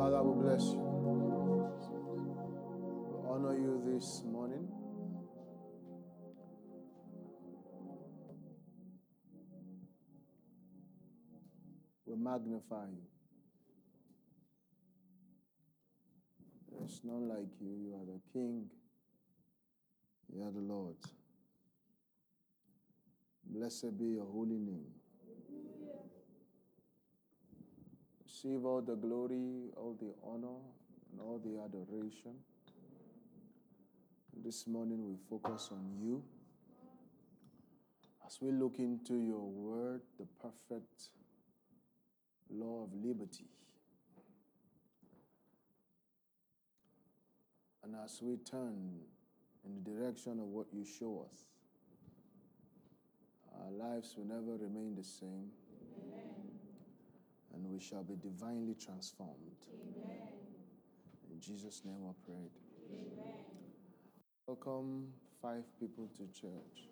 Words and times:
Father, 0.00 0.22
we 0.22 0.42
bless 0.42 0.62
you. 0.62 0.80
We 3.10 3.28
honor 3.28 3.52
you 3.52 3.82
this 3.84 4.22
morning. 4.24 4.66
We 12.06 12.16
magnify 12.16 12.86
you. 12.86 13.04
There's 16.72 17.02
none 17.04 17.28
like 17.28 17.60
you. 17.60 17.68
You 17.68 17.94
are 17.96 18.06
the 18.06 18.20
King. 18.32 18.70
You 20.34 20.44
are 20.44 20.50
the 20.50 20.60
Lord. 20.60 20.96
Blessed 23.44 23.98
be 23.98 24.06
your 24.06 24.24
holy 24.24 24.56
name. 24.56 24.99
Receive 28.42 28.64
all 28.64 28.80
the 28.80 28.94
glory, 28.94 29.68
all 29.76 29.94
the 30.00 30.14
honor, 30.24 30.56
and 31.12 31.20
all 31.20 31.38
the 31.44 31.60
adoration. 31.62 32.32
This 34.42 34.66
morning 34.66 35.04
we 35.06 35.16
focus 35.28 35.68
on 35.70 35.84
you. 36.00 36.22
As 38.26 38.38
we 38.40 38.50
look 38.50 38.78
into 38.78 39.18
your 39.18 39.46
word, 39.46 40.00
the 40.18 40.24
perfect 40.40 41.10
law 42.48 42.84
of 42.84 42.94
liberty. 42.94 43.44
And 47.84 47.94
as 48.02 48.20
we 48.22 48.38
turn 48.38 49.00
in 49.66 49.74
the 49.74 49.90
direction 49.90 50.38
of 50.38 50.46
what 50.46 50.68
you 50.72 50.86
show 50.86 51.26
us, 51.30 51.40
our 53.62 53.70
lives 53.70 54.14
will 54.16 54.24
never 54.24 54.56
remain 54.56 54.94
the 54.96 55.04
same. 55.04 55.50
And 57.60 57.70
we 57.70 57.78
shall 57.78 58.02
be 58.02 58.16
divinely 58.16 58.74
transformed. 58.74 59.60
In 61.30 61.40
Jesus' 61.40 61.82
name 61.84 62.00
I 62.08 62.14
prayed. 62.24 62.52
Welcome 64.46 65.12
five 65.42 65.64
people 65.78 66.08
to 66.16 66.40
church. 66.40 66.88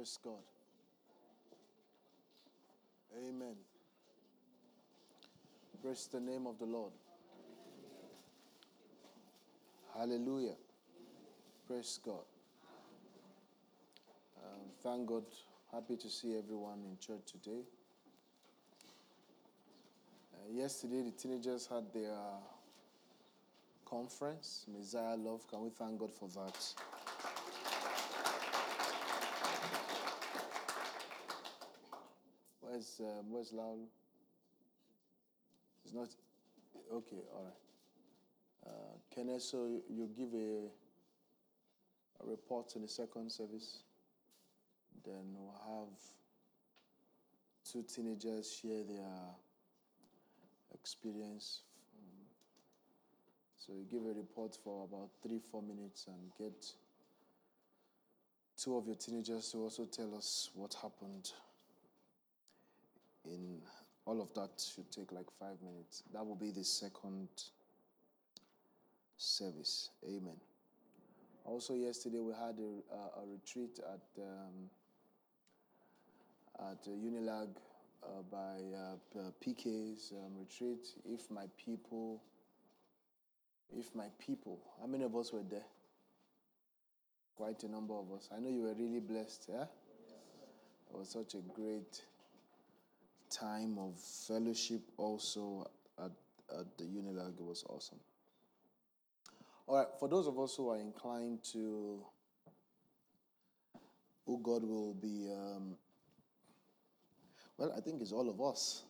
Praise 0.00 0.18
God. 0.24 0.32
Amen. 3.18 3.54
Praise 5.82 6.08
the 6.10 6.20
name 6.20 6.46
of 6.46 6.58
the 6.58 6.64
Lord. 6.64 6.92
Hallelujah. 9.94 10.54
Praise 11.66 12.00
God. 12.02 12.24
Um, 14.42 14.70
thank 14.82 15.06
God. 15.06 15.24
Happy 15.70 15.96
to 15.98 16.08
see 16.08 16.34
everyone 16.38 16.78
in 16.82 16.96
church 16.98 17.30
today. 17.30 17.60
Uh, 20.32 20.50
yesterday, 20.50 21.02
the 21.02 21.10
teenagers 21.10 21.66
had 21.70 21.92
their 21.92 22.16
conference, 23.84 24.64
Messiah 24.66 25.16
Love. 25.16 25.46
Can 25.46 25.60
we 25.60 25.68
thank 25.68 25.98
God 25.98 26.14
for 26.14 26.30
that? 26.30 26.99
Where's 32.80 33.00
um, 33.00 33.30
Where's? 33.30 33.78
It's 35.84 35.92
not 35.92 36.08
okay. 36.90 37.22
All 37.34 37.44
right. 37.44 37.52
Uh, 38.66 38.96
Kenneth, 39.14 39.42
so 39.42 39.66
you, 39.66 40.08
give 40.16 40.32
a, 40.32 40.64
a 42.22 42.26
report 42.26 42.72
in 42.76 42.82
the 42.82 42.88
second 42.88 43.30
service. 43.30 43.80
Then 45.04 45.34
we'll 45.34 45.60
have 45.68 45.92
two 47.70 47.82
teenagers 47.82 48.50
share 48.50 48.82
their 48.82 49.18
experience. 50.72 51.60
So 53.58 53.74
you 53.74 53.84
give 53.90 54.06
a 54.06 54.14
report 54.18 54.56
for 54.64 54.84
about 54.84 55.10
three, 55.22 55.40
four 55.50 55.62
minutes 55.62 56.06
and 56.06 56.30
get 56.38 56.64
two 58.56 58.78
of 58.78 58.86
your 58.86 58.96
teenagers 58.96 59.50
to 59.52 59.58
also 59.58 59.84
tell 59.84 60.14
us 60.14 60.48
what 60.54 60.72
happened 60.80 61.30
all 64.06 64.20
of 64.20 64.32
that 64.34 64.50
should 64.74 64.90
take 64.90 65.12
like 65.12 65.26
five 65.38 65.56
minutes. 65.62 66.02
That 66.12 66.26
will 66.26 66.36
be 66.36 66.50
the 66.50 66.64
second 66.64 67.28
service. 69.16 69.90
Amen. 70.06 70.36
Also, 71.44 71.74
yesterday 71.74 72.20
we 72.20 72.32
had 72.32 72.58
a, 72.58 72.94
a, 72.94 73.22
a 73.22 73.26
retreat 73.30 73.78
at 73.78 74.22
um, 74.22 74.70
at 76.60 76.86
uh, 76.86 76.90
Unilag 76.90 77.48
uh, 78.02 78.22
by 78.30 78.58
uh, 79.18 79.30
PK's 79.44 80.12
um, 80.12 80.32
retreat. 80.38 80.88
If 81.04 81.30
my 81.30 81.44
people, 81.64 82.22
if 83.76 83.94
my 83.94 84.06
people, 84.18 84.60
how 84.80 84.86
many 84.86 85.04
of 85.04 85.14
us 85.16 85.32
were 85.32 85.44
there? 85.48 85.64
Quite 87.36 87.62
a 87.62 87.68
number 87.68 87.94
of 87.94 88.12
us. 88.12 88.28
I 88.34 88.40
know 88.40 88.50
you 88.50 88.62
were 88.62 88.74
really 88.74 89.00
blessed. 89.00 89.46
Yeah, 89.48 89.62
it 89.62 90.98
was 90.98 91.08
such 91.08 91.34
a 91.34 91.42
great 91.54 92.02
time 93.30 93.78
of 93.78 93.98
fellowship 93.98 94.82
also 94.96 95.70
at, 95.98 96.10
at 96.58 96.66
the 96.78 96.84
Unilag. 96.84 97.40
Was 97.40 97.64
awesome. 97.68 97.98
All 99.66 99.76
right, 99.76 99.86
for 99.98 100.08
those 100.08 100.26
of 100.26 100.38
us 100.38 100.56
who 100.56 100.68
are 100.70 100.78
inclined 100.78 101.44
to 101.52 102.00
who 104.26 104.40
God 104.42 104.64
will 104.64 104.94
be, 104.94 105.28
um, 105.32 105.76
well, 107.56 107.72
I 107.76 107.80
think 107.80 108.00
it's 108.02 108.12
all 108.12 108.28
of 108.28 108.40
us. 108.40 108.82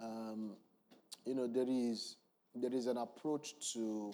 Um, 0.00 0.56
you 1.24 1.34
know, 1.34 1.46
there 1.46 1.66
is 1.68 2.16
there 2.54 2.74
is 2.74 2.86
an 2.86 2.96
approach 2.96 3.54
to 3.74 4.12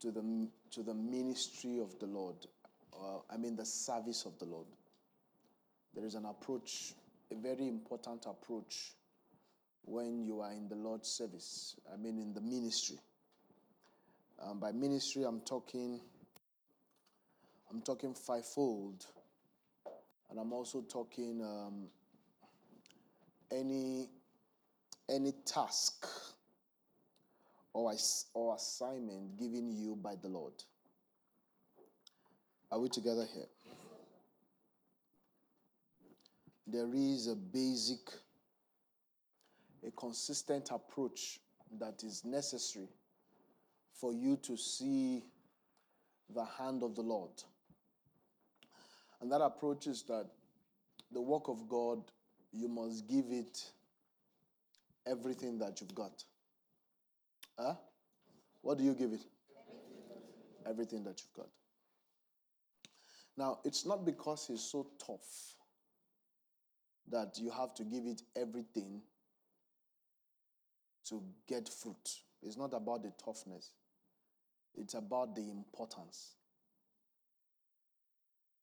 to 0.00 0.10
the 0.10 0.48
to 0.70 0.82
the 0.82 0.94
ministry 0.94 1.80
of 1.80 1.98
the 1.98 2.06
Lord. 2.06 2.36
Uh, 2.94 3.18
I 3.28 3.36
mean, 3.36 3.56
the 3.56 3.66
service 3.66 4.24
of 4.24 4.38
the 4.38 4.46
Lord 4.46 4.66
there 5.94 6.04
is 6.04 6.14
an 6.14 6.24
approach, 6.24 6.94
a 7.30 7.34
very 7.36 7.68
important 7.68 8.26
approach 8.26 8.92
when 9.84 10.24
you 10.24 10.40
are 10.40 10.52
in 10.52 10.68
the 10.68 10.74
Lord's 10.74 11.08
service. 11.08 11.76
I 11.92 11.96
mean, 11.96 12.18
in 12.18 12.32
the 12.32 12.40
ministry. 12.40 12.98
Um, 14.42 14.58
by 14.58 14.72
ministry, 14.72 15.24
I'm 15.24 15.40
talking, 15.40 16.00
I'm 17.70 17.80
talking 17.82 18.14
fivefold, 18.14 19.06
and 20.30 20.38
I'm 20.38 20.52
also 20.52 20.82
talking 20.82 21.40
um, 21.42 21.86
any 23.52 24.08
any 25.08 25.32
task 25.44 26.06
or 27.72 27.94
or 28.32 28.56
assignment 28.56 29.38
given 29.38 29.70
you 29.70 29.96
by 29.96 30.16
the 30.20 30.28
Lord. 30.28 30.54
Are 32.72 32.80
we 32.80 32.88
together 32.88 33.26
here? 33.32 33.46
There 36.66 36.94
is 36.94 37.28
a 37.28 37.36
basic, 37.36 38.10
a 39.86 39.90
consistent 39.90 40.70
approach 40.70 41.40
that 41.78 42.02
is 42.02 42.24
necessary 42.24 42.88
for 43.92 44.12
you 44.12 44.36
to 44.42 44.56
see 44.56 45.22
the 46.34 46.44
hand 46.44 46.82
of 46.82 46.94
the 46.94 47.02
Lord. 47.02 47.30
And 49.20 49.30
that 49.30 49.40
approach 49.40 49.86
is 49.86 50.02
that 50.04 50.26
the 51.12 51.20
work 51.20 51.48
of 51.48 51.68
God, 51.68 52.00
you 52.52 52.68
must 52.68 53.06
give 53.08 53.26
it 53.30 53.70
everything 55.06 55.58
that 55.58 55.80
you've 55.80 55.94
got. 55.94 56.24
Huh? 57.58 57.74
What 58.62 58.78
do 58.78 58.84
you 58.84 58.94
give 58.94 59.12
it? 59.12 59.20
Everything, 59.68 60.70
everything 60.70 61.04
that 61.04 61.20
you've 61.20 61.34
got. 61.34 61.48
Now, 63.36 63.58
it's 63.64 63.84
not 63.84 64.04
because 64.04 64.46
he's 64.46 64.62
so 64.62 64.86
tough 64.98 65.54
that 67.10 67.38
you 67.38 67.50
have 67.50 67.74
to 67.74 67.84
give 67.84 68.06
it 68.06 68.22
everything 68.36 69.02
to 71.08 71.22
get 71.48 71.68
fruit. 71.68 72.10
It's 72.42 72.56
not 72.56 72.72
about 72.74 73.02
the 73.02 73.12
toughness, 73.22 73.72
it's 74.76 74.94
about 74.94 75.34
the 75.34 75.50
importance. 75.50 76.36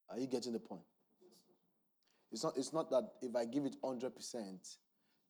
Are 0.10 0.20
you 0.20 0.28
getting 0.28 0.54
the 0.54 0.60
point? 0.60 0.82
It's 2.32 2.44
not, 2.44 2.54
it's 2.58 2.74
not 2.74 2.90
that 2.92 3.04
if 3.22 3.36
I 3.36 3.46
give 3.46 3.66
it 3.66 3.76
100%, 3.82 4.78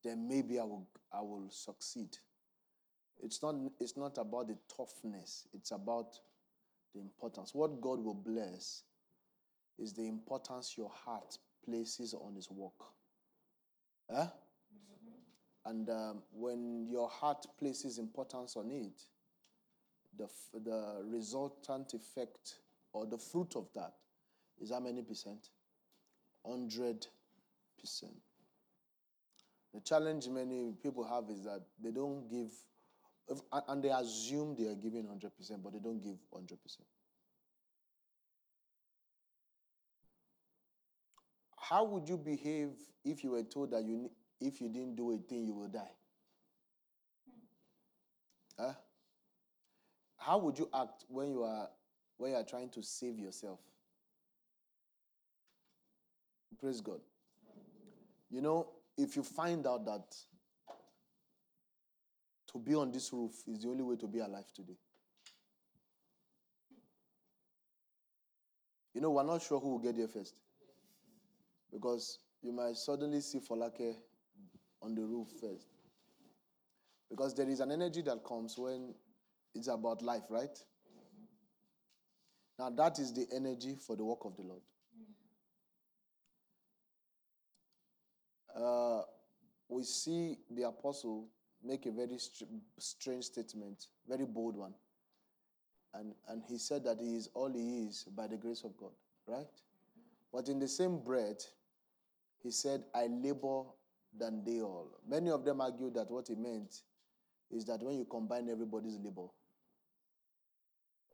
then 0.04 0.28
maybe 0.28 0.60
I 0.60 0.64
will, 0.64 0.88
I 1.14 1.22
will 1.22 1.48
succeed. 1.50 2.18
It's 3.24 3.44
not, 3.44 3.56
it's 3.80 3.98
not 3.98 4.18
about 4.18 4.48
the 4.48 4.58
toughness, 4.76 5.48
it's 5.54 5.72
about 5.72 6.18
The 6.94 7.00
importance. 7.00 7.56
What 7.56 7.80
God 7.80 8.04
will 8.04 8.16
bless 8.16 8.84
is 9.80 9.94
the 9.94 10.08
importance 10.08 10.78
your 10.78 10.90
heart 10.90 11.38
places 11.66 12.14
on 12.14 12.36
His 12.36 12.50
work. 12.52 12.80
Eh? 14.14 14.26
And 15.66 15.90
um, 15.90 16.24
when 16.32 16.88
your 16.90 17.08
heart 17.08 17.46
places 17.60 17.98
importance 17.98 18.56
on 18.58 18.72
it, 18.72 19.04
the, 20.18 20.28
the 20.60 21.04
resultant 21.06 21.94
effect 21.94 22.56
or 22.94 23.06
the 23.06 23.18
fruit 23.18 23.56
of 23.56 23.70
that 23.76 23.94
is 24.60 24.72
how 24.72 24.80
many 24.80 25.02
percent? 25.02 25.50
100 26.44 27.08
percent. 27.80 28.14
The 29.74 29.82
challenge 29.82 30.28
many 30.28 30.74
people 30.84 31.04
have 31.06 31.30
is 31.30 31.44
that 31.44 31.62
they 31.82 31.92
don't 31.92 32.30
give, 32.30 32.52
and 33.68 33.82
they 33.82 33.90
assume 33.90 34.56
they 34.58 34.68
are 34.68 34.76
giving 34.76 35.06
100%, 35.06 35.64
but 35.64 35.72
they 35.72 35.80
don't 35.80 36.04
give 36.04 36.18
100%. 36.34 36.58
How 41.72 41.86
would 41.86 42.10
you 42.10 42.18
behave 42.18 42.72
if 43.06 43.24
you 43.24 43.32
were 43.32 43.44
told 43.44 43.72
that 43.72 43.86
you, 43.86 44.12
if 44.42 44.60
you 44.60 44.68
didn't 44.68 44.98
do 44.98 45.14
a 45.14 45.18
thing, 45.18 45.46
you 45.46 45.54
will 45.54 45.70
die? 45.70 45.94
Huh? 48.60 48.74
How 50.18 50.38
would 50.40 50.60
you 50.60 50.70
act 50.74 51.06
when 51.08 51.30
you 51.30 51.44
are 51.44 51.70
when 52.18 52.32
you 52.32 52.38
are 52.38 52.44
trying 52.44 52.68
to 52.72 52.84
save 52.84 53.18
yourself? 53.18 53.60
Praise 56.60 56.82
God. 56.82 57.00
You 58.30 58.42
know, 58.42 58.68
if 58.98 59.16
you 59.16 59.24
find 59.24 59.66
out 59.66 59.86
that 59.86 60.14
to 62.52 62.60
be 62.60 62.76
on 62.76 62.92
this 62.92 63.14
roof 63.14 63.32
is 63.48 63.60
the 63.60 63.70
only 63.70 63.84
way 63.84 63.96
to 63.96 64.08
be 64.08 64.20
alive 64.20 64.52
today. 64.54 64.78
You 68.94 69.00
know, 69.00 69.12
we're 69.12 69.24
not 69.24 69.42
sure 69.42 69.58
who 69.58 69.70
will 69.70 69.80
get 69.80 69.96
there 69.96 70.10
first. 70.10 70.36
Because 71.72 72.20
you 72.42 72.52
might 72.52 72.76
suddenly 72.76 73.22
see 73.22 73.40
Folake 73.40 73.96
on 74.82 74.96
the 74.96 75.02
roof 75.02 75.28
first. 75.40 75.68
Because 77.10 77.34
there 77.36 77.50
is 77.50 77.60
an 77.60 77.72
energy 77.72 78.02
that 78.04 78.24
comes 78.24 78.58
when 78.58 78.94
it's 79.54 79.68
about 79.68 80.02
life, 80.02 80.24
right? 80.30 80.58
Now, 82.58 82.70
that 82.70 83.00
is 83.00 83.14
the 83.14 83.28
energy 83.34 83.76
for 83.76 83.96
the 83.96 84.04
work 84.04 84.24
of 84.24 84.36
the 84.36 84.44
Lord. 84.44 84.62
Uh, 88.56 89.04
we 89.70 89.84
see 89.84 90.38
the 90.50 90.64
apostle 90.68 91.28
make 91.64 91.86
a 91.86 91.92
very 91.92 92.18
str- 92.18 92.46
strange 92.78 93.26
statement, 93.26 93.88
very 94.08 94.26
bold 94.26 94.58
one. 94.58 94.74
And, 95.94 96.14
and 96.30 96.44
he 96.48 96.58
said 96.58 96.84
that 96.86 97.00
he 97.00 97.16
is 97.16 97.30
all 97.34 97.52
he 97.52 97.86
is 97.88 98.04
by 98.16 98.28
the 98.28 98.38
grace 98.38 98.64
of 98.64 98.78
God, 98.78 98.92
right? 99.28 99.48
But 100.32 100.48
in 100.48 100.60
the 100.60 100.68
same 100.68 101.00
breath, 101.00 101.48
he 102.44 102.52
said, 102.52 102.84
I 102.94 103.08
labor 103.08 103.64
than 104.18 104.44
they 104.44 104.62
all. 104.62 104.88
Many 105.08 105.30
of 105.30 105.46
them 105.46 105.62
argue 105.62 105.92
that 105.92 106.10
what 106.10 106.28
he 106.28 106.36
meant 106.36 106.82
is 107.50 107.66
that 107.66 107.82
when 107.82 107.98
you 107.98 108.06
combine 108.06 108.50
everybody's 108.50 108.98
labor, 108.98 109.28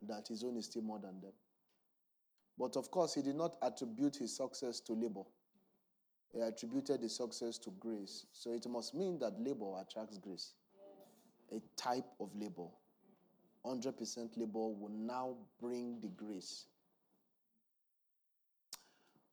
that 0.08 0.28
his 0.28 0.44
own 0.44 0.58
is 0.58 0.66
still 0.66 0.84
more 0.84 1.00
than 1.00 1.20
them. 1.22 1.34
But 2.58 2.76
of 2.76 2.90
course, 2.90 3.14
he 3.14 3.22
did 3.22 3.36
not 3.36 3.56
attribute 3.62 4.16
his 4.16 4.36
success 4.36 4.80
to 4.82 4.94
labor. 4.94 5.24
He 6.34 6.40
attributed 6.40 7.02
the 7.02 7.10
success 7.10 7.58
to 7.60 7.72
grace. 7.80 8.26
So 8.34 8.52
it 8.52 8.68
must 8.68 8.94
mean 8.94 9.20
that 9.20 9.40
labor 9.40 9.80
attracts 9.80 10.18
grace. 10.18 10.54
A 11.52 11.62
type 11.76 12.06
of 12.20 12.30
labor. 12.36 12.68
100% 13.66 14.38
labor 14.38 14.68
will 14.68 14.92
now 14.92 15.36
bring 15.62 16.00
the 16.02 16.10
grace. 16.10 16.66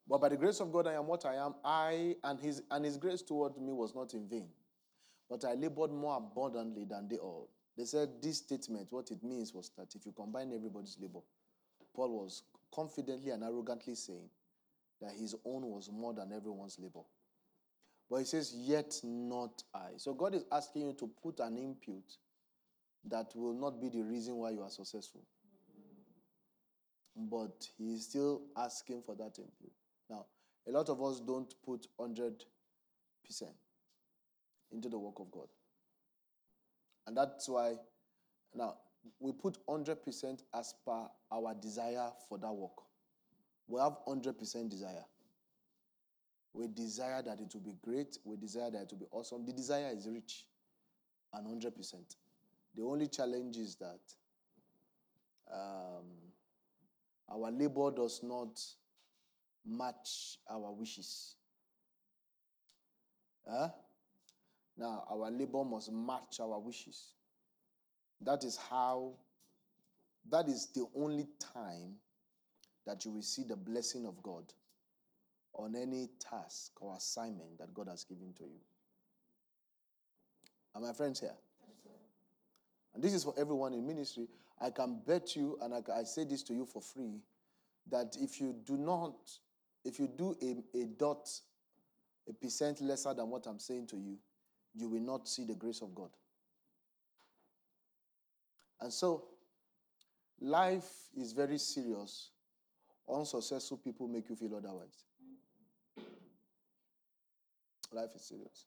But 0.08 0.20
by 0.20 0.28
the 0.28 0.36
grace 0.36 0.60
of 0.60 0.70
God, 0.70 0.86
I 0.86 0.94
am 0.94 1.06
what 1.06 1.24
I 1.24 1.34
am. 1.34 1.54
I 1.64 2.16
and 2.24 2.38
his 2.38 2.62
and 2.70 2.84
his 2.84 2.96
grace 2.96 3.22
toward 3.22 3.56
me 3.58 3.72
was 3.72 3.94
not 3.94 4.12
in 4.14 4.28
vain. 4.28 4.48
But 5.30 5.44
I 5.44 5.54
labored 5.54 5.92
more 5.92 6.18
abundantly 6.18 6.84
than 6.84 7.08
they 7.08 7.16
all. 7.16 7.48
They 7.76 7.84
said 7.84 8.10
this 8.22 8.38
statement, 8.38 8.88
what 8.90 9.10
it 9.10 9.22
means 9.24 9.52
was 9.52 9.70
that 9.76 9.94
if 9.94 10.06
you 10.06 10.12
combine 10.12 10.52
everybody's 10.52 10.96
labor, 11.00 11.20
Paul 11.94 12.22
was 12.22 12.42
confidently 12.72 13.30
and 13.30 13.42
arrogantly 13.42 13.94
saying 13.94 14.28
that 15.00 15.12
his 15.12 15.34
own 15.44 15.62
was 15.62 15.90
more 15.90 16.12
than 16.12 16.32
everyone's 16.32 16.78
labor. 16.78 17.04
But 18.10 18.18
he 18.18 18.24
says, 18.24 18.54
Yet 18.54 19.00
not 19.02 19.62
I. 19.74 19.90
So 19.96 20.12
God 20.12 20.34
is 20.34 20.44
asking 20.52 20.82
you 20.82 20.92
to 20.94 21.10
put 21.22 21.40
an 21.40 21.56
input 21.56 22.04
that 23.06 23.32
will 23.34 23.54
not 23.54 23.80
be 23.80 23.88
the 23.88 24.02
reason 24.02 24.36
why 24.36 24.50
you 24.50 24.62
are 24.62 24.70
successful. 24.70 25.22
But 27.16 27.68
he 27.78 27.94
is 27.94 28.04
still 28.04 28.42
asking 28.56 29.02
for 29.02 29.14
that 29.14 29.38
input. 29.38 29.72
A 30.66 30.70
lot 30.70 30.88
of 30.88 31.02
us 31.02 31.20
don't 31.20 31.55
put 31.64 31.87
100% 32.00 32.40
into 34.72 34.88
the 34.88 34.99
work 34.99 35.20
of 35.20 35.31
God. 35.31 35.49
And 37.06 37.16
that's 37.16 37.49
why, 37.49 37.75
now, 38.55 38.76
we 39.20 39.32
put 39.32 39.58
100% 39.66 40.43
as 40.55 40.75
per 40.84 41.06
our 41.31 41.55
desire 41.55 42.11
for 42.28 42.38
that 42.38 42.52
work. 42.52 42.82
We 43.69 43.81
have 43.81 43.99
100% 44.06 44.70
desire. 44.70 45.05
We 46.55 46.69
desire 46.69 47.22
that 47.22 47.40
it 47.40 47.52
will 47.52 47.60
be 47.60 47.75
great. 47.82 48.17
We 48.25 48.37
desire 48.37 48.70
that 48.70 48.82
it 48.82 48.88
will 48.93 48.99
be 48.99 49.06
awesome. 49.10 49.44
The 49.44 49.52
desire 49.52 49.90
is 49.94 50.08
rich 50.08 50.46
and 51.32 51.46
100%. 51.46 51.94
The 52.76 52.82
only 52.82 53.08
challenge 53.08 53.56
is 53.56 53.76
that 53.76 54.00
um, 55.52 56.06
our 57.28 57.50
labor 57.50 57.90
does 57.90 58.20
not 58.22 58.60
match 59.66 60.38
our 60.50 60.72
wishes. 60.72 61.37
Huh? 63.49 63.69
Now, 64.76 65.05
our 65.11 65.31
labor 65.31 65.64
must 65.64 65.93
match 65.93 66.40
our 66.40 66.58
wishes. 66.58 67.14
That 68.20 68.43
is 68.44 68.56
how, 68.56 69.12
that 70.31 70.49
is 70.49 70.69
the 70.75 70.87
only 70.96 71.26
time 71.38 71.94
that 72.86 73.05
you 73.05 73.10
will 73.12 73.22
see 73.22 73.44
the 73.44 73.56
blessing 73.56 74.06
of 74.06 74.22
God 74.22 74.53
on 75.55 75.77
any 75.77 76.08
task 76.19 76.72
or 76.81 76.96
assignment 76.96 77.58
that 77.58 77.72
God 77.72 77.88
has 77.88 78.05
given 78.05 78.32
to 78.38 78.44
you. 78.44 78.60
Are 80.74 80.81
my 80.81 80.93
friends 80.93 81.20
here? 81.20 81.34
And 82.94 83.03
this 83.03 83.12
is 83.12 83.24
for 83.24 83.34
everyone 83.36 83.74
in 83.74 83.86
ministry. 83.86 84.29
I 84.60 84.70
can 84.70 85.00
bet 85.06 85.36
you, 85.36 85.58
and 85.62 85.74
I, 85.74 85.82
I 85.93 86.05
say 86.05 86.24
this 86.24 86.43
to 86.44 86.55
you 86.55 86.65
for 86.65 86.81
free, 86.81 87.20
that 87.91 88.17
if 88.20 88.41
you 88.41 88.55
do 88.65 88.77
not, 88.77 89.15
if 89.84 89.98
you 89.98 90.08
do 90.08 90.36
a, 90.43 90.79
a 90.79 90.84
dot, 90.84 91.29
a 92.29 92.32
percent 92.32 92.81
lesser 92.81 93.12
than 93.14 93.29
what 93.29 93.46
I'm 93.46 93.58
saying 93.58 93.86
to 93.88 93.96
you, 93.96 94.17
you 94.74 94.88
will 94.88 95.00
not 95.00 95.29
see 95.29 95.44
the 95.44 95.55
grace 95.55 95.82
of 95.82 95.94
God. 95.94 96.10
And 98.81 98.93
so, 98.93 99.24
life 100.41 100.88
is 101.17 101.32
very 101.32 101.58
serious. 101.58 102.31
Unsuccessful 103.08 103.76
people 103.79 104.08
make 104.08 104.29
you 104.29 104.36
feel 104.36 104.56
otherwise. 104.56 105.05
Life 107.93 108.10
is 108.17 108.22
serious. 108.22 108.67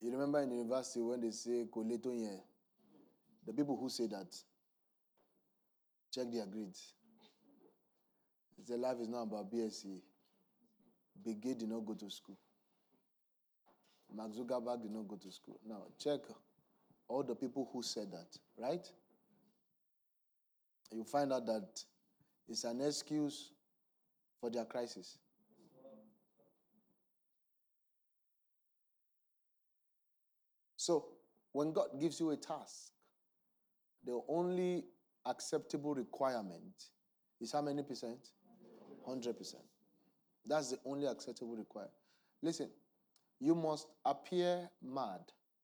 You 0.00 0.10
remember 0.10 0.40
in 0.40 0.50
university 0.50 1.00
when 1.00 1.20
they 1.20 1.30
say 1.30 1.64
Koleto 1.72 2.10
the 3.46 3.52
people 3.52 3.76
who 3.76 3.88
say 3.88 4.06
that 4.08 4.34
check 6.12 6.30
their 6.32 6.46
grades. 6.46 6.94
They 8.66 8.74
say 8.74 8.78
life 8.80 8.98
is 9.00 9.08
not 9.08 9.22
about 9.22 9.50
BSc. 9.52 10.00
Big 11.24 11.40
did 11.40 11.68
not 11.68 11.84
go 11.84 11.94
to 11.94 12.10
school. 12.10 12.38
Mark 14.14 14.32
Zuckerberg 14.32 14.82
did 14.82 14.90
not 14.90 15.08
go 15.08 15.16
to 15.16 15.30
school. 15.32 15.58
Now, 15.66 15.84
check 15.98 16.20
all 17.08 17.22
the 17.22 17.34
people 17.34 17.68
who 17.72 17.82
said 17.82 18.12
that, 18.12 18.36
right? 18.58 18.86
You 20.90 21.04
find 21.04 21.32
out 21.32 21.46
that 21.46 21.82
it's 22.48 22.64
an 22.64 22.80
excuse 22.82 23.52
for 24.40 24.50
their 24.50 24.64
crisis. 24.64 25.18
So, 30.76 31.06
when 31.52 31.72
God 31.72 31.88
gives 32.00 32.20
you 32.20 32.30
a 32.30 32.36
task, 32.36 32.90
the 34.04 34.20
only 34.28 34.84
acceptable 35.24 35.94
requirement 35.94 36.90
is 37.40 37.52
how 37.52 37.62
many 37.62 37.82
percent? 37.82 38.18
100%. 39.06 39.54
That's 40.46 40.70
the 40.70 40.78
only 40.84 41.06
acceptable 41.06 41.56
requirement. 41.56 41.94
Listen, 42.42 42.68
you 43.40 43.54
must 43.54 43.86
appear 44.04 44.68
mad 44.82 45.20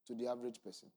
to 0.07 0.15
the 0.15 0.29
average 0.29 0.63
person. 0.63 0.89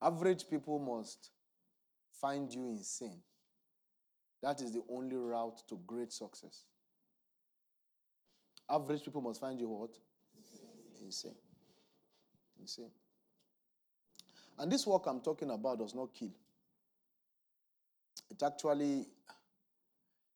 Average 0.00 0.48
people 0.48 0.78
must 0.78 1.30
find 2.20 2.52
you 2.52 2.66
insane. 2.66 3.20
That 4.42 4.60
is 4.60 4.72
the 4.72 4.82
only 4.88 5.16
route 5.16 5.62
to 5.68 5.78
great 5.86 6.12
success. 6.12 6.64
Average 8.70 9.04
people 9.04 9.20
must 9.20 9.40
find 9.40 9.58
you 9.58 9.68
what? 9.68 9.90
Insane. 11.04 11.34
Insane. 12.60 12.90
And 14.58 14.70
this 14.70 14.86
work 14.86 15.02
I'm 15.06 15.20
talking 15.20 15.50
about 15.50 15.78
does 15.78 15.94
not 15.94 16.12
kill, 16.14 16.32
it 18.30 18.42
actually 18.42 19.06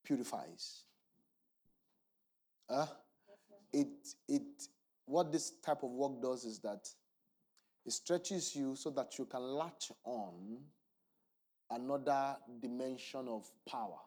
purifies. 0.03 0.83
Uh, 2.69 2.85
it, 3.71 3.87
it, 4.27 4.43
what 5.05 5.31
this 5.31 5.53
type 5.65 5.83
of 5.83 5.89
work 5.89 6.21
does 6.21 6.45
is 6.45 6.59
that 6.59 6.87
it 7.85 7.91
stretches 7.91 8.55
you 8.55 8.75
so 8.75 8.89
that 8.91 9.17
you 9.17 9.25
can 9.25 9.41
latch 9.41 9.91
on 10.05 10.59
another 11.71 12.37
dimension 12.61 13.27
of 13.27 13.49
power. 13.67 13.99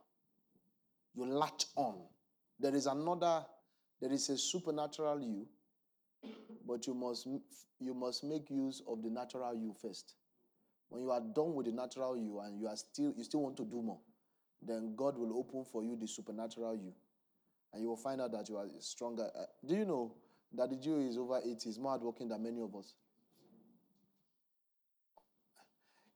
You 1.15 1.27
latch 1.27 1.67
on. 1.77 1.97
There 2.59 2.75
is 2.75 2.87
another, 2.87 3.45
there 4.01 4.13
is 4.13 4.29
a 4.31 4.39
supernatural 4.39 5.21
you, 5.21 5.47
but 6.67 6.87
you 6.87 6.95
must 6.95 7.27
you 7.79 7.95
must 7.95 8.25
make 8.25 8.51
use 8.51 8.83
of 8.89 9.03
the 9.03 9.11
natural 9.11 9.55
you 9.55 9.75
first. 9.81 10.15
When 10.89 11.03
you 11.03 11.11
are 11.11 11.21
done 11.21 11.55
with 11.55 11.67
the 11.67 11.73
natural 11.73 12.17
you 12.17 12.41
and 12.41 12.59
you 12.59 12.69
are 12.69 12.77
still 12.77 13.13
you 13.17 13.25
still 13.25 13.43
want 13.43 13.57
to 13.57 13.65
do 13.65 13.83
more, 13.83 13.99
then 14.63 14.95
God 14.97 15.19
will 15.19 15.37
open 15.37 15.65
for 15.65 15.83
you 15.83 15.97
the 15.97 16.07
supernatural 16.07 16.77
you. 16.77 16.93
And 17.73 17.83
you 17.83 17.89
will 17.89 17.97
find 17.97 18.21
out 18.21 18.33
that 18.33 18.49
you 18.49 18.57
are 18.57 18.67
stronger. 18.79 19.29
Uh, 19.35 19.45
do 19.67 19.75
you 19.75 19.85
know 19.85 20.15
that 20.55 20.71
the 20.71 20.77
Jew 20.77 21.01
is 21.01 21.19
over 21.19 21.41
80, 21.45 21.69
is 21.69 21.79
more 21.79 21.91
hardworking 21.91 22.29
than 22.29 22.43
many 22.43 22.61
of 22.61 22.75
us? 22.75 22.95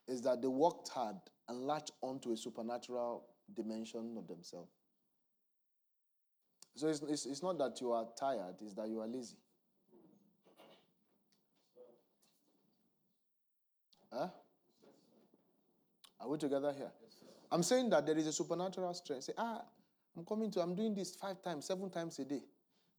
Is 0.09 0.23
that 0.23 0.41
they 0.41 0.49
worked 0.49 0.89
hard 0.89 1.17
and 1.49 1.67
latched 1.67 1.93
onto 2.01 2.33
a 2.33 2.37
supernatural 2.37 3.25
dimension 3.55 4.15
of 4.17 4.27
themselves. 4.29 4.71
So 6.77 6.89
it's, 6.89 7.03
it's, 7.03 7.27
it's 7.27 7.43
not 7.43 7.59
that 7.59 7.81
you 7.81 7.93
are 7.93 8.07
tired, 8.19 8.55
it's 8.61 8.75
that 8.75 8.89
you 8.89 9.01
are 9.01 9.07
lazy. 9.07 9.37
Huh? 14.13 14.29
Are 16.21 16.29
we 16.29 16.39
together 16.39 16.73
here? 16.77 16.91
I'm 17.51 17.63
saying 17.63 17.91
that 17.91 18.07
there 18.07 18.17
is 18.17 18.27
a 18.27 18.33
supernatural 18.33 18.93
strength. 18.95 19.25
Say, 19.25 19.33
ah, 19.39 19.63
I'm 20.17 20.25
coming 20.25 20.51
to, 20.53 20.61
I'm 20.61 20.75
doing 20.75 20.95
this 20.95 21.15
five 21.15 21.43
times, 21.43 21.65
seven 21.65 21.91
times 21.91 22.19
a 22.19 22.25
day. 22.25 22.43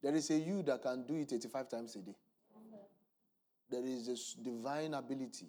There 0.02 0.16
is 0.16 0.30
a 0.32 0.38
you 0.38 0.64
that 0.64 0.82
can 0.82 1.06
do 1.06 1.16
it 1.18 1.32
85 1.32 1.70
times 1.70 1.96
a 1.96 2.00
day. 2.00 2.16
There 3.70 3.86
is 3.86 4.08
this 4.08 4.34
divine 4.34 4.94
ability. 4.94 5.46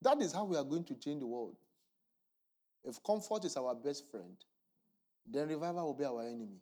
That 0.00 0.20
is 0.20 0.32
how 0.32 0.44
we 0.44 0.56
are 0.56 0.64
going 0.64 0.84
to 0.84 0.94
change 0.94 1.20
the 1.20 1.26
world. 1.26 1.54
If 2.84 3.02
comfort 3.04 3.44
is 3.44 3.56
our 3.56 3.74
best 3.74 4.10
friend, 4.10 4.36
then 5.30 5.48
revival 5.48 5.84
will 5.86 5.94
be 5.94 6.04
our 6.04 6.22
enemy. 6.22 6.60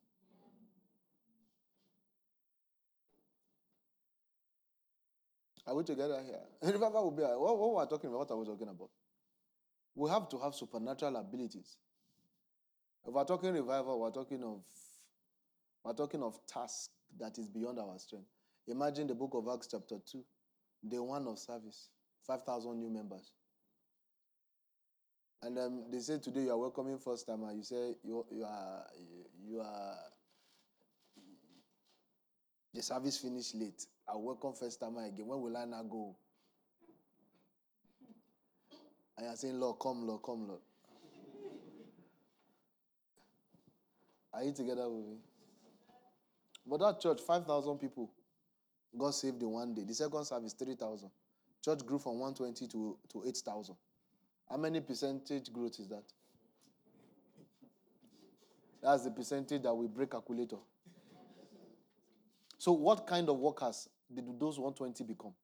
Are 5.67 5.75
we 5.75 5.85
together 5.85 6.21
here? 6.25 6.41
Revival 6.73 7.05
will 7.05 7.11
be 7.13 7.23
our, 7.23 7.39
what, 7.39 7.57
what 7.57 7.75
we're 7.75 7.87
talking 7.87 8.11
about, 8.11 8.19
what 8.21 8.31
I 8.33 8.35
was 8.35 8.49
talking 8.49 8.69
about. 8.69 8.91
We 9.95 10.09
have 10.11 10.29
to 10.31 10.39
have 10.39 10.55
supernatural 10.55 11.17
abilities. 11.17 11.77
If 13.07 13.13
we're 13.13 13.25
talking 13.25 13.53
revival, 13.53 14.01
we're 14.01 14.11
talking 14.11 14.43
of 14.43 14.63
we're 15.85 15.95
talking 15.95 16.23
of 16.23 16.39
task 16.47 16.91
that 17.19 17.39
is 17.39 17.49
beyond 17.49 17.79
our 17.79 17.99
strength. 17.99 18.29
Imagine 18.69 19.07
the 19.07 19.15
book 19.15 19.33
of 19.35 19.49
Acts, 19.53 19.69
chapter 19.71 19.97
2, 20.11 20.23
day 20.87 20.99
one 20.99 21.27
of 21.27 21.39
service, 21.39 21.89
5,000 22.27 22.79
new 22.79 22.91
members. 22.91 23.33
And 25.43 25.59
um, 25.59 25.85
they 25.91 25.99
say 26.01 26.19
today 26.19 26.43
you 26.43 26.51
are 26.51 26.59
welcoming 26.59 26.99
first 26.99 27.27
timer. 27.27 27.53
You 27.53 27.63
say 27.63 27.95
you, 28.05 28.27
you 28.31 28.45
are 28.45 28.85
you 29.43 29.61
are 29.61 29.97
the 32.75 32.83
service 32.83 33.19
finished 33.19 33.55
late. 33.55 33.87
I 34.07 34.13
welcome 34.17 34.53
first 34.53 34.79
timer 34.81 35.07
again. 35.07 35.27
When 35.27 35.41
will 35.41 35.57
I 35.57 35.65
now 35.65 35.83
go? 35.83 36.15
And 39.21 39.27
you're 39.29 39.37
saying, 39.37 39.61
Lord, 39.61 39.77
come, 39.79 40.07
Lord, 40.07 40.23
come, 40.23 40.49
Lord. 40.49 40.61
Are 44.33 44.43
you 44.43 44.51
together 44.51 44.89
with 44.89 45.05
me? 45.05 45.19
But 46.67 46.81
that 46.81 47.03
church, 47.03 47.21
5,000 47.21 47.77
people, 47.77 48.11
God 48.97 49.11
saved 49.11 49.43
in 49.43 49.51
one 49.51 49.75
day. 49.75 49.83
The 49.83 49.93
second 49.93 50.25
service, 50.25 50.55
3,000. 50.55 51.11
Church 51.63 51.85
grew 51.85 51.99
from 51.99 52.19
120 52.19 52.67
to, 52.69 52.97
to 53.13 53.29
8,000. 53.29 53.77
How 54.49 54.57
many 54.57 54.81
percentage 54.81 55.53
growth 55.53 55.79
is 55.79 55.89
that? 55.89 56.05
That's 58.83 59.05
the 59.05 59.11
percentage 59.11 59.65
that 59.65 59.75
we 59.75 59.87
break 59.87 60.13
calculator. 60.13 60.57
So, 62.57 62.73
what 62.73 63.07
kind 63.07 63.29
of 63.29 63.37
workers 63.37 63.87
did 64.15 64.25
those 64.41 64.59
120 64.59 65.05
become? 65.05 65.35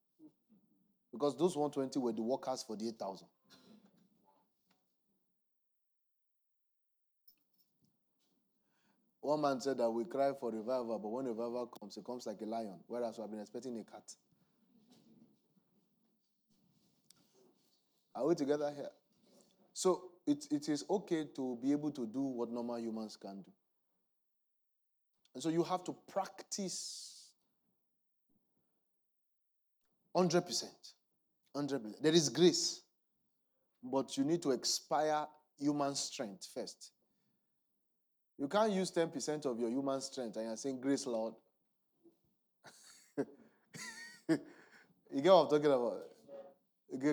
Because 1.12 1.36
those 1.36 1.58
120 1.58 1.98
were 1.98 2.12
the 2.12 2.22
workers 2.22 2.64
for 2.66 2.74
the 2.74 2.88
8,000. 2.88 3.28
One 9.26 9.40
man 9.40 9.60
said 9.60 9.78
that 9.78 9.90
we 9.90 10.04
cry 10.04 10.30
for 10.38 10.52
revival, 10.52 11.00
but 11.00 11.08
when 11.08 11.24
revival 11.24 11.66
comes, 11.66 11.96
it 11.96 12.04
comes 12.04 12.28
like 12.28 12.40
a 12.42 12.44
lion, 12.44 12.78
whereas 12.86 13.18
we 13.18 13.22
have 13.22 13.30
been 13.32 13.40
expecting 13.40 13.76
a 13.76 13.82
cat. 13.82 14.04
Are 18.14 18.24
we 18.24 18.36
together 18.36 18.72
here? 18.72 18.90
So 19.74 20.12
it, 20.28 20.46
it 20.52 20.68
is 20.68 20.84
okay 20.88 21.24
to 21.34 21.58
be 21.60 21.72
able 21.72 21.90
to 21.90 22.06
do 22.06 22.20
what 22.22 22.52
normal 22.52 22.78
humans 22.78 23.16
can 23.16 23.42
do. 23.42 23.50
And 25.34 25.42
so 25.42 25.48
you 25.48 25.64
have 25.64 25.82
to 25.82 25.96
practice 26.08 27.32
100%. 30.16 30.64
100%. 31.56 32.00
There 32.00 32.14
is 32.14 32.28
grace, 32.28 32.80
but 33.82 34.16
you 34.16 34.22
need 34.22 34.42
to 34.42 34.52
expire 34.52 35.26
human 35.58 35.96
strength 35.96 36.46
first. 36.54 36.92
You 38.38 38.48
can't 38.48 38.72
use 38.72 38.90
10% 38.90 39.46
of 39.46 39.58
your 39.58 39.70
human 39.70 40.00
strength 40.00 40.36
and 40.36 40.46
you're 40.46 40.56
saying, 40.56 40.80
Grace, 40.80 41.06
Lord. 41.06 41.34
you 44.28 44.38
get 45.22 45.32
what 45.32 45.42
I'm 45.42 45.48
talking 45.48 45.66
about? 45.66 46.02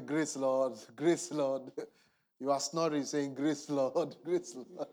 Grace, 0.05 0.35
Lord, 0.35 0.73
grace, 0.95 1.31
Lord. 1.31 1.71
You 2.39 2.51
are 2.51 2.59
snoring, 2.59 3.05
saying, 3.05 3.35
Grace, 3.35 3.69
Lord, 3.69 4.15
grace, 4.25 4.55
Lord. 4.55 4.87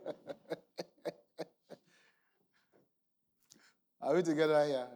are 4.01 4.15
we 4.15 4.23
together 4.23 4.65
here? 4.65 4.87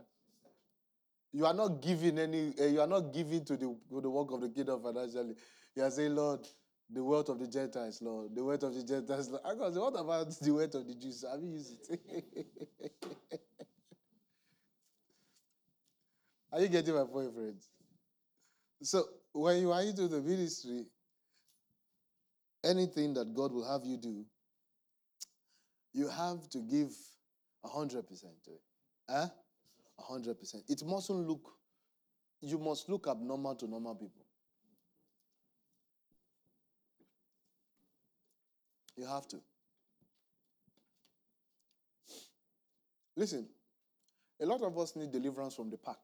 You 1.33 1.47
are 1.47 1.55
not 1.55 1.83
giving 1.83 2.19
any, 2.19 2.55
uh, 2.61 2.67
you 2.67 2.81
are 2.81 2.87
not 2.87 3.13
giving 3.13 3.45
to 3.45 3.57
the, 3.57 3.77
to 3.91 4.01
the 4.01 4.09
work 4.09 4.31
of 4.31 4.41
the 4.41 4.49
kingdom 4.49 4.81
financially. 4.81 5.35
You 5.75 5.83
are 5.83 5.91
saying, 5.91 6.15
Lord, 6.15 6.47
the 6.95 7.03
wealth 7.03 7.29
of 7.29 7.41
the 7.41 7.49
Gentiles, 7.49 8.01
Lord. 8.01 8.35
The 8.35 8.45
wealth 8.45 8.63
of 8.63 8.75
the 8.75 8.85
Gentiles, 8.85 9.29
Lord. 9.29 9.43
I 9.45 9.51
say, 9.51 9.79
what 9.81 10.01
about 10.01 10.31
the 10.41 10.55
wealth 10.55 10.75
of 10.75 10.87
the 10.87 10.95
Jews? 10.95 11.25
Have 11.29 11.43
you 11.43 11.51
used 11.51 11.73
it? 11.91 12.47
are 16.53 16.61
you 16.61 16.69
getting 16.69 16.95
my 16.95 17.05
point, 17.05 17.35
friends? 17.35 17.69
So, 18.83 19.05
when 19.33 19.61
you 19.61 19.73
are 19.73 19.83
into 19.83 20.07
the 20.07 20.21
ministry, 20.21 20.85
anything 22.65 23.15
that 23.15 23.35
God 23.35 23.53
will 23.53 23.69
have 23.69 23.85
you 23.85 23.97
do, 23.97 24.25
you 25.93 26.09
have 26.09 26.49
to 26.51 26.59
give 26.59 26.91
100% 27.65 27.91
to 27.91 28.51
it. 28.51 28.63
Huh? 29.09 29.29
100%. 30.01 30.63
It 30.69 30.83
mustn't 30.85 31.27
look, 31.27 31.51
you 32.41 32.59
must 32.59 32.89
look 32.89 33.09
abnormal 33.09 33.57
to 33.57 33.67
normal 33.67 33.95
people. 33.95 34.25
You 38.97 39.07
have 39.07 39.27
to. 39.29 39.41
Listen, 43.17 43.47
a 44.41 44.47
lot 44.47 44.63
of 44.63 44.77
us 44.79 44.97
need 44.97 45.13
deliverance 45.13 45.55
from 45.55 45.71
the 45.71 45.77
pack. 45.77 45.99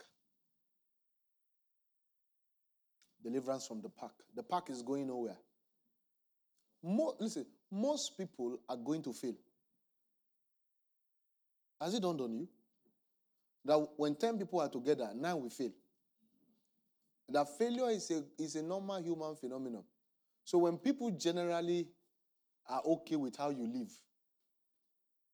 Deliverance 3.22 3.66
from 3.66 3.82
the 3.82 3.88
pack. 3.88 4.12
The 4.34 4.42
pack 4.42 4.70
is 4.70 4.82
going 4.82 5.06
nowhere. 5.06 5.36
More, 6.82 7.14
listen, 7.20 7.44
most 7.70 8.16
people 8.16 8.58
are 8.68 8.76
going 8.76 9.02
to 9.02 9.12
fail. 9.12 9.34
Has 11.80 11.94
it 11.94 12.02
dawned 12.02 12.20
on 12.20 12.32
you? 12.32 12.48
That 13.64 13.86
when 13.96 14.14
10 14.14 14.38
people 14.38 14.60
are 14.60 14.68
together, 14.68 15.10
nine 15.14 15.40
will 15.40 15.50
fail. 15.50 15.72
That 17.28 17.46
failure 17.58 17.90
is 17.90 18.10
a, 18.10 18.24
is 18.42 18.56
a 18.56 18.62
normal 18.62 19.02
human 19.02 19.36
phenomenon. 19.36 19.84
So 20.44 20.58
when 20.58 20.78
people 20.78 21.10
generally 21.10 21.86
are 22.68 22.82
okay 22.84 23.16
with 23.16 23.36
how 23.36 23.50
you 23.50 23.66
live, 23.66 23.90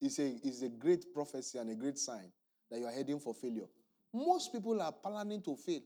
it's 0.01 0.19
a, 0.19 0.35
it's 0.45 0.63
a 0.63 0.69
great 0.69 1.13
prophecy 1.13 1.59
and 1.59 1.71
a 1.71 1.75
great 1.75 1.99
sign 1.99 2.31
that 2.71 2.79
you 2.79 2.87
are 2.87 2.93
heading 2.93 3.19
for 3.19 3.35
failure. 3.35 3.67
Most 4.13 4.53
people 4.53 4.81
are 4.81 4.93
planning 4.93 5.43
to 5.43 5.57
fail. 5.57 5.83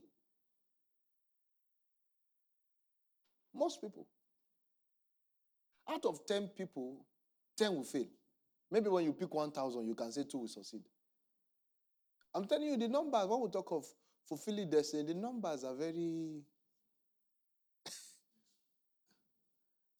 Most 3.53 3.81
people. 3.81 4.07
Out 5.89 6.05
of 6.05 6.25
10 6.25 6.47
people, 6.49 7.05
10 7.57 7.75
will 7.75 7.83
fail. 7.83 8.07
Maybe 8.69 8.89
when 8.89 9.03
you 9.03 9.13
pick 9.13 9.33
1,000, 9.33 9.85
you 9.85 9.95
can 9.95 10.11
say 10.11 10.23
two 10.23 10.39
will 10.39 10.47
succeed. 10.47 10.83
I'm 12.33 12.45
telling 12.45 12.67
you, 12.67 12.77
the 12.77 12.87
numbers, 12.87 13.27
when 13.27 13.41
we 13.41 13.49
talk 13.49 13.71
of 13.71 13.85
fulfilling 14.27 14.69
destiny, 14.69 15.03
the 15.03 15.13
numbers 15.13 15.63
are 15.65 15.75
very. 15.75 16.43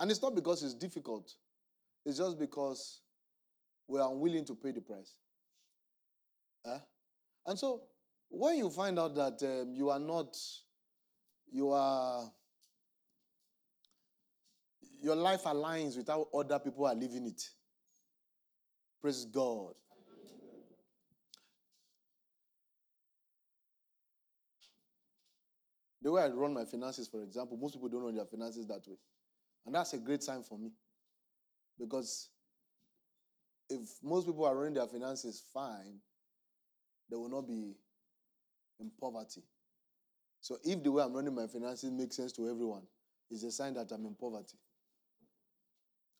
And 0.01 0.09
it's 0.09 0.23
not 0.23 0.33
because 0.33 0.63
it's 0.63 0.73
difficult, 0.73 1.31
it's 2.03 2.17
just 2.17 2.39
because 2.39 3.01
we 3.87 3.99
are 3.99 4.11
unwilling 4.11 4.43
to 4.45 4.55
pay 4.55 4.71
the 4.71 4.81
price. 4.81 5.13
Eh? 6.65 6.79
And 7.45 7.59
so, 7.59 7.83
when 8.27 8.57
you 8.57 8.71
find 8.71 8.97
out 8.97 9.13
that 9.13 9.43
um, 9.43 9.75
you 9.75 9.91
are 9.91 9.99
not, 9.99 10.35
you 11.51 11.69
are, 11.69 12.31
your 15.03 15.15
life 15.15 15.43
aligns 15.43 15.95
with 15.95 16.07
how 16.07 16.27
other 16.33 16.57
people 16.57 16.87
are 16.87 16.95
living 16.95 17.27
it. 17.27 17.43
Praise 18.99 19.25
God. 19.25 19.75
The 26.01 26.11
way 26.11 26.23
I 26.23 26.27
run 26.29 26.55
my 26.55 26.65
finances, 26.65 27.07
for 27.07 27.21
example, 27.21 27.55
most 27.55 27.75
people 27.75 27.87
don't 27.87 28.01
run 28.01 28.15
their 28.15 28.25
finances 28.25 28.65
that 28.65 28.87
way. 28.87 28.95
And 29.65 29.75
that's 29.75 29.93
a 29.93 29.97
great 29.97 30.23
sign 30.23 30.43
for 30.43 30.57
me. 30.57 30.71
Because 31.79 32.29
if 33.69 33.79
most 34.03 34.25
people 34.25 34.45
are 34.45 34.55
running 34.55 34.73
their 34.73 34.87
finances 34.87 35.43
fine, 35.53 35.99
they 37.09 37.15
will 37.15 37.29
not 37.29 37.47
be 37.47 37.75
in 38.79 38.91
poverty. 38.99 39.43
So 40.41 40.57
if 40.63 40.83
the 40.83 40.91
way 40.91 41.03
I'm 41.03 41.13
running 41.13 41.35
my 41.35 41.47
finances 41.47 41.91
makes 41.91 42.15
sense 42.15 42.31
to 42.33 42.49
everyone, 42.49 42.83
it's 43.29 43.43
a 43.43 43.51
sign 43.51 43.75
that 43.75 43.91
I'm 43.91 44.05
in 44.05 44.15
poverty. 44.15 44.57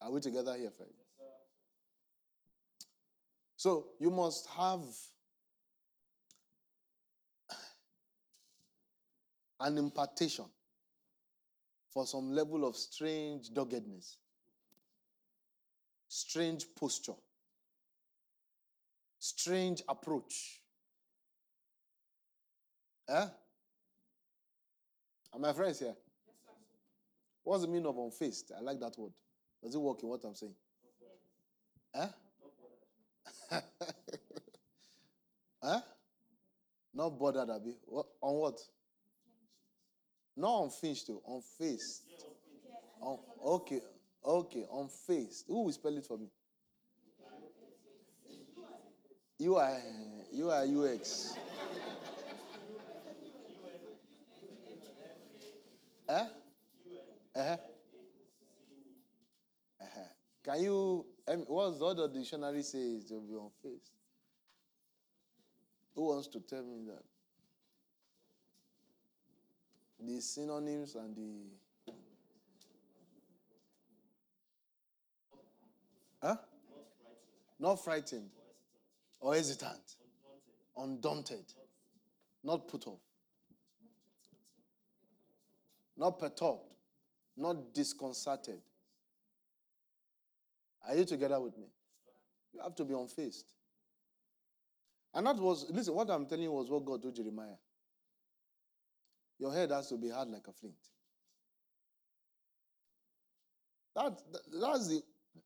Are 0.02 0.12
we 0.12 0.22
together 0.22 0.56
here, 0.58 0.72
friend? 0.72 0.92
Yes, 1.20 1.28
so 3.56 3.88
you 4.00 4.10
must 4.10 4.48
have 4.58 4.82
an 9.60 9.78
impartation 9.78 10.46
for 11.92 12.08
some 12.08 12.32
level 12.32 12.66
of 12.66 12.76
strange 12.76 13.54
doggedness, 13.54 14.18
strange 16.08 16.66
posture, 16.80 17.16
strange 19.20 19.82
approach. 19.88 20.62
Eh? 23.10 23.28
Are 25.34 25.40
my 25.40 25.54
friends 25.54 25.80
here? 25.80 25.96
Yes, 26.28 26.36
sir. 26.46 26.52
What's 27.44 27.64
the 27.64 27.68
meaning 27.68 27.88
of 27.88 27.98
unfaced? 27.98 28.52
I 28.58 28.62
like 28.62 28.80
that 28.80 28.98
word. 28.98 29.12
Does 29.62 29.76
it 29.76 29.82
work 29.82 30.02
in 30.02 30.10
what 30.10 30.24
I'm 30.24 30.36
saying? 30.36 30.56
Eh? 31.96 32.08
eh? 35.64 35.80
Not 36.94 37.20
bothered, 37.20 37.50
Abby. 37.50 37.76
What, 37.86 38.06
on 38.22 38.36
what? 38.36 38.60
Not 40.42 40.64
unfinished, 40.64 41.06
though. 41.08 41.22
Unfaced. 41.28 42.02
Face 42.08 42.20
okay, 43.46 43.80
okay, 44.26 44.66
unfaced. 44.74 45.46
Who 45.48 45.66
will 45.66 45.72
spell 45.72 45.96
it 45.96 46.04
for 46.04 46.18
me? 46.18 46.30
You 49.38 49.58
are, 49.58 49.78
you 50.34 50.50
are 50.50 50.64
UX. 50.64 51.36
eh? 56.10 56.26
Uh-huh. 57.36 57.58
Uh-huh. 59.80 60.00
Can 60.44 60.64
you, 60.64 61.06
um, 61.28 61.46
what's 61.48 61.78
the 61.78 61.86
other 61.86 62.08
dictionary 62.08 62.64
says 62.64 63.06
to 63.10 63.22
be 63.22 63.36
unfaced? 63.36 63.92
Who 65.94 66.08
wants 66.08 66.30
to 66.30 66.40
tell 66.40 66.64
me 66.64 66.86
that? 66.88 67.04
The 70.02 70.22
synonyms 70.22 70.96
and 70.96 71.16
the. 71.16 71.94
Huh? 76.22 76.36
Not 77.60 77.84
frightened. 77.84 78.30
Or 79.20 79.36
hesitant. 79.36 79.96
Undaunted. 80.78 81.46
Not 82.44 82.68
put 82.68 82.88
off. 82.88 83.00
Not 85.98 86.20
perturbed. 86.20 86.62
Not 87.38 87.74
disconcerted. 87.74 88.62
Are 90.88 90.96
you 90.96 91.06
together 91.06 91.40
with 91.40 91.58
me? 91.58 91.68
You 92.54 92.62
have 92.62 92.76
to 92.76 92.86
be 92.86 92.94
unfaced. 92.94 93.54
And 95.14 95.28
that 95.28 95.36
was, 95.38 95.68
listen, 95.70 95.94
what 95.94 96.10
I'm 96.10 96.26
telling 96.26 96.44
you 96.44 96.52
was 96.52 96.70
what 96.70 96.86
God 96.86 97.02
told 97.02 97.16
Jeremiah. 97.16 97.58
Your 99.42 99.52
head 99.52 99.72
has 99.72 99.90
to 99.90 99.98
be 99.98 100.10
hard 100.10 100.30
like 100.30 100.48
a 100.48 100.54
flint. 100.54 100.76
That, 103.96 104.16
that, 104.32 104.42
that's 104.62 104.88
the 104.88 105.02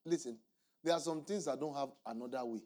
listen. 0.05 0.37
There 0.83 0.93
are 0.93 0.99
some 0.99 1.23
things 1.23 1.45
that 1.45 1.57
don't 1.61 1.75
have 1.75 1.89
another 2.05 2.45
way. 2.45 2.59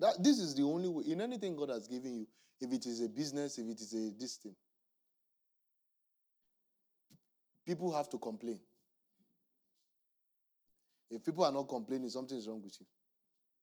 That 0.00 0.16
this 0.20 0.40
is 0.40 0.56
the 0.56 0.64
only 0.64 0.88
way 0.88 1.04
in 1.06 1.20
anything 1.20 1.54
God 1.54 1.70
has 1.70 1.86
given 1.86 2.12
you. 2.12 2.26
If 2.60 2.72
it 2.72 2.86
is 2.86 3.02
a 3.02 3.08
business, 3.08 3.56
if 3.56 3.68
it 3.68 3.80
is 3.80 3.94
a 3.94 4.10
this 4.18 4.36
thing, 4.36 4.56
people 7.64 7.94
have 7.94 8.10
to 8.10 8.18
complain. 8.18 8.58
If 11.08 11.24
people 11.24 11.44
are 11.44 11.52
not 11.52 11.68
complaining, 11.68 12.08
something 12.08 12.36
is 12.36 12.48
wrong 12.48 12.62
with 12.64 12.76
you. 12.80 12.86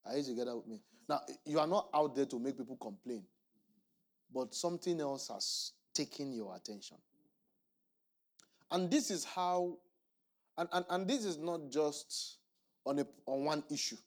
Are 0.05 0.17
you 0.17 0.23
together 0.23 0.55
with 0.55 0.67
me? 0.67 0.81
Now, 1.09 1.19
you 1.45 1.59
are 1.59 1.67
not 1.67 1.89
out 1.93 2.15
there 2.15 2.25
to 2.27 2.39
make 2.39 2.57
people 2.57 2.77
complain, 2.77 3.23
but 4.33 4.53
something 4.53 5.01
else 5.01 5.27
has 5.27 5.73
taking 5.93 6.33
your 6.33 6.55
attention. 6.55 6.97
And 8.71 8.89
this 8.89 9.09
is 9.09 9.25
how, 9.25 9.77
and, 10.57 10.69
and, 10.71 10.85
and 10.89 11.07
this 11.07 11.25
is 11.25 11.37
not 11.37 11.69
just 11.71 12.37
on, 12.85 12.99
a, 12.99 13.05
on 13.25 13.45
one 13.45 13.63
issue. 13.71 13.97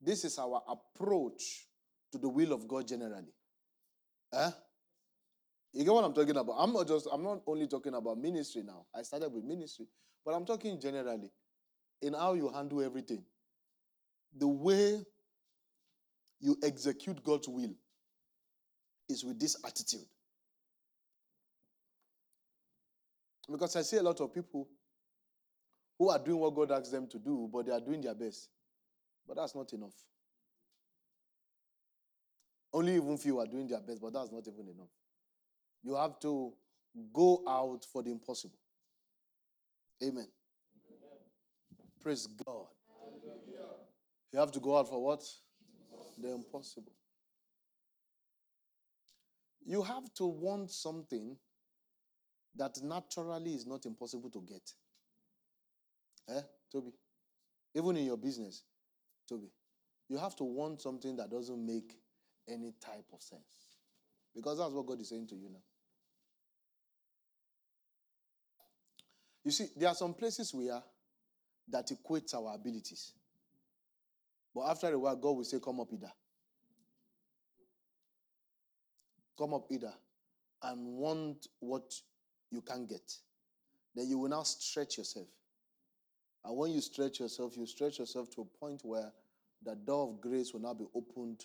This 0.00 0.24
is 0.24 0.38
our 0.38 0.62
approach 0.68 1.66
to 2.12 2.18
the 2.18 2.28
will 2.28 2.52
of 2.52 2.66
God 2.66 2.88
generally. 2.88 3.32
Eh? 4.32 4.50
You 5.72 5.84
get 5.84 5.92
what 5.92 6.04
I'm 6.04 6.14
talking 6.14 6.36
about? 6.36 6.56
I'm 6.58 6.72
not 6.72 6.88
just, 6.88 7.06
I'm 7.12 7.22
not 7.22 7.42
only 7.46 7.68
talking 7.68 7.94
about 7.94 8.18
ministry 8.18 8.62
now. 8.64 8.86
I 8.94 9.02
started 9.02 9.32
with 9.32 9.44
ministry, 9.44 9.86
but 10.24 10.32
I'm 10.32 10.44
talking 10.44 10.80
generally 10.80 11.30
in 12.02 12.14
how 12.14 12.32
you 12.34 12.48
handle 12.48 12.82
everything. 12.82 13.22
The 14.36 14.48
way 14.48 15.04
you 16.40 16.56
execute 16.62 17.22
God's 17.22 17.48
will 17.48 17.74
is 19.08 19.24
with 19.24 19.38
this 19.38 19.56
attitude. 19.64 20.06
Because 23.50 23.74
I 23.76 23.82
see 23.82 23.96
a 23.96 24.02
lot 24.02 24.20
of 24.20 24.32
people 24.32 24.68
who 25.98 26.08
are 26.08 26.18
doing 26.18 26.38
what 26.38 26.54
God 26.54 26.70
asks 26.70 26.90
them 26.90 27.06
to 27.08 27.18
do, 27.18 27.48
but 27.52 27.66
they 27.66 27.72
are 27.72 27.80
doing 27.80 28.00
their 28.00 28.14
best. 28.14 28.48
But 29.26 29.36
that's 29.36 29.54
not 29.54 29.72
enough. 29.72 29.94
Only 32.72 32.94
even 32.94 33.18
few 33.18 33.40
are 33.40 33.46
doing 33.46 33.66
their 33.66 33.80
best, 33.80 34.00
but 34.00 34.12
that's 34.12 34.30
not 34.30 34.46
even 34.46 34.68
enough. 34.68 34.88
You 35.82 35.96
have 35.96 36.20
to 36.20 36.52
go 37.12 37.42
out 37.48 37.84
for 37.92 38.02
the 38.02 38.10
impossible. 38.10 38.58
Amen. 40.02 40.14
Amen. 40.14 40.28
Praise 42.00 42.26
God. 42.26 42.66
Hallelujah. 42.88 43.68
You 44.32 44.38
have 44.38 44.52
to 44.52 44.60
go 44.60 44.78
out 44.78 44.88
for 44.88 45.02
what? 45.02 45.24
Impossible. 45.90 46.22
The 46.22 46.34
impossible. 46.34 46.92
You 49.66 49.82
have 49.82 50.12
to 50.14 50.26
want 50.26 50.70
something 50.70 51.36
that 52.56 52.76
naturally 52.82 53.54
is 53.54 53.66
not 53.66 53.86
impossible 53.86 54.30
to 54.30 54.42
get. 54.42 54.72
Eh, 56.28 56.42
Toby? 56.72 56.92
Even 57.74 57.96
in 57.96 58.04
your 58.04 58.16
business, 58.16 58.62
Toby, 59.28 59.50
you 60.08 60.18
have 60.18 60.34
to 60.36 60.44
want 60.44 60.80
something 60.82 61.16
that 61.16 61.30
doesn't 61.30 61.64
make 61.64 61.96
any 62.48 62.74
type 62.80 63.06
of 63.12 63.22
sense. 63.22 63.78
Because 64.34 64.58
that's 64.58 64.72
what 64.72 64.86
God 64.86 65.00
is 65.00 65.08
saying 65.08 65.28
to 65.28 65.36
you 65.36 65.48
now. 65.50 65.62
You 69.44 69.50
see, 69.50 69.68
there 69.76 69.88
are 69.88 69.94
some 69.94 70.14
places 70.14 70.52
we 70.52 70.70
are 70.70 70.82
that 71.68 71.88
equates 71.88 72.34
our 72.34 72.54
abilities. 72.54 73.12
But 74.54 74.62
after 74.62 74.92
a 74.92 74.98
while, 74.98 75.16
God 75.16 75.36
will 75.36 75.44
say, 75.44 75.58
Come 75.64 75.80
up 75.80 75.88
either. 75.92 76.10
Come 79.38 79.54
up 79.54 79.66
either 79.70 79.92
and 80.62 80.86
want 80.86 81.46
what 81.60 81.94
you 82.50 82.60
can't 82.60 82.88
get. 82.88 83.12
Then 83.94 84.08
you 84.08 84.18
will 84.18 84.28
now 84.28 84.42
stretch 84.42 84.98
yourself. 84.98 85.28
And 86.44 86.56
when 86.56 86.72
you 86.72 86.80
stretch 86.80 87.20
yourself, 87.20 87.56
you 87.56 87.66
stretch 87.66 87.98
yourself 87.98 88.30
to 88.34 88.42
a 88.42 88.58
point 88.58 88.80
where 88.84 89.12
the 89.64 89.74
door 89.74 90.08
of 90.08 90.20
grace 90.20 90.52
will 90.52 90.60
now 90.60 90.74
be 90.74 90.86
opened 90.94 91.44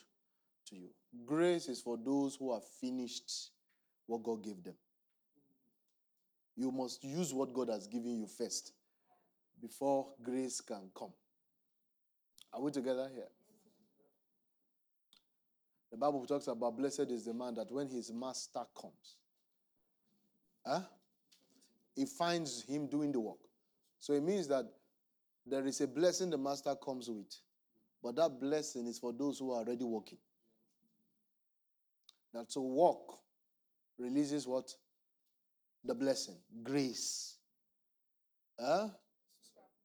to 0.68 0.76
you. 0.76 0.90
Grace 1.26 1.68
is 1.68 1.82
for 1.82 1.98
those 1.98 2.36
who 2.36 2.54
have 2.54 2.64
finished 2.80 3.50
what 4.08 4.24
God 4.24 4.44
gave 4.44 4.64
them. 4.64 4.76
You 6.56 6.72
must 6.72 7.04
use 7.04 7.34
what 7.34 7.54
God 7.54 7.70
has 7.70 7.88
given 7.88 8.16
you 8.16 8.28
first 8.28 8.72
before 9.62 10.08
grace 10.24 10.62
can 10.62 10.90
come. 10.98 11.12
Are 12.54 12.62
we 12.62 12.72
together 12.72 13.10
here? 13.14 13.28
The 15.92 15.98
Bible 15.98 16.26
talks 16.26 16.48
about 16.48 16.78
blessed 16.78 17.12
is 17.12 17.26
the 17.26 17.34
man 17.34 17.56
that 17.56 17.72
when 17.72 17.90
his 17.90 18.12
master 18.12 18.62
comes, 18.80 19.18
Huh? 20.66 20.82
He 21.96 22.06
finds 22.06 22.64
him 22.64 22.88
doing 22.88 23.12
the 23.12 23.20
work. 23.20 23.38
So 24.00 24.14
it 24.14 24.24
means 24.24 24.48
that 24.50 24.66
there 25.46 25.66
is 25.66 25.80
a 25.82 25.88
blessing 25.88 26.30
the 26.30 26.38
master 26.38 26.76
comes 26.76 27.10
with, 27.10 27.34
but 28.04 28.16
that 28.18 28.40
blessing 28.40 28.88
is 28.88 29.00
for 29.00 29.14
those 29.14 29.40
who 29.40 29.52
are 29.52 29.60
already 29.60 29.84
working. 29.84 30.18
That 32.34 32.50
to 32.52 32.60
walk 32.60 33.20
releases 33.98 34.46
what? 34.46 34.74
The 35.86 35.94
blessing, 35.94 36.36
grace. 36.64 37.38
Huh? 38.60 38.90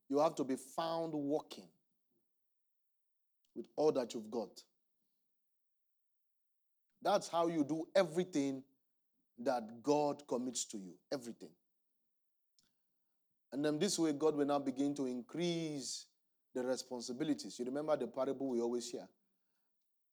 You 0.09 0.19
have 0.19 0.35
to 0.37 0.45
be 0.45 0.57
found 0.57 1.13
walking 1.13 1.69
with 3.55 3.67
all 3.77 3.93
that 3.93 4.15
you've 4.15 4.31
got. 4.31 4.63
That's 7.03 7.29
how 7.29 7.49
you 7.49 7.65
do 7.65 7.87
everything 7.95 8.63
that 9.39 9.83
God 9.83 10.23
commits 10.29 10.65
to 10.67 10.79
you. 10.79 10.95
Everything. 11.13 11.51
And 13.53 13.65
then 13.65 13.79
this 13.79 13.99
way, 13.99 14.13
God 14.13 14.37
will 14.37 14.47
now 14.47 14.59
begin 14.61 14.95
to 14.95 15.07
increase 15.07 16.07
the 16.55 16.63
responsibilities. 16.63 17.59
You 17.59 17.65
remember 17.65 17.97
the 17.97 18.07
parable 18.07 18.49
we 18.49 18.61
always 18.61 18.91
hear 18.91 19.09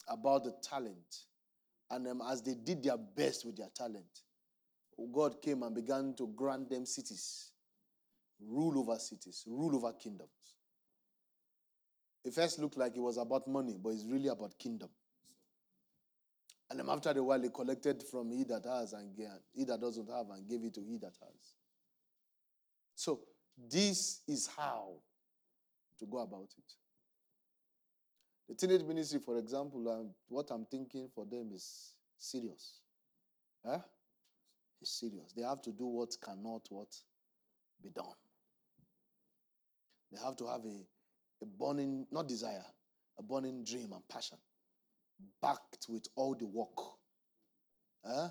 about 0.08 0.44
the 0.44 0.54
talent. 0.62 1.24
And 1.90 2.06
as 2.28 2.42
they 2.42 2.54
did 2.54 2.82
their 2.82 2.98
best 2.98 3.46
with 3.46 3.56
their 3.56 3.70
talent, 3.74 4.22
God 5.12 5.40
came 5.40 5.62
and 5.62 5.74
began 5.74 6.14
to 6.18 6.26
grant 6.34 6.68
them 6.68 6.84
cities, 6.84 7.52
rule 8.40 8.78
over 8.78 8.98
cities, 8.98 9.44
rule 9.46 9.76
over 9.76 9.92
kingdoms. 9.92 10.30
It 12.24 12.34
first 12.34 12.58
looked 12.58 12.76
like 12.76 12.96
it 12.96 13.00
was 13.00 13.16
about 13.16 13.46
money, 13.46 13.78
but 13.80 13.90
it's 13.90 14.04
really 14.04 14.28
about 14.28 14.58
kingdom. 14.58 14.88
And 16.68 16.80
then 16.80 16.88
after 16.90 17.10
a 17.10 17.22
while, 17.22 17.40
he 17.40 17.48
collected 17.48 18.02
from 18.10 18.30
he 18.30 18.44
that 18.44 18.64
has 18.66 18.92
and 18.92 19.16
he 19.54 19.64
that 19.64 19.80
doesn't 19.80 20.10
have 20.10 20.28
and 20.30 20.46
gave 20.46 20.64
it 20.64 20.74
to 20.74 20.82
he 20.82 20.98
that 20.98 21.14
has. 21.22 21.54
So, 22.98 23.20
this 23.70 24.22
is 24.26 24.48
how 24.56 24.94
to 26.00 26.06
go 26.06 26.18
about 26.18 26.48
it. 26.58 26.72
The 28.48 28.56
teenage 28.56 28.82
ministry, 28.82 29.20
for 29.24 29.38
example, 29.38 29.88
um, 29.88 30.10
what 30.26 30.50
I'm 30.50 30.64
thinking 30.64 31.08
for 31.14 31.24
them 31.24 31.50
is 31.54 31.94
serious. 32.18 32.80
Huh? 33.64 33.78
It's 34.82 34.98
serious. 34.98 35.32
They 35.32 35.42
have 35.42 35.62
to 35.62 35.70
do 35.70 35.86
what 35.86 36.16
cannot 36.20 36.66
what 36.70 36.88
be 37.80 37.90
done. 37.90 38.16
They 40.10 40.18
have 40.24 40.34
to 40.38 40.48
have 40.48 40.64
a, 40.64 41.44
a 41.44 41.46
burning, 41.46 42.04
not 42.10 42.26
desire, 42.26 42.64
a 43.16 43.22
burning 43.22 43.62
dream 43.62 43.92
and 43.92 44.02
passion, 44.08 44.38
backed 45.40 45.86
with 45.88 46.08
all 46.16 46.34
the 46.34 46.46
work. 46.46 46.76
Huh? 48.04 48.30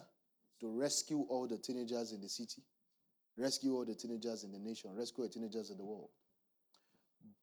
To 0.60 0.78
rescue 0.78 1.26
all 1.30 1.48
the 1.48 1.58
teenagers 1.58 2.12
in 2.12 2.20
the 2.20 2.28
city, 2.28 2.64
rescue 3.38 3.76
all 3.76 3.86
the 3.86 3.96
teenagers 3.96 4.44
in 4.44 4.52
the 4.52 4.60
nation, 4.60 4.92
rescue 4.96 5.24
the 5.24 5.30
teenagers 5.30 5.70
in 5.70 5.78
the 5.78 5.86
world. 5.86 6.10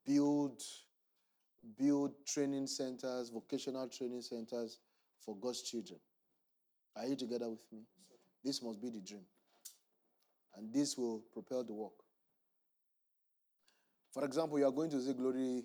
Build 0.07 0.62
build 1.78 2.12
training 2.26 2.66
centers, 2.66 3.30
vocational 3.30 3.88
training 3.88 4.22
centers 4.22 4.78
for 5.24 5.37
God's 5.37 5.62
children. 5.62 5.98
Are 6.96 7.07
you 7.07 7.16
together 7.16 7.48
with 7.48 7.64
me? 7.72 7.80
This 8.44 8.62
must 8.62 8.80
be 8.80 8.90
the 8.90 9.00
dream. 9.00 9.24
And 10.57 10.72
this 10.72 10.96
will 10.96 11.22
propel 11.33 11.64
the 11.64 11.72
work. 11.72 11.92
For 14.12 14.24
example, 14.24 14.59
you 14.59 14.66
are 14.66 14.72
going 14.72 14.90
to 14.90 14.98
the 14.98 15.14
Glory 15.14 15.64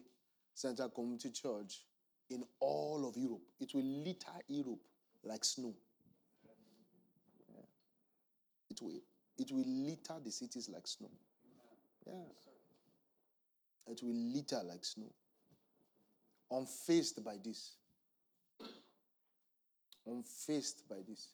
Center 0.55 0.87
Community 0.89 1.29
Church 1.29 1.83
in 2.29 2.43
all 2.59 3.07
of 3.07 3.15
Europe. 3.15 3.43
It 3.59 3.73
will 3.73 3.83
litter 3.83 4.31
Europe 4.47 4.79
like 5.23 5.45
snow. 5.45 5.73
It 8.71 8.81
will, 8.81 9.01
it 9.39 9.52
will 9.52 9.65
litter 9.67 10.15
the 10.23 10.32
cities 10.32 10.69
like 10.71 10.88
snow. 10.88 11.10
Yeah. 12.06 12.13
It 13.88 14.02
will 14.04 14.15
litter 14.15 14.62
like 14.63 14.86
snow 14.86 15.12
unfaced 16.52 17.23
by 17.23 17.36
this. 17.43 17.75
Unfaced 20.06 20.88
by 20.89 20.97
this. 21.08 21.30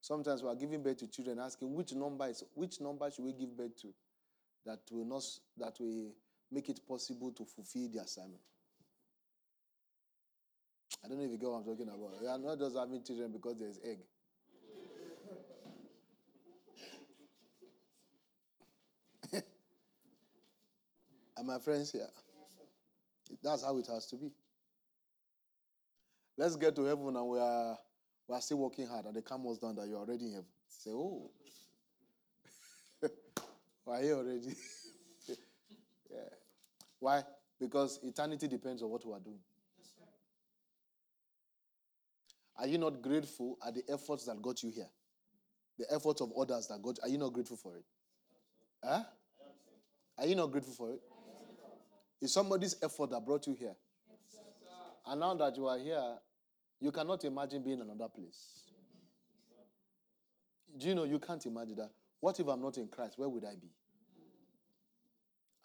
Sometimes 0.00 0.42
we 0.42 0.48
are 0.48 0.54
giving 0.54 0.82
birth 0.82 0.98
to 0.98 1.06
children 1.06 1.38
asking 1.38 1.74
which 1.74 1.92
number 1.92 2.28
is 2.28 2.44
which 2.54 2.80
number 2.80 3.10
should 3.10 3.24
we 3.24 3.32
give 3.32 3.56
birth 3.56 3.80
to 3.80 3.88
that 4.66 4.80
will 4.90 5.04
not 5.04 5.22
that 5.58 5.76
will 5.80 6.12
make 6.50 6.68
it 6.68 6.80
possible 6.86 7.32
to 7.32 7.44
fulfill 7.44 7.88
the 7.88 8.00
assignment. 8.00 8.40
I 11.04 11.08
don't 11.08 11.18
know 11.18 11.24
if 11.24 11.30
you 11.30 11.38
get 11.38 11.48
what 11.48 11.58
I'm 11.58 11.64
talking 11.64 11.88
about. 11.88 12.20
We 12.20 12.26
are 12.26 12.38
not 12.38 12.58
just 12.58 12.76
having 12.76 13.02
children 13.02 13.32
because 13.32 13.58
there's 13.58 13.78
egg. 13.84 13.98
And 21.44 21.52
my 21.52 21.58
friends 21.58 21.92
here, 21.92 22.08
that's 23.42 23.64
how 23.64 23.76
it 23.76 23.86
has 23.86 24.06
to 24.06 24.16
be. 24.16 24.30
Let's 26.36 26.56
get 26.56 26.74
to 26.76 26.84
heaven 26.84 27.14
and 27.14 27.28
we 27.28 27.38
are, 27.38 27.78
we 28.26 28.34
are 28.34 28.40
still 28.40 28.58
working 28.58 28.86
hard 28.86 29.04
and 29.06 29.14
they 29.14 29.20
come 29.20 29.46
us 29.46 29.58
down 29.58 29.76
that 29.76 29.86
you're 29.86 29.98
already 29.98 30.26
in 30.26 30.32
heaven. 30.32 30.46
Say, 30.68 30.90
oh, 30.90 31.30
we're 33.86 34.02
here 34.02 34.14
already. 34.14 34.54
yeah. 36.10 36.16
Why? 36.98 37.22
Because 37.60 38.00
eternity 38.02 38.48
depends 38.48 38.82
on 38.82 38.90
what 38.90 39.06
we 39.06 39.12
are 39.12 39.20
doing. 39.20 39.40
Are 42.56 42.66
you 42.66 42.78
not 42.78 43.02
grateful 43.02 43.58
at 43.66 43.74
the 43.74 43.82
efforts 43.92 44.26
that 44.26 44.40
got 44.40 44.62
you 44.62 44.70
here? 44.70 44.88
The 45.78 45.92
efforts 45.92 46.20
of 46.20 46.32
others 46.38 46.68
that 46.68 46.80
got 46.80 46.96
you. 46.98 47.02
are 47.02 47.08
you 47.08 47.18
not 47.18 47.32
grateful 47.32 47.56
for 47.56 47.76
it? 47.76 47.84
Huh? 48.82 49.02
Are 50.18 50.26
you 50.26 50.36
not 50.36 50.50
grateful 50.52 50.74
for 50.74 50.92
it? 50.92 51.00
It's 52.24 52.32
somebody's 52.32 52.74
effort 52.82 53.10
that 53.10 53.22
brought 53.22 53.46
you 53.46 53.52
here. 53.52 53.74
And 55.06 55.20
now 55.20 55.34
that 55.34 55.54
you 55.58 55.66
are 55.66 55.78
here, 55.78 56.14
you 56.80 56.90
cannot 56.90 57.22
imagine 57.22 57.62
being 57.62 57.82
another 57.82 58.08
place. 58.08 58.62
Do 60.78 60.88
you 60.88 60.94
know 60.94 61.04
you 61.04 61.18
can't 61.18 61.44
imagine 61.44 61.76
that? 61.76 61.90
What 62.20 62.40
if 62.40 62.48
I'm 62.48 62.62
not 62.62 62.78
in 62.78 62.88
Christ? 62.88 63.18
Where 63.18 63.28
would 63.28 63.44
I 63.44 63.56
be? 63.60 63.68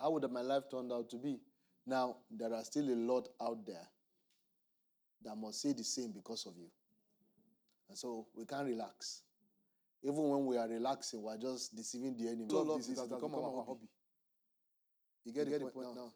How 0.01 0.11
would 0.11 0.29
my 0.29 0.41
life 0.41 0.63
turn 0.69 0.91
out 0.91 1.09
to 1.11 1.15
be? 1.17 1.39
Now, 1.87 2.17
there 2.29 2.53
are 2.53 2.63
still 2.65 2.89
a 2.89 2.97
lot 3.09 3.29
out 3.41 3.65
there 3.65 3.87
that 5.23 5.37
must 5.37 5.61
say 5.61 5.71
the 5.71 5.85
same 5.85 6.11
because 6.11 6.45
of 6.45 6.57
you. 6.57 6.69
And 7.87 7.97
so 7.97 8.27
we 8.35 8.43
can't 8.43 8.67
relax. 8.67 9.21
Even 10.03 10.27
when 10.27 10.45
we 10.45 10.57
are 10.57 10.67
relaxing, 10.67 11.21
we're 11.21 11.37
just 11.37 11.73
deceiving 11.73 12.17
the 12.17 12.27
enemy. 12.27 12.47
So 12.49 12.75
this 12.75 12.87
has 12.89 13.07
become 13.07 13.33
our 13.33 13.41
hobby. 13.41 13.63
hobby. 13.65 13.87
You 15.23 15.33
get, 15.33 15.45
you 15.45 15.51
get 15.51 15.59
the 15.61 15.71
point, 15.71 15.95
now? 15.95 16.01
now? 16.03 16.13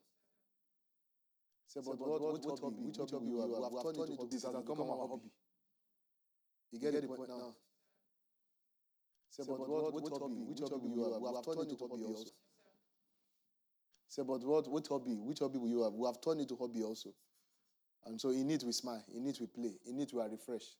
Say, 1.73 1.79
but, 1.83 1.97
but 1.97 2.07
what, 2.07 2.21
what, 2.21 2.45
what 2.45 2.59
hobby? 2.59 2.85
Which 2.85 2.97
hobby 2.97 3.25
you 3.25 3.41
have? 3.41 3.49
We 3.49 3.55
have 3.57 3.81
turned 3.81 3.97
it 3.97 4.19
to 4.21 4.27
this 4.29 4.43
has 4.43 4.53
become 4.53 4.81
our 4.81 5.07
hobby. 5.09 5.31
You 6.71 6.77
get 6.79 6.93
the 7.01 7.07
point 7.07 7.29
now? 7.29 7.55
Say, 9.31 9.41
but 9.47 9.57
what, 9.57 9.91
what 9.91 10.21
hobby? 10.21 10.45
Which 10.45 10.59
hobby 10.59 10.89
you 10.93 11.01
have? 11.01 11.17
We 11.17 11.33
have 11.33 11.41
turned 11.43 11.71
it 11.71 11.79
to 11.79 11.87
hobby 11.89 12.05
also. 12.05 12.29
Say, 14.07 14.21
but 14.21 14.43
what, 14.45 14.69
what 14.69 14.85
hobby? 14.85 15.17
Which 15.17 15.39
hobby 15.39 15.57
will 15.57 15.67
you 15.67 15.81
have? 15.81 15.93
We 15.93 16.05
have 16.05 16.21
turned 16.21 16.41
it 16.41 16.49
to 16.49 16.55
hobby 16.55 16.83
also. 16.83 17.09
And 18.05 18.21
so 18.21 18.29
in 18.29 18.51
it 18.51 18.61
we 18.63 18.71
smile, 18.71 19.03
in 19.15 19.25
it 19.25 19.39
we 19.41 19.47
play, 19.47 19.73
in 19.89 19.99
it 19.99 20.13
we 20.13 20.21
are 20.21 20.29
refreshed. 20.29 20.75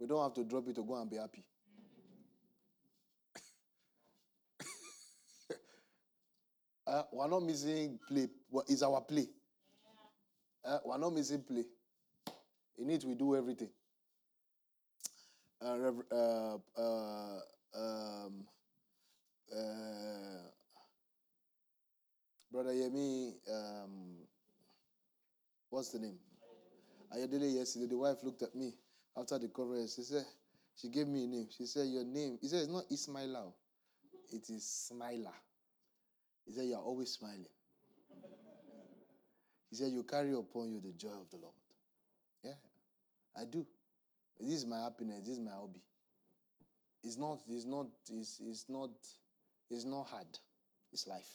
We 0.00 0.08
don't 0.08 0.20
have 0.20 0.34
to 0.34 0.42
drop 0.42 0.66
it 0.66 0.74
to 0.74 0.82
go 0.82 1.00
and 1.00 1.08
be 1.08 1.16
happy. 1.18 1.44
uh, 6.88 7.04
we're 7.12 7.28
not 7.28 7.44
missing 7.44 8.00
play. 8.08 8.26
It's 8.66 8.82
our 8.82 9.00
play. 9.00 9.28
Uh, 10.64 10.78
we're 10.84 10.98
not 10.98 11.12
missing 11.12 11.42
play. 11.42 11.64
In 12.78 12.90
it, 12.90 13.04
we 13.04 13.14
do 13.14 13.36
everything. 13.36 13.68
Uh, 15.62 15.92
uh, 16.12 16.58
uh, 16.76 17.38
um, 17.76 18.44
uh, 19.52 20.48
Brother 22.52 22.70
Yemi, 22.70 23.34
um, 23.50 24.16
what's 25.70 25.90
the 25.90 25.98
name? 25.98 26.18
Ayodele 27.14 27.54
yesterday, 27.54 27.86
the 27.86 27.96
wife 27.96 28.18
looked 28.22 28.42
at 28.42 28.54
me 28.54 28.74
after 29.16 29.38
the 29.38 29.48
conference. 29.48 29.94
She 29.96 30.02
said, 30.02 30.24
she 30.76 30.88
gave 30.88 31.06
me 31.06 31.24
a 31.24 31.26
name. 31.26 31.48
She 31.56 31.66
said, 31.66 31.86
Your 31.88 32.04
name. 32.04 32.38
He 32.40 32.48
said, 32.48 32.62
It's 32.62 32.68
not 32.72 32.88
Ismaila. 32.90 33.52
It 34.32 34.50
is 34.50 34.64
Smiler. 34.66 35.34
He 36.46 36.52
said, 36.52 36.64
You're 36.66 36.78
always 36.78 37.10
smiling. 37.10 37.46
He 39.70 39.76
said, 39.76 39.92
You 39.92 40.02
carry 40.02 40.32
upon 40.32 40.70
you 40.70 40.80
the 40.80 40.92
joy 40.92 41.08
of 41.08 41.30
the 41.30 41.36
Lord. 41.38 41.54
Yeah, 42.42 42.52
I 43.36 43.44
do. 43.44 43.66
This 44.40 44.54
is 44.54 44.66
my 44.66 44.80
happiness. 44.80 45.20
This 45.20 45.38
is 45.38 45.40
my 45.40 45.52
hobby. 45.52 45.80
It's 47.02 47.18
not, 47.18 47.40
it's 47.48 47.66
not, 47.66 47.86
it's, 48.10 48.40
it's 48.44 48.64
not, 48.68 48.90
it's 49.70 49.84
not 49.84 50.06
hard. 50.06 50.26
It's 50.92 51.06
life. 51.06 51.28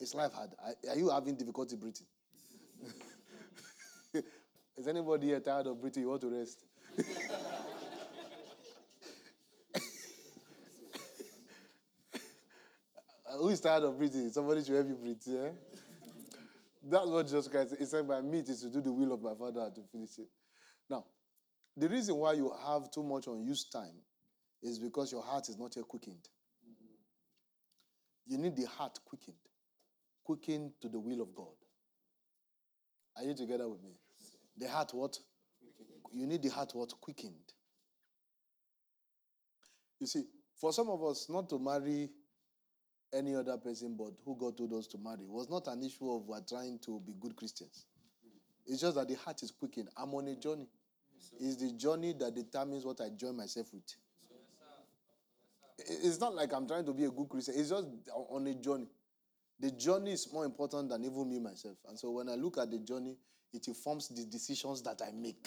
It's 0.00 0.14
life 0.14 0.32
hard. 0.32 0.50
Are 0.88 0.96
you 0.96 1.10
having 1.10 1.34
difficulty 1.36 1.76
breathing? 1.76 2.06
is 4.76 4.88
anybody 4.88 5.28
here 5.28 5.40
tired 5.40 5.66
of 5.66 5.80
breathing? 5.80 6.02
You 6.02 6.08
want 6.08 6.22
to 6.22 6.28
rest? 6.28 6.64
who 13.38 13.48
is 13.48 13.60
tired 13.60 13.84
of 13.84 13.98
breathing? 13.98 14.30
Somebody 14.30 14.64
should 14.64 14.74
help 14.74 14.88
you 14.88 14.94
breathe. 14.94 15.18
Yeah? 15.26 15.48
That's 16.82 17.06
what 17.06 17.26
Jesus 17.26 17.48
Christ 17.48 17.74
said. 17.84 18.06
My 18.06 18.20
meat 18.20 18.48
is 18.48 18.62
to 18.62 18.70
do 18.70 18.80
the 18.80 18.92
will 18.92 19.12
of 19.12 19.22
my 19.22 19.34
Father 19.34 19.70
to 19.74 19.82
finish 19.92 20.18
it. 20.18 20.28
Now, 20.90 21.04
the 21.76 21.88
reason 21.88 22.16
why 22.16 22.32
you 22.34 22.52
have 22.66 22.90
too 22.90 23.02
much 23.02 23.26
unused 23.28 23.72
time 23.72 23.94
is 24.62 24.78
because 24.78 25.12
your 25.12 25.22
heart 25.22 25.48
is 25.48 25.58
not 25.58 25.74
yet 25.76 25.86
quickened. 25.86 26.28
You 28.26 28.38
need 28.38 28.56
the 28.56 28.66
heart 28.66 28.98
quickened, 29.04 29.36
quickened 30.24 30.72
to 30.80 30.88
the 30.88 30.98
will 30.98 31.20
of 31.20 31.34
God. 31.34 31.54
Are 33.16 33.24
you 33.24 33.34
together 33.34 33.68
with 33.68 33.82
me? 33.82 33.92
The 34.56 34.68
heart 34.68 34.92
what? 34.92 35.18
You 36.12 36.26
need 36.26 36.42
the 36.42 36.50
heart 36.50 36.72
what? 36.74 36.92
Quickened. 37.00 37.52
You 39.98 40.06
see, 40.06 40.24
for 40.60 40.72
some 40.72 40.88
of 40.88 41.02
us, 41.04 41.28
not 41.28 41.48
to 41.50 41.58
marry 41.58 42.10
any 43.12 43.34
other 43.34 43.56
person 43.56 43.94
but 43.96 44.12
who 44.24 44.36
God 44.36 44.56
told 44.56 44.72
us 44.72 44.86
to 44.88 44.98
marry 44.98 45.26
was 45.26 45.48
not 45.50 45.66
an 45.68 45.82
issue 45.82 46.10
of 46.10 46.26
we're 46.26 46.40
trying 46.40 46.78
to 46.86 47.00
be 47.06 47.12
good 47.20 47.36
Christians. 47.36 47.86
It's 48.66 48.80
just 48.80 48.96
that 48.96 49.08
the 49.08 49.14
heart 49.14 49.42
is 49.42 49.50
quickened. 49.50 49.88
I'm 49.96 50.14
on 50.14 50.28
a 50.28 50.36
journey. 50.36 50.68
It's 51.40 51.56
the 51.56 51.72
journey 51.72 52.14
that 52.18 52.34
determines 52.34 52.84
what 52.84 53.00
I 53.00 53.08
join 53.10 53.36
myself 53.36 53.66
with. 53.72 53.82
It's 55.78 56.20
not 56.20 56.34
like 56.34 56.52
I'm 56.52 56.66
trying 56.66 56.86
to 56.86 56.92
be 56.92 57.04
a 57.04 57.10
good 57.10 57.28
Christian. 57.28 57.54
It's 57.56 57.70
just 57.70 57.86
on 58.14 58.46
a 58.46 58.54
journey. 58.54 58.88
The 59.58 59.70
journey 59.70 60.12
is 60.12 60.32
more 60.32 60.44
important 60.44 60.88
than 60.88 61.04
even 61.04 61.28
me 61.28 61.38
myself. 61.38 61.76
And 61.88 61.98
so 61.98 62.10
when 62.10 62.28
I 62.28 62.34
look 62.34 62.58
at 62.58 62.70
the 62.70 62.78
journey, 62.78 63.16
it 63.52 63.68
informs 63.68 64.08
the 64.08 64.24
decisions 64.24 64.82
that 64.82 65.02
I 65.06 65.12
make. 65.12 65.46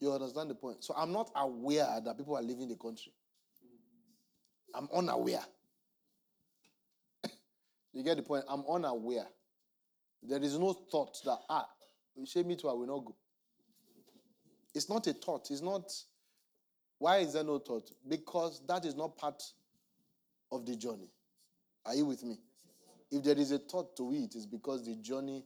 You 0.00 0.12
understand 0.12 0.50
the 0.50 0.54
point? 0.54 0.84
So 0.84 0.94
I'm 0.96 1.12
not 1.12 1.30
aware 1.34 2.00
that 2.04 2.16
people 2.16 2.36
are 2.36 2.42
leaving 2.42 2.68
the 2.68 2.76
country. 2.76 3.12
I'm 4.74 4.88
unaware. 4.94 5.44
You 7.92 8.02
get 8.02 8.16
the 8.16 8.22
point? 8.22 8.44
I'm 8.48 8.64
unaware. 8.68 9.26
There 10.22 10.42
is 10.42 10.58
no 10.58 10.72
thought 10.72 11.16
that, 11.24 11.38
ah, 11.48 11.68
shame 12.26 12.48
me 12.48 12.56
too, 12.56 12.68
I 12.68 12.72
will 12.72 12.86
not 12.86 13.04
go. 13.04 13.16
It's 14.74 14.88
not 14.88 15.06
a 15.06 15.12
thought. 15.12 15.50
It's 15.50 15.62
not. 15.62 15.90
Why 16.98 17.18
is 17.18 17.32
there 17.32 17.44
no 17.44 17.58
thought? 17.58 17.90
Because 18.06 18.62
that 18.66 18.84
is 18.84 18.94
not 18.94 19.16
part 19.16 19.42
of 20.50 20.66
the 20.66 20.76
journey. 20.76 21.08
Are 21.86 21.94
you 21.94 22.06
with 22.06 22.22
me? 22.24 22.38
If 23.10 23.22
there 23.24 23.38
is 23.38 23.52
a 23.52 23.58
thought 23.58 23.96
to 23.96 24.12
it, 24.12 24.34
it's 24.34 24.46
because 24.46 24.84
the 24.84 24.96
journey 24.96 25.44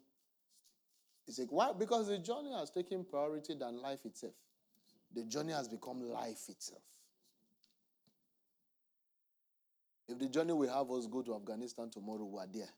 is 1.29 1.39
like, 1.39 1.53
why? 1.53 1.73
Because 1.79 2.09
the 2.09 2.19
journey 2.19 2.53
has 2.53 2.71
taken 2.71 3.05
priority 3.05 3.55
than 3.55 3.81
life 3.81 4.05
itself. 4.05 4.35
The 5.15 5.25
journey 5.25 5.53
has 5.53 5.69
become 5.69 6.01
life 6.01 6.49
itself. 6.49 6.83
If 10.13 10.19
the 10.19 10.29
journey 10.29 10.53
we 10.53 10.69
have 10.69 10.91
us 10.91 11.07
go 11.07 11.23
to 11.23 11.35
Afghanistan 11.35 11.89
tomorrow, 11.89 12.25
we're 12.25 12.47
there. 12.47 12.69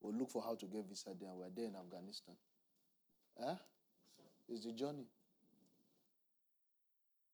We'll 0.00 0.16
look 0.16 0.28
for 0.28 0.42
how 0.42 0.56
to 0.56 0.66
get 0.66 0.86
visa 0.88 1.10
there. 1.18 1.30
We're 1.32 1.50
there 1.54 1.66
in 1.66 1.76
Afghanistan. 1.76 2.34
Eh? 3.46 3.54
It's 4.48 4.64
the 4.64 4.72
journey. 4.72 5.06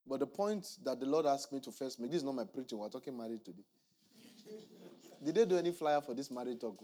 But 0.07 0.19
the 0.19 0.27
point 0.27 0.67
that 0.83 0.99
the 0.99 1.07
Lord 1.07 1.25
asked 1.25 1.51
me 1.51 1.59
to 1.61 1.71
first 1.71 1.99
make, 1.99 2.11
this 2.11 2.19
is 2.19 2.23
not 2.23 2.35
my 2.35 2.43
preaching, 2.43 2.77
we're 2.77 2.89
talking 2.89 3.17
marriage 3.17 3.43
today. 3.43 3.63
Did 5.23 5.33
they 5.33 5.45
do 5.45 5.57
any 5.57 5.71
flyer 5.71 6.01
for 6.01 6.13
this 6.13 6.29
marriage 6.29 6.59
talk? 6.59 6.77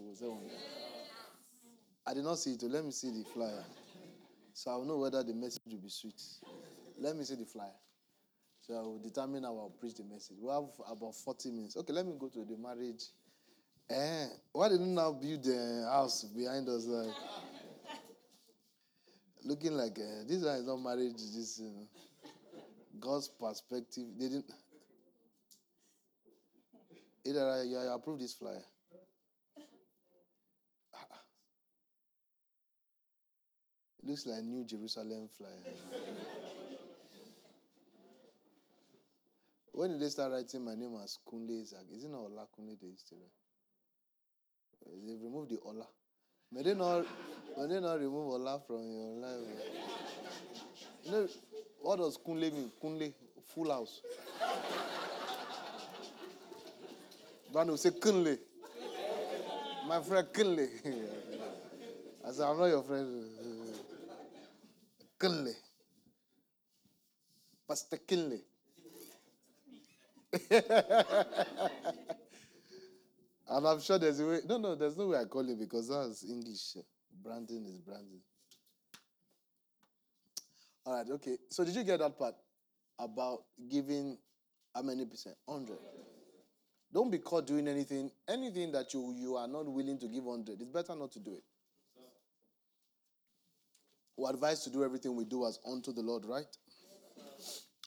I 2.04 2.14
did 2.14 2.24
not 2.24 2.38
see 2.40 2.54
it. 2.54 2.62
Let 2.64 2.84
me 2.84 2.90
see 2.90 3.10
the 3.10 3.24
flyer. 3.32 3.62
So 4.52 4.72
I'll 4.72 4.84
know 4.84 4.98
whether 4.98 5.22
the 5.22 5.32
message 5.32 5.62
will 5.70 5.78
be 5.78 5.90
sweet. 5.90 6.20
Let 6.98 7.16
me 7.16 7.22
see 7.22 7.36
the 7.36 7.44
flyer. 7.44 7.70
So 8.66 8.98
determine 9.02 9.42
how 9.42 9.58
I'll 9.58 9.74
preach 9.80 9.96
the 9.96 10.04
message. 10.04 10.36
We 10.40 10.48
have 10.50 10.64
about 10.88 11.14
40 11.16 11.50
minutes. 11.50 11.76
Okay, 11.76 11.92
let 11.92 12.06
me 12.06 12.14
go 12.18 12.28
to 12.28 12.44
the 12.44 12.56
marriage. 12.56 13.02
Eh, 13.90 14.26
why 14.52 14.68
didn't 14.68 14.88
you 14.88 14.94
now 14.94 15.10
build 15.12 15.42
the 15.42 15.88
house 15.90 16.22
behind 16.24 16.68
us? 16.68 16.86
Like, 16.86 17.12
looking 19.44 19.72
like 19.72 19.98
uh, 19.98 20.22
this 20.28 20.44
one 20.44 20.54
is 20.54 20.64
not 20.66 20.76
marriage. 20.76 21.14
This 21.16 21.60
uh, 21.60 21.70
God's 23.00 23.26
perspective. 23.28 24.04
They 24.16 24.28
didn't. 24.28 24.44
Either 27.26 27.50
I, 27.50 27.64
approve 27.94 28.20
this 28.20 28.34
flyer. 28.34 28.62
Looks 34.04 34.26
like 34.26 34.44
New 34.44 34.64
Jerusalem 34.64 35.28
flyer. 35.36 35.74
When 39.72 39.90
did 39.92 40.00
they 40.00 40.08
start 40.08 40.32
writing 40.32 40.64
my 40.64 40.74
name 40.74 40.96
as 41.02 41.18
Kunle 41.28 41.60
Isaac? 41.60 41.86
Is 41.94 42.04
it 42.04 42.10
not 42.10 42.20
Ola 42.20 42.46
Kunle 42.56 42.78
they 42.80 42.88
used 42.88 43.08
to 43.08 43.14
write? 43.16 43.32
They 45.06 45.14
removed 45.24 45.50
the 45.50 45.58
Ola. 45.64 45.86
May 46.52 46.62
they 46.62 46.74
not, 46.74 47.06
may 47.58 47.66
they 47.66 47.80
not 47.80 47.98
remove 47.98 48.28
Ola 48.34 48.60
from 48.66 48.82
your 48.90 49.16
life? 49.16 49.40
You 51.04 51.10
know, 51.12 51.28
what 51.80 51.98
does 51.98 52.18
Kunle 52.18 52.52
mean? 52.52 52.70
Kunle, 52.82 53.12
full 53.54 53.70
house. 53.70 54.02
Brandon 57.52 57.72
will 57.72 57.78
say 57.78 57.90
Kunle. 57.90 58.38
My 59.88 60.00
friend 60.00 60.28
Kunle. 60.32 60.68
I 62.26 62.30
said, 62.30 62.44
I'm 62.44 62.58
not 62.58 62.66
your 62.66 62.82
friend. 62.82 63.24
Kunle. 65.18 65.54
Pastor 67.66 67.96
Kinley. 68.06 68.40
and 70.50 70.60
I'm 73.48 73.80
sure 73.80 73.98
there's 73.98 74.20
a 74.20 74.26
way. 74.26 74.38
No, 74.48 74.58
no, 74.58 74.74
there's 74.74 74.96
no 74.96 75.08
way 75.08 75.18
I 75.18 75.24
call 75.24 75.48
it 75.48 75.58
because 75.58 75.88
that's 75.88 76.24
English. 76.24 76.76
Branding 77.22 77.66
is 77.66 77.78
branding. 77.80 78.20
All 80.86 80.94
right, 80.94 81.06
okay. 81.12 81.36
So 81.50 81.64
did 81.64 81.74
you 81.74 81.84
get 81.84 82.00
that 82.00 82.18
part 82.18 82.34
about 82.98 83.44
giving 83.70 84.16
how 84.74 84.82
many 84.82 85.04
percent? 85.04 85.36
100. 85.44 85.76
Don't 86.92 87.10
be 87.10 87.18
caught 87.18 87.46
doing 87.46 87.68
anything, 87.68 88.10
anything 88.28 88.72
that 88.72 88.92
you, 88.92 89.14
you 89.16 89.36
are 89.36 89.48
not 89.48 89.66
willing 89.66 89.98
to 89.98 90.08
give 90.08 90.24
100. 90.24 90.60
It's 90.60 90.70
better 90.70 90.94
not 90.94 91.12
to 91.12 91.20
do 91.20 91.34
it. 91.34 91.42
We're 94.16 94.30
advised 94.30 94.64
to 94.64 94.70
do 94.70 94.84
everything 94.84 95.16
we 95.16 95.24
do 95.24 95.46
as 95.46 95.58
unto 95.66 95.92
the 95.92 96.02
Lord, 96.02 96.26
right? 96.26 96.44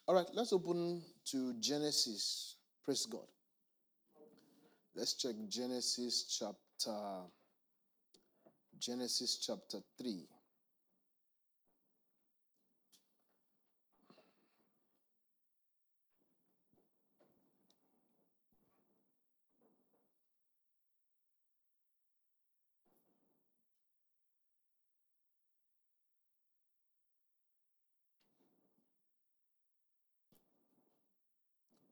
All 0.07 0.15
right, 0.15 0.25
let's 0.33 0.53
open 0.53 1.03
to 1.31 1.53
Genesis. 1.59 2.55
Praise 2.83 3.05
God. 3.05 3.27
Let's 4.95 5.13
check 5.13 5.35
Genesis 5.49 6.37
chapter 6.39 7.25
Genesis 8.79 9.37
chapter 9.37 9.79
3. 9.97 10.27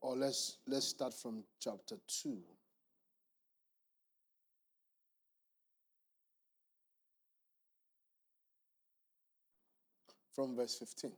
Or 0.04 0.18
let's 0.18 0.58
let's 0.68 0.88
start 0.90 1.14
from 1.14 1.46
chapter 1.62 1.96
2. 2.08 2.38
From 10.36 10.58
verse 10.58 10.76
15. 10.78 11.12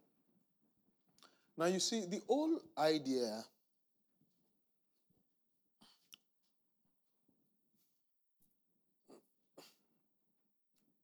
Now 1.58 1.66
you 1.66 1.80
see 1.80 2.06
the 2.06 2.22
whole 2.28 2.60
idea 2.78 3.44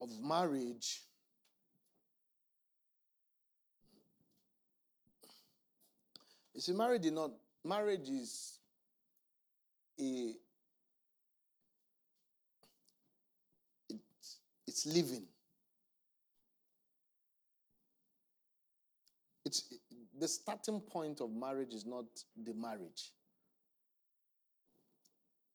of 0.00 0.08
marriage 0.22 1.00
You 6.54 6.60
see, 6.60 6.72
marriage 6.74 7.02
did 7.02 7.14
not 7.14 7.30
marriage 7.64 8.08
is 8.08 8.58
a 10.00 10.34
it's, 13.88 14.38
it's 14.66 14.86
living. 14.86 15.24
It's 19.44 19.74
the 20.18 20.28
starting 20.28 20.80
point 20.80 21.20
of 21.20 21.30
marriage 21.32 21.74
is 21.74 21.84
not 21.84 22.04
the 22.44 22.54
marriage. 22.54 23.10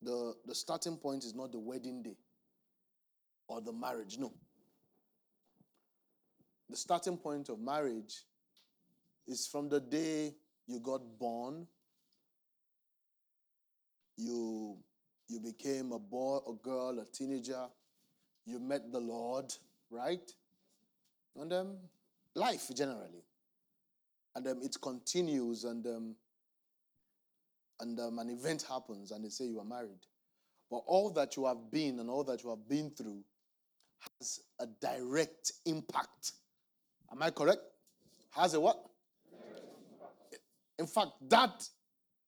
The, 0.02 0.36
the 0.46 0.54
starting 0.54 0.98
point 0.98 1.24
is 1.24 1.34
not 1.34 1.52
the 1.52 1.60
wedding 1.60 2.04
day 2.04 2.17
or 3.48 3.62
the 3.62 3.74
marriage. 3.74 4.17
No. 4.20 4.32
The 6.70 6.76
starting 6.76 7.17
point 7.17 7.50
of 7.50 7.60
marriage 7.60 8.24
is 9.28 9.48
from 9.48 9.70
the 9.70 9.80
day 9.80 10.36
you 10.67 10.80
got 10.80 11.02
born 11.17 11.65
you 14.17 14.77
you 15.30 15.39
became 15.39 15.91
a 15.91 15.99
boy, 15.99 16.39
a 16.47 16.53
girl, 16.53 16.99
a 16.99 17.06
teenager, 17.06 17.65
you 18.45 18.60
met 18.60 18.91
the 18.91 18.99
Lord, 18.99 19.53
right? 19.89 20.32
And 21.39 21.51
um, 21.51 21.77
life 22.34 22.69
generally. 22.75 23.23
And 24.36 24.47
um, 24.47 24.60
it 24.62 24.77
continues, 24.82 25.63
and 25.63 25.86
um, 25.86 26.15
and 27.82 27.99
um, 27.99 28.19
an 28.19 28.30
event 28.30 28.65
happens, 28.67 29.12
and 29.12 29.23
they 29.23 29.30
say 29.30 29.45
you 29.45 29.60
are 29.60 29.65
married. 29.65 30.06
But 30.69 30.84
all 30.86 31.10
that 31.12 31.38
you 31.38 31.45
have 31.45 31.71
been 31.71 31.99
and 31.99 32.10
all 32.10 32.23
that 32.25 32.43
you 32.43 32.49
have 32.49 32.67
been 32.67 32.89
through 32.91 33.23
has 34.19 34.41
a 34.60 34.67
direct 34.82 35.53
impact. 35.65 36.34
Am 37.12 37.21
I 37.21 37.30
correct? 37.30 37.62
Has 38.32 38.53
a 38.53 38.60
what? 38.60 38.77
In 40.77 40.86
fact, 40.86 41.12
that 41.30 41.67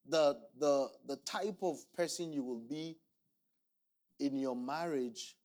the 0.09 0.37
the 0.59 0.89
the 1.07 1.15
type 1.17 1.57
of 1.61 1.77
person 1.95 2.33
you 2.33 2.43
will 2.43 2.61
be 2.69 2.97
in 4.19 4.37
your 4.37 4.55
marriage 4.55 5.35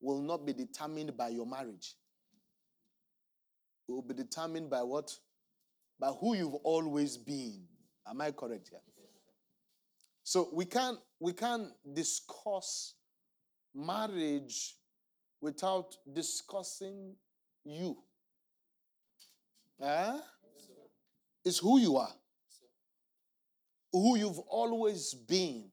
will 0.00 0.20
not 0.20 0.46
be 0.46 0.52
determined 0.52 1.16
by 1.16 1.28
your 1.28 1.46
marriage. 1.46 1.94
It 3.88 3.92
will 3.92 4.02
be 4.02 4.14
determined 4.14 4.70
by 4.70 4.82
what? 4.82 5.10
By 5.98 6.08
who 6.08 6.34
you've 6.34 6.54
always 6.54 7.16
been. 7.16 7.64
Am 8.06 8.20
I 8.20 8.30
correct 8.30 8.68
here? 8.70 8.80
So 10.22 10.48
we 10.52 10.64
can't 10.64 10.98
we 11.20 11.32
can't 11.32 11.68
discuss 11.92 12.94
marriage 13.74 14.76
without 15.40 15.96
discussing 16.12 17.14
you. 17.64 17.96
Eh? 19.82 20.18
It's 21.44 21.58
who 21.58 21.78
you 21.78 21.96
are. 21.96 22.12
Who 23.94 24.18
you've 24.18 24.40
always 24.50 25.14
been. 25.14 25.70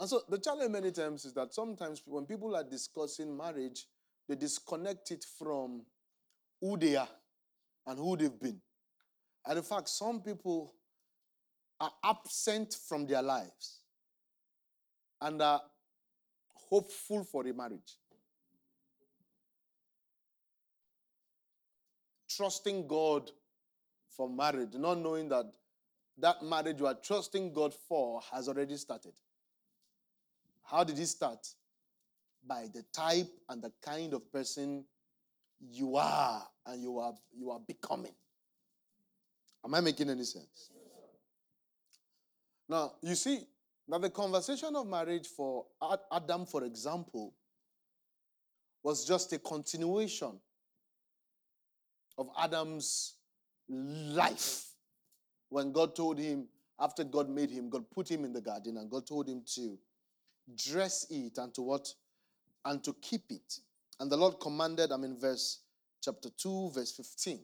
And 0.00 0.08
so 0.08 0.22
the 0.30 0.38
challenge 0.38 0.72
many 0.72 0.90
times 0.90 1.26
is 1.26 1.34
that 1.34 1.52
sometimes 1.52 2.02
when 2.06 2.24
people 2.24 2.56
are 2.56 2.64
discussing 2.64 3.36
marriage, 3.36 3.84
they 4.26 4.34
disconnect 4.34 5.10
it 5.10 5.26
from 5.38 5.82
who 6.58 6.78
they 6.78 6.96
are 6.96 7.08
and 7.86 7.98
who 7.98 8.16
they've 8.16 8.40
been. 8.40 8.62
And 9.46 9.58
in 9.58 9.62
fact, 9.62 9.90
some 9.90 10.22
people 10.22 10.72
are 11.78 11.92
absent 12.02 12.78
from 12.88 13.06
their 13.06 13.20
lives 13.20 13.80
and 15.20 15.42
are 15.42 15.60
hopeful 16.54 17.24
for 17.24 17.46
a 17.46 17.52
marriage. 17.52 17.98
Trusting 22.30 22.88
God 22.88 23.30
for 24.16 24.30
marriage, 24.30 24.72
not 24.72 24.96
knowing 24.96 25.28
that 25.28 25.52
that 26.18 26.42
marriage 26.42 26.80
you 26.80 26.86
are 26.86 26.96
trusting 27.02 27.52
God 27.52 27.74
for 27.88 28.20
has 28.32 28.48
already 28.48 28.76
started. 28.76 29.12
How 30.62 30.84
did 30.84 30.98
it 30.98 31.06
start? 31.06 31.46
By 32.46 32.68
the 32.72 32.84
type 32.92 33.30
and 33.48 33.62
the 33.62 33.72
kind 33.82 34.14
of 34.14 34.30
person 34.32 34.84
you 35.60 35.96
are 35.96 36.42
and 36.66 36.82
you 36.82 36.98
are 36.98 37.14
you 37.36 37.50
are 37.50 37.60
becoming. 37.60 38.14
Am 39.64 39.74
I 39.74 39.80
making 39.80 40.10
any 40.10 40.24
sense? 40.24 40.70
Now, 42.68 42.94
you 43.02 43.14
see 43.14 43.46
that 43.88 44.00
the 44.00 44.10
conversation 44.10 44.74
of 44.74 44.86
marriage 44.86 45.26
for 45.26 45.66
Adam, 46.10 46.46
for 46.46 46.64
example, 46.64 47.34
was 48.82 49.06
just 49.06 49.32
a 49.32 49.38
continuation 49.38 50.40
of 52.18 52.28
Adam's 52.38 53.14
life 53.68 54.71
when 55.52 55.70
God 55.70 55.94
told 55.94 56.18
him, 56.18 56.46
after 56.80 57.04
God 57.04 57.28
made 57.28 57.50
him, 57.50 57.68
God 57.68 57.84
put 57.94 58.10
him 58.10 58.24
in 58.24 58.32
the 58.32 58.40
garden 58.40 58.78
and 58.78 58.90
God 58.90 59.06
told 59.06 59.28
him 59.28 59.42
to 59.54 59.78
dress 60.56 61.06
it 61.10 61.36
and 61.36 61.52
to 61.54 61.62
what? 61.62 61.92
And 62.64 62.82
to 62.82 62.94
keep 63.02 63.24
it. 63.30 63.58
And 64.00 64.10
the 64.10 64.16
Lord 64.16 64.40
commanded, 64.40 64.90
I'm 64.90 65.04
in 65.04 65.14
verse 65.14 65.58
chapter 66.02 66.30
2, 66.38 66.70
verse 66.70 66.92
15. 66.92 67.38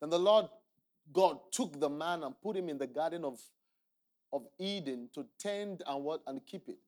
Then 0.00 0.10
the 0.10 0.18
Lord 0.18 0.46
God 1.12 1.38
took 1.52 1.78
the 1.78 1.88
man 1.88 2.24
and 2.24 2.34
put 2.42 2.56
him 2.56 2.68
in 2.68 2.76
the 2.76 2.88
garden 2.88 3.24
of, 3.24 3.40
of 4.32 4.42
Eden 4.58 5.08
to 5.14 5.24
tend 5.38 5.84
and 5.86 6.02
what 6.04 6.22
and 6.26 6.44
keep 6.44 6.68
it. 6.68 6.78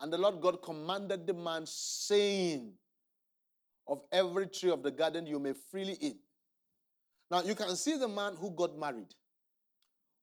And 0.00 0.12
the 0.12 0.18
Lord 0.18 0.40
God 0.40 0.62
commanded 0.62 1.28
the 1.28 1.34
man, 1.34 1.62
saying, 1.64 2.72
Of 3.86 4.02
every 4.10 4.48
tree 4.48 4.70
of 4.70 4.82
the 4.82 4.90
garden 4.90 5.26
you 5.26 5.38
may 5.38 5.52
freely 5.70 5.96
eat. 6.00 6.16
Now 7.30 7.42
you 7.42 7.54
can 7.54 7.76
see 7.76 7.96
the 7.96 8.08
man 8.08 8.34
who 8.36 8.50
got 8.50 8.78
married 8.78 9.14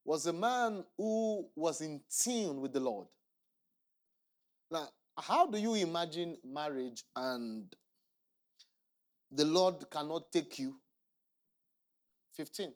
was 0.04 0.26
a 0.26 0.32
man 0.32 0.84
who 0.96 1.48
was 1.56 1.80
in 1.80 2.00
tune 2.22 2.60
with 2.60 2.72
the 2.72 2.80
Lord. 2.80 3.06
Now, 4.70 4.88
how 5.18 5.46
do 5.46 5.58
you 5.58 5.74
imagine 5.74 6.36
marriage 6.44 7.04
and 7.14 7.64
the 9.30 9.44
Lord 9.44 9.90
cannot 9.90 10.30
take 10.32 10.58
you? 10.58 10.76
15. 12.36 12.72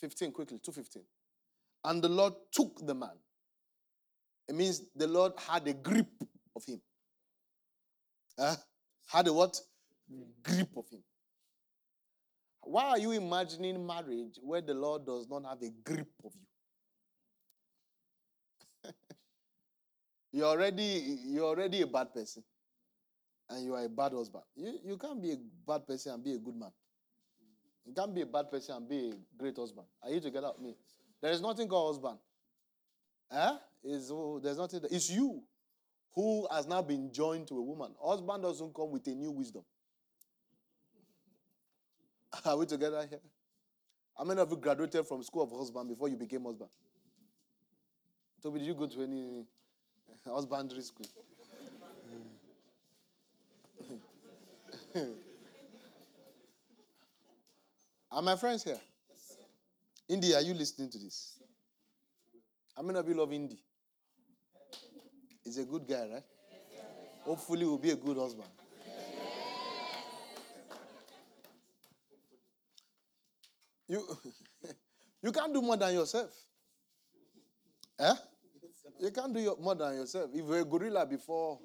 15 0.00 0.32
quickly, 0.32 0.58
215. 0.58 1.02
And 1.84 2.02
the 2.02 2.08
Lord 2.08 2.34
took 2.52 2.86
the 2.86 2.94
man. 2.94 3.16
It 4.48 4.54
means 4.54 4.82
the 4.94 5.06
Lord 5.06 5.32
had 5.36 5.66
a 5.68 5.74
grip 5.74 6.08
of 6.56 6.64
him. 6.64 6.80
Uh, 8.38 8.56
had 9.06 9.26
a 9.28 9.32
what? 9.32 9.60
Grip 10.42 10.76
of 10.76 10.88
him. 10.90 11.02
Why 12.62 12.84
are 12.84 12.98
you 12.98 13.12
imagining 13.12 13.86
marriage 13.86 14.38
where 14.42 14.60
the 14.60 14.74
Lord 14.74 15.06
does 15.06 15.26
not 15.28 15.44
have 15.44 15.62
a 15.62 15.70
grip 15.82 16.08
of 16.24 16.32
you? 18.84 18.90
you're 20.32 20.46
already 20.46 21.18
you're 21.26 21.46
already 21.46 21.82
a 21.82 21.86
bad 21.86 22.12
person. 22.12 22.42
And 23.50 23.64
you 23.64 23.74
are 23.74 23.84
a 23.84 23.88
bad 23.88 24.12
husband. 24.12 24.44
You, 24.54 24.78
you 24.84 24.98
can't 24.98 25.22
be 25.22 25.32
a 25.32 25.36
bad 25.66 25.86
person 25.86 26.12
and 26.12 26.22
be 26.22 26.34
a 26.34 26.38
good 26.38 26.54
man. 26.54 26.70
You 27.86 27.94
can't 27.94 28.14
be 28.14 28.20
a 28.20 28.26
bad 28.26 28.50
person 28.50 28.76
and 28.76 28.86
be 28.86 29.08
a 29.08 29.12
great 29.38 29.56
husband. 29.56 29.86
Are 30.02 30.10
you 30.10 30.20
together 30.20 30.50
with 30.54 30.66
me? 30.66 30.74
There 31.22 31.32
is 31.32 31.40
nothing 31.40 31.66
called 31.66 31.94
husband. 31.94 32.18
Eh? 33.32 33.56
Is, 33.84 34.12
there's 34.42 34.58
nothing 34.58 34.82
it's 34.90 35.08
you 35.08 35.42
who 36.14 36.46
has 36.50 36.66
now 36.66 36.82
been 36.82 37.10
joined 37.10 37.48
to 37.48 37.54
a 37.54 37.62
woman. 37.62 37.94
Husband 38.04 38.42
doesn't 38.42 38.74
come 38.74 38.90
with 38.90 39.06
a 39.06 39.14
new 39.14 39.30
wisdom 39.30 39.62
are 42.44 42.56
we 42.56 42.66
together 42.66 43.06
here 43.08 43.20
how 44.16 44.24
many 44.24 44.40
of 44.40 44.50
you 44.50 44.56
graduated 44.56 45.06
from 45.06 45.22
school 45.22 45.42
of 45.42 45.50
husband 45.50 45.88
before 45.88 46.08
you 46.08 46.16
became 46.16 46.44
husband 46.44 46.70
Toby, 48.42 48.60
did 48.60 48.68
you 48.68 48.74
go 48.74 48.86
to 48.86 49.02
any 49.02 49.40
eh, 50.08 50.30
husbandry 50.32 50.80
school? 50.82 51.06
are 58.12 58.22
my 58.22 58.36
friends 58.36 58.62
here? 58.62 58.78
Indy, 60.08 60.34
are 60.34 60.40
you 60.40 60.54
listening 60.54 60.88
to 60.90 60.98
this? 60.98 61.40
How 62.76 62.82
many 62.82 62.98
of 62.98 63.08
you 63.08 63.14
love 63.14 63.32
Indy? 63.32 63.58
He's 65.44 65.58
a 65.58 65.64
good 65.64 65.86
guy, 65.88 66.06
right? 66.12 66.22
Hopefully, 67.24 67.60
he'll 67.60 67.76
be 67.76 67.90
a 67.90 67.96
good 67.96 68.16
husband. 68.16 68.48
You, 73.88 74.06
you 75.22 75.32
can't 75.32 75.52
do 75.52 75.62
more 75.62 75.76
than 75.76 75.94
yourself. 75.94 76.30
Eh? 77.98 78.14
You 79.00 79.10
can't 79.10 79.32
do 79.34 79.56
more 79.60 79.74
than 79.74 79.94
yourself. 79.94 80.30
If 80.32 80.46
you're 80.46 80.60
a 80.60 80.64
gorilla 80.64 81.06
before 81.06 81.58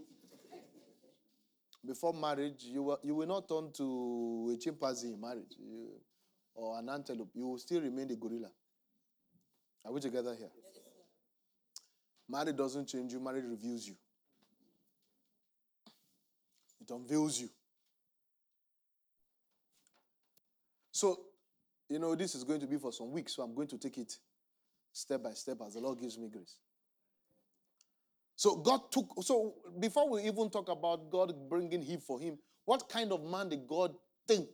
before 1.86 2.14
marriage, 2.14 2.64
you 2.64 2.82
will, 2.84 3.00
you 3.04 3.14
will 3.16 3.28
not 3.28 3.48
turn 3.48 3.72
to 3.74 4.52
a 4.54 4.58
chimpanzee 4.58 5.14
in 5.14 5.20
marriage 5.20 5.54
you, 5.60 5.90
or 6.56 6.80
an 6.80 6.88
antelope. 6.90 7.30
You 7.34 7.48
will 7.48 7.58
still 7.58 7.82
remain 7.82 8.10
a 8.12 8.16
gorilla. 8.16 8.50
Are 9.86 9.92
we 9.92 10.00
together 10.00 10.34
here? 10.38 10.50
Marriage 12.30 12.56
doesn't 12.56 12.88
change 12.88 13.12
you, 13.12 13.20
marriage 13.20 13.44
reveals 13.46 13.86
you. 13.86 13.96
It 16.80 16.90
unveils 16.90 17.40
you. 17.40 17.50
So, 20.92 21.20
you 21.90 22.00
know, 22.00 22.16
this 22.16 22.36
is 22.36 22.44
going 22.44 22.60
to 22.60 22.68
be 22.68 22.78
for 22.78 22.92
some 22.92 23.12
weeks, 23.12 23.36
so 23.36 23.44
I'm 23.44 23.54
going 23.54 23.68
to 23.68 23.78
take 23.78 23.98
it 23.98 24.18
step 24.92 25.24
by 25.24 25.32
step 25.32 25.58
as 25.66 25.74
the 25.74 25.80
Lord 25.80 26.00
gives 26.00 26.18
me 26.18 26.30
grace. 26.30 26.58
So 28.36 28.56
God 28.58 28.92
took, 28.92 29.08
so 29.22 29.56
before 29.80 30.10
we 30.10 30.24
even 30.24 30.50
talk 30.50 30.70
about 30.70 31.10
God 31.10 31.34
bringing 31.50 31.82
him 31.82 32.00
for 32.00 32.20
him, 32.20 32.38
what 32.66 32.90
kind 32.90 33.12
of 33.12 33.24
man 33.24 33.50
did 33.50 33.68
God 33.68 33.94
think? 34.28 34.48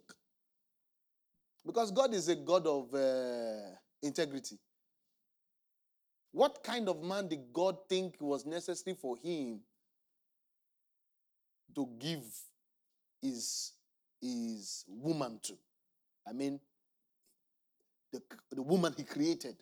Because 1.66 1.92
God 1.92 2.14
is 2.14 2.28
a 2.28 2.36
God 2.36 2.66
of 2.68 2.94
uh, 2.94 3.76
integrity. 4.02 4.58
What 6.32 6.64
kind 6.64 6.88
of 6.90 7.02
man 7.04 7.28
did 7.28 7.54
God 7.54 7.78
think 7.88 8.16
was 8.20 8.46
necessary 8.46 8.96
for 9.00 9.18
him 9.18 9.62
to 11.76 11.88
give 12.00 12.24
his, 13.22 13.74
his 14.22 14.86
woman 14.88 15.40
to? 15.44 15.54
I 16.28 16.34
mean, 16.34 16.60
the 18.12 18.22
the 18.52 18.62
woman 18.62 18.94
he 18.96 19.04
created. 19.04 19.56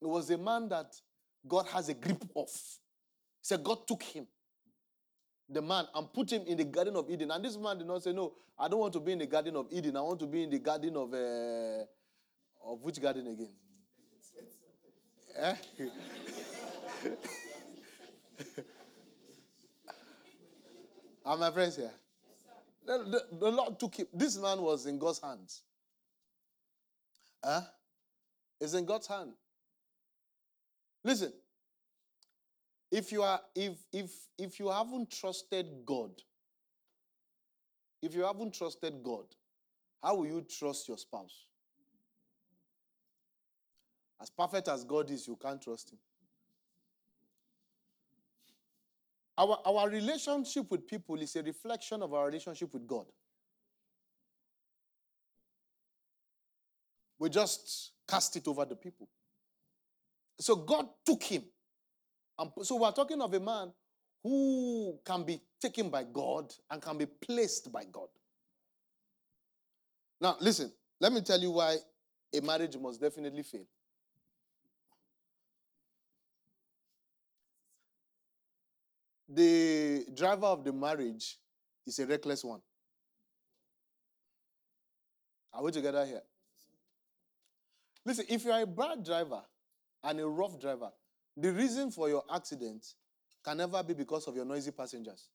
It 0.00 0.06
was 0.06 0.30
a 0.30 0.38
man 0.38 0.68
that 0.68 0.94
God 1.46 1.66
has 1.68 1.88
a 1.88 1.94
grip 1.94 2.24
of. 2.34 2.48
So 3.40 3.56
God 3.58 3.86
took 3.86 4.02
him, 4.02 4.26
the 5.48 5.62
man, 5.62 5.86
and 5.94 6.12
put 6.12 6.32
him 6.32 6.42
in 6.46 6.56
the 6.56 6.64
Garden 6.64 6.96
of 6.96 7.10
Eden. 7.10 7.30
And 7.30 7.44
this 7.44 7.56
man 7.56 7.78
did 7.78 7.86
not 7.86 8.02
say, 8.02 8.12
No, 8.12 8.32
I 8.58 8.68
don't 8.68 8.80
want 8.80 8.92
to 8.94 9.00
be 9.00 9.12
in 9.12 9.18
the 9.18 9.26
Garden 9.26 9.56
of 9.56 9.66
Eden. 9.70 9.96
I 9.96 10.00
want 10.00 10.20
to 10.20 10.26
be 10.26 10.42
in 10.44 10.50
the 10.50 10.58
Garden 10.58 10.96
of 10.96 11.12
uh, 11.12 11.84
of 12.64 12.80
which 12.82 13.00
garden 13.00 13.26
again? 13.26 13.48
eh? 15.36 15.54
Are 21.24 21.36
my 21.36 21.50
friends 21.50 21.76
here? 21.76 21.92
The, 22.84 22.98
the, 22.98 23.24
the, 23.38 23.50
Lord 23.50 23.78
took 23.78 23.94
him. 23.94 24.08
This 24.12 24.36
man 24.36 24.60
was 24.60 24.86
in 24.86 24.98
God's 24.98 25.20
hands. 25.20 25.62
Huh? 27.44 27.62
It's 28.60 28.74
in 28.74 28.84
God's 28.84 29.06
hand. 29.06 29.32
Listen. 31.04 31.32
If 32.90 33.10
you 33.10 33.22
are 33.22 33.40
if 33.54 33.72
if 33.92 34.10
if 34.38 34.60
you 34.60 34.68
haven't 34.68 35.10
trusted 35.10 35.66
God, 35.86 36.10
if 38.02 38.14
you 38.14 38.22
haven't 38.22 38.52
trusted 38.52 39.02
God, 39.02 39.24
how 40.02 40.16
will 40.16 40.26
you 40.26 40.42
trust 40.42 40.88
your 40.88 40.98
spouse? 40.98 41.46
As 44.20 44.30
perfect 44.30 44.68
as 44.68 44.84
God 44.84 45.10
is, 45.10 45.26
you 45.26 45.36
can't 45.36 45.60
trust 45.60 45.92
him. 45.92 45.98
Our, 49.38 49.58
our 49.64 49.88
relationship 49.88 50.70
with 50.70 50.86
people 50.86 51.20
is 51.20 51.34
a 51.34 51.42
reflection 51.42 52.02
of 52.02 52.12
our 52.12 52.26
relationship 52.26 52.72
with 52.74 52.86
God. 52.86 53.06
We 57.22 57.30
just 57.30 57.92
cast 58.08 58.34
it 58.34 58.48
over 58.48 58.64
the 58.64 58.74
people. 58.74 59.08
So 60.40 60.56
God 60.56 60.88
took 61.06 61.22
him. 61.22 61.44
And 62.36 62.50
so 62.62 62.74
we're 62.74 62.90
talking 62.90 63.22
of 63.22 63.32
a 63.32 63.38
man 63.38 63.72
who 64.24 64.98
can 65.06 65.22
be 65.22 65.40
taken 65.60 65.88
by 65.88 66.02
God 66.02 66.52
and 66.68 66.82
can 66.82 66.98
be 66.98 67.06
placed 67.06 67.70
by 67.70 67.84
God. 67.84 68.08
Now, 70.20 70.36
listen, 70.40 70.72
let 71.00 71.12
me 71.12 71.20
tell 71.20 71.40
you 71.40 71.52
why 71.52 71.76
a 72.34 72.40
marriage 72.40 72.76
must 72.76 73.00
definitely 73.00 73.44
fail. 73.44 73.66
the 79.28 80.06
driver 80.12 80.46
of 80.46 80.64
the 80.64 80.72
marriage 80.72 81.38
is 81.86 82.00
a 82.00 82.06
reckless 82.06 82.44
one. 82.44 82.60
Are 85.52 85.62
we 85.62 85.70
together 85.70 86.04
here? 86.04 86.22
Listen, 88.04 88.26
if 88.28 88.44
you 88.44 88.50
are 88.50 88.62
a 88.62 88.66
bad 88.66 89.04
driver 89.04 89.42
and 90.02 90.20
a 90.20 90.26
rough 90.26 90.60
driver, 90.60 90.90
the 91.36 91.52
reason 91.52 91.90
for 91.90 92.08
your 92.08 92.24
accident 92.32 92.84
can 93.44 93.56
never 93.56 93.82
be 93.82 93.94
because 93.94 94.26
of 94.26 94.36
your 94.36 94.44
noisy 94.44 94.70
passengers. 94.70 95.28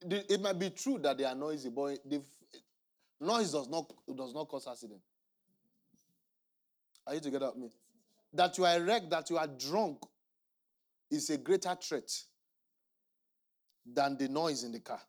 It 0.00 0.40
might 0.40 0.58
be 0.58 0.70
true 0.70 0.98
that 1.00 1.18
they 1.18 1.24
are 1.24 1.34
noisy, 1.34 1.70
but 1.70 1.98
noise 3.20 3.52
does 3.52 3.68
not, 3.68 3.92
does 4.16 4.32
not 4.32 4.48
cause 4.48 4.66
accident. 4.68 5.00
Are 7.06 7.14
you 7.14 7.20
together 7.20 7.46
with 7.48 7.56
me? 7.56 7.70
that 8.32 8.56
you 8.58 8.64
are 8.64 8.80
wrecked, 8.80 9.10
that 9.10 9.30
you 9.30 9.38
are 9.38 9.46
drunk, 9.46 9.98
is 11.10 11.30
a 11.30 11.38
greater 11.38 11.74
threat 11.74 12.10
than 13.90 14.16
the 14.18 14.28
noise 14.28 14.64
in 14.64 14.72
the 14.72 14.80
car. 14.80 15.00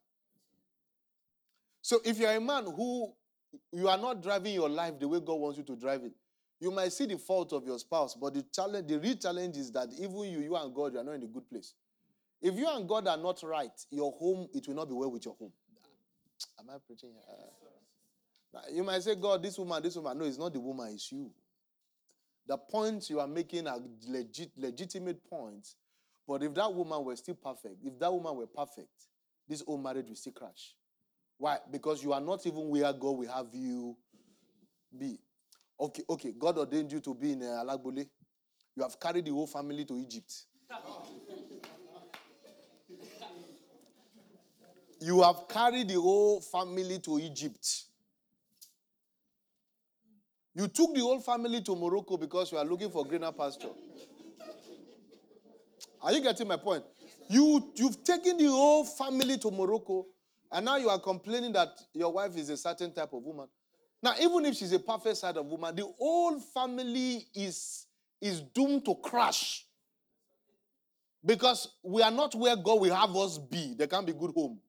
So 1.81 1.99
if 2.05 2.17
you're 2.17 2.31
a 2.31 2.39
man 2.39 2.65
who 2.65 3.11
you 3.71 3.87
are 3.87 3.97
not 3.97 4.21
driving 4.21 4.53
your 4.53 4.69
life 4.69 4.99
the 4.99 5.07
way 5.07 5.19
God 5.19 5.35
wants 5.35 5.57
you 5.57 5.63
to 5.65 5.75
drive 5.75 6.03
it, 6.03 6.13
you 6.59 6.71
might 6.71 6.91
see 6.91 7.05
the 7.05 7.17
fault 7.17 7.53
of 7.53 7.65
your 7.65 7.79
spouse, 7.79 8.15
but 8.15 8.33
the 8.33 8.43
challenge, 8.53 8.87
the 8.87 8.99
real 8.99 9.15
challenge 9.15 9.57
is 9.57 9.71
that 9.71 9.89
even 9.99 10.17
you, 10.19 10.39
you 10.39 10.55
and 10.55 10.73
God, 10.73 10.93
you 10.93 10.99
are 10.99 11.03
not 11.03 11.13
in 11.15 11.23
a 11.23 11.27
good 11.27 11.49
place. 11.49 11.73
If 12.41 12.55
you 12.55 12.67
and 12.69 12.87
God 12.87 13.07
are 13.07 13.17
not 13.17 13.41
right, 13.43 13.71
your 13.91 14.11
home, 14.13 14.47
it 14.53 14.67
will 14.67 14.75
not 14.75 14.87
be 14.87 14.93
well 14.93 15.11
with 15.11 15.25
your 15.25 15.35
home. 15.35 15.51
Am 16.59 16.69
I 16.69 16.77
preaching? 16.85 17.11
Uh, 18.55 18.59
you 18.71 18.83
might 18.83 19.03
say, 19.03 19.15
God, 19.15 19.43
this 19.43 19.57
woman, 19.57 19.83
this 19.83 19.95
woman. 19.95 20.17
No, 20.17 20.25
it's 20.25 20.37
not 20.37 20.53
the 20.53 20.59
woman, 20.59 20.89
it's 20.93 21.11
you. 21.11 21.31
The 22.47 22.57
points 22.57 23.09
you 23.09 23.19
are 23.19 23.27
making 23.27 23.67
are 23.67 23.79
legit, 24.07 24.51
legitimate 24.57 25.23
points. 25.29 25.75
But 26.27 26.43
if 26.43 26.53
that 26.55 26.73
woman 26.73 27.03
were 27.03 27.15
still 27.15 27.35
perfect, 27.35 27.77
if 27.83 27.99
that 27.99 28.11
woman 28.11 28.35
were 28.35 28.47
perfect, 28.47 28.89
this 29.47 29.61
whole 29.61 29.77
marriage 29.77 30.07
will 30.07 30.15
still 30.15 30.33
crash. 30.33 30.75
Why? 31.39 31.57
Because 31.71 32.03
you 32.03 32.11
are 32.11 32.19
not 32.19 32.45
even 32.45 32.67
where 32.69 32.91
God 32.91 33.11
will 33.17 33.29
have 33.31 33.47
you 33.53 33.95
be. 34.95 35.17
Okay, 35.79 36.03
okay. 36.09 36.33
God 36.37 36.57
ordained 36.57 36.91
you 36.91 36.99
to 36.99 37.15
be 37.15 37.31
in 37.31 37.41
uh, 37.41 37.63
Alagbole. 37.63 38.05
You 38.75 38.83
have 38.83 38.99
carried 38.99 39.23
the 39.25 39.31
whole 39.31 39.47
family 39.47 39.85
to 39.85 39.97
Egypt. 39.97 40.33
you 44.99 45.21
have 45.23 45.47
carried 45.47 45.87
the 45.87 45.93
whole 45.95 46.41
family 46.41 46.99
to 46.99 47.17
Egypt. 47.19 47.83
You 50.53 50.67
took 50.67 50.93
the 50.93 50.99
whole 50.99 51.21
family 51.21 51.61
to 51.61 51.73
Morocco 51.75 52.17
because 52.17 52.51
you 52.51 52.57
are 52.57 52.65
looking 52.65 52.89
for 52.91 53.05
greener 53.05 53.31
pasture. 53.31 53.69
Are 56.01 56.11
you 56.11 56.21
getting 56.21 56.49
my 56.49 56.57
point? 56.57 56.83
You, 57.29 57.71
you've 57.75 58.03
taken 58.03 58.35
the 58.37 58.47
whole 58.47 58.83
family 58.83 59.37
to 59.37 59.51
Morocco, 59.51 60.05
and 60.51 60.65
now 60.65 60.77
you 60.77 60.89
are 60.89 60.99
complaining 60.99 61.53
that 61.53 61.69
your 61.93 62.11
wife 62.11 62.35
is 62.35 62.49
a 62.49 62.57
certain 62.57 62.91
type 62.91 63.13
of 63.13 63.23
woman. 63.23 63.47
Now, 64.01 64.13
even 64.19 64.45
if 64.45 64.55
she's 64.55 64.71
a 64.71 64.79
perfect 64.79 65.17
side 65.17 65.37
of 65.37 65.45
woman, 65.45 65.75
the 65.75 65.85
whole 65.97 66.39
family 66.39 67.27
is, 67.33 67.85
is 68.21 68.41
doomed 68.41 68.85
to 68.85 68.95
crash. 68.95 69.65
Because 71.23 71.67
we 71.83 72.01
are 72.01 72.11
not 72.11 72.33
where 72.33 72.55
God 72.55 72.79
will 72.79 72.95
have 72.95 73.13
us 73.15 73.37
be. 73.37 73.75
There 73.77 73.87
can't 73.87 74.05
be 74.05 74.13
good 74.13 74.31
home. 74.31 74.59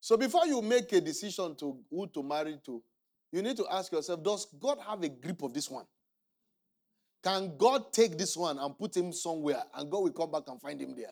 So 0.00 0.16
before 0.16 0.46
you 0.46 0.62
make 0.62 0.92
a 0.92 1.00
decision 1.00 1.56
to 1.56 1.76
who 1.90 2.06
to 2.06 2.22
marry 2.22 2.60
to, 2.64 2.80
you 3.32 3.42
need 3.42 3.56
to 3.56 3.66
ask 3.68 3.90
yourself, 3.90 4.22
does 4.22 4.46
God 4.60 4.78
have 4.86 5.02
a 5.02 5.08
grip 5.08 5.42
of 5.42 5.52
this 5.52 5.68
one? 5.68 5.84
Can 7.26 7.56
God 7.56 7.92
take 7.92 8.16
this 8.16 8.36
one 8.36 8.56
and 8.56 8.78
put 8.78 8.96
him 8.96 9.12
somewhere 9.12 9.64
and 9.74 9.90
God 9.90 10.04
will 10.04 10.12
come 10.12 10.30
back 10.30 10.44
and 10.46 10.60
find 10.60 10.80
him 10.80 10.94
there? 10.94 11.10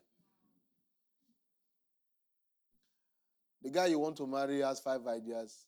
The 3.61 3.71
guy 3.71 3.87
you 3.87 3.99
want 3.99 4.17
to 4.19 4.27
marry 4.29 4.61
has 4.61 4.79
five 4.79 5.05
ideas 5.09 5.67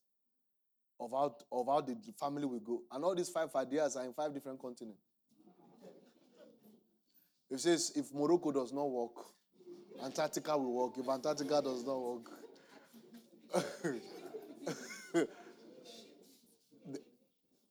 of 1.00 1.10
how, 1.10 1.34
of 1.50 1.66
how 1.66 1.80
the 1.80 1.96
family 2.20 2.44
will 2.44 2.60
go. 2.60 2.82
And 2.92 3.02
all 3.02 3.16
these 3.16 3.28
five 3.28 3.48
ideas 3.56 3.96
are 3.96 4.04
in 4.04 4.12
five 4.12 4.32
different 4.32 4.60
continents. 4.60 5.02
It 7.50 7.58
says 7.58 7.90
if 7.96 8.14
Morocco 8.14 8.52
does 8.52 8.72
not 8.72 8.88
work, 8.88 9.16
Antarctica 10.00 10.56
will 10.56 10.74
work. 10.74 10.92
If 10.96 11.08
Antarctica 11.08 11.60
does 11.60 11.84
not 11.84 12.00
work, 12.00 12.30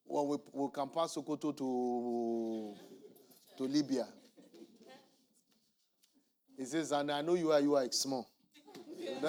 well, 0.06 0.26
we, 0.26 0.36
we 0.52 0.68
can 0.72 0.88
pass 0.88 1.14
Sokoto 1.16 1.56
to, 1.56 2.74
to 3.58 3.64
Libya. 3.64 4.06
He 6.56 6.64
says, 6.64 6.92
and 6.92 7.10
I 7.10 7.20
know 7.22 7.34
you 7.34 7.52
are, 7.52 7.60
you 7.60 7.74
are 7.76 7.90
small. 7.90 8.30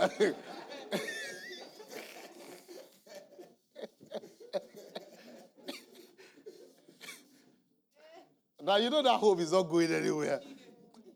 now 8.64 8.78
you 8.78 8.90
know 8.90 9.02
that 9.02 9.18
hope 9.18 9.40
is 9.40 9.52
not 9.52 9.64
going 9.64 9.92
anywhere. 9.92 10.40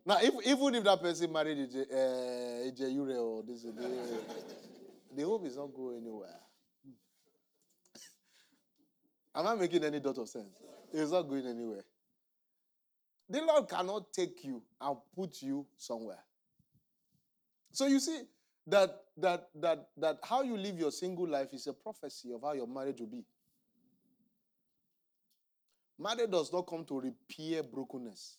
Now, 0.05 0.17
if, 0.21 0.33
even 0.47 0.75
if 0.75 0.83
that 0.83 0.99
person 1.01 1.31
married 1.31 1.57
AJ, 1.57 1.91
uh, 1.91 2.71
AJ 2.71 3.17
or 3.17 3.43
this, 3.43 3.65
uh, 3.65 3.71
the 5.15 5.23
hope 5.23 5.45
is 5.45 5.55
not 5.55 5.73
going 5.73 5.97
anywhere. 6.01 6.35
Am 9.35 9.47
I 9.47 9.55
making 9.55 9.83
any 9.83 9.99
dot 9.99 10.17
of 10.17 10.27
sense? 10.29 10.57
It's 10.93 11.11
not 11.11 11.23
going 11.23 11.45
anywhere. 11.47 11.83
The 13.29 13.41
Lord 13.41 13.69
cannot 13.69 14.11
take 14.11 14.43
you 14.43 14.61
and 14.79 14.97
put 15.15 15.41
you 15.41 15.65
somewhere. 15.77 16.19
So 17.71 17.87
you 17.87 17.99
see 17.99 18.23
that 18.67 18.93
that 19.17 19.47
that 19.55 19.87
that 19.97 20.19
how 20.23 20.41
you 20.41 20.57
live 20.57 20.77
your 20.77 20.91
single 20.91 21.27
life 21.27 21.53
is 21.53 21.67
a 21.67 21.73
prophecy 21.73 22.33
of 22.33 22.41
how 22.41 22.51
your 22.53 22.67
marriage 22.67 22.99
will 22.99 23.07
be. 23.07 23.23
Marriage 25.97 26.31
does 26.31 26.51
not 26.51 26.63
come 26.63 26.83
to 26.85 26.99
repair 26.99 27.63
brokenness. 27.63 28.37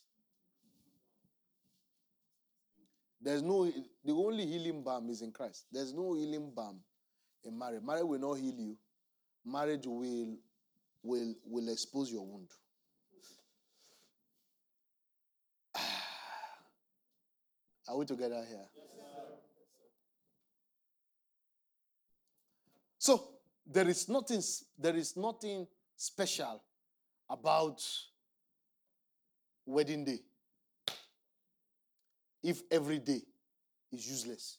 There's 3.20 3.43
no, 3.43 3.70
the 4.05 4.12
only 4.12 4.45
healing 4.47 4.82
balm 4.82 5.09
is 5.09 5.22
in 5.22 5.30
Christ. 5.30 5.66
There's 5.70 5.95
no 5.95 6.14
healing 6.14 6.51
balm 6.55 6.80
in 7.45 7.57
marriage. 7.57 7.82
Marriage 7.84 8.05
will 8.05 8.18
not 8.18 8.34
heal 8.34 8.55
you. 8.59 8.76
Marriage 9.45 9.86
will, 9.86 10.36
will, 11.03 11.34
will 11.46 11.68
expose 11.68 12.11
your 12.11 12.24
wound. 12.24 12.48
Are 17.88 17.96
we 17.96 18.05
together 18.07 18.44
here? 18.48 18.66
So 22.98 23.28
there 23.66 23.88
is 23.88 24.09
nothing, 24.09 24.40
there 24.78 24.94
is 24.94 25.16
nothing 25.16 25.66
special 25.96 26.62
about 27.28 27.82
wedding 29.66 30.05
day 30.05 30.20
if 32.42 32.62
every 32.70 32.98
day 32.98 33.22
is 33.92 34.07
useless. 34.09 34.59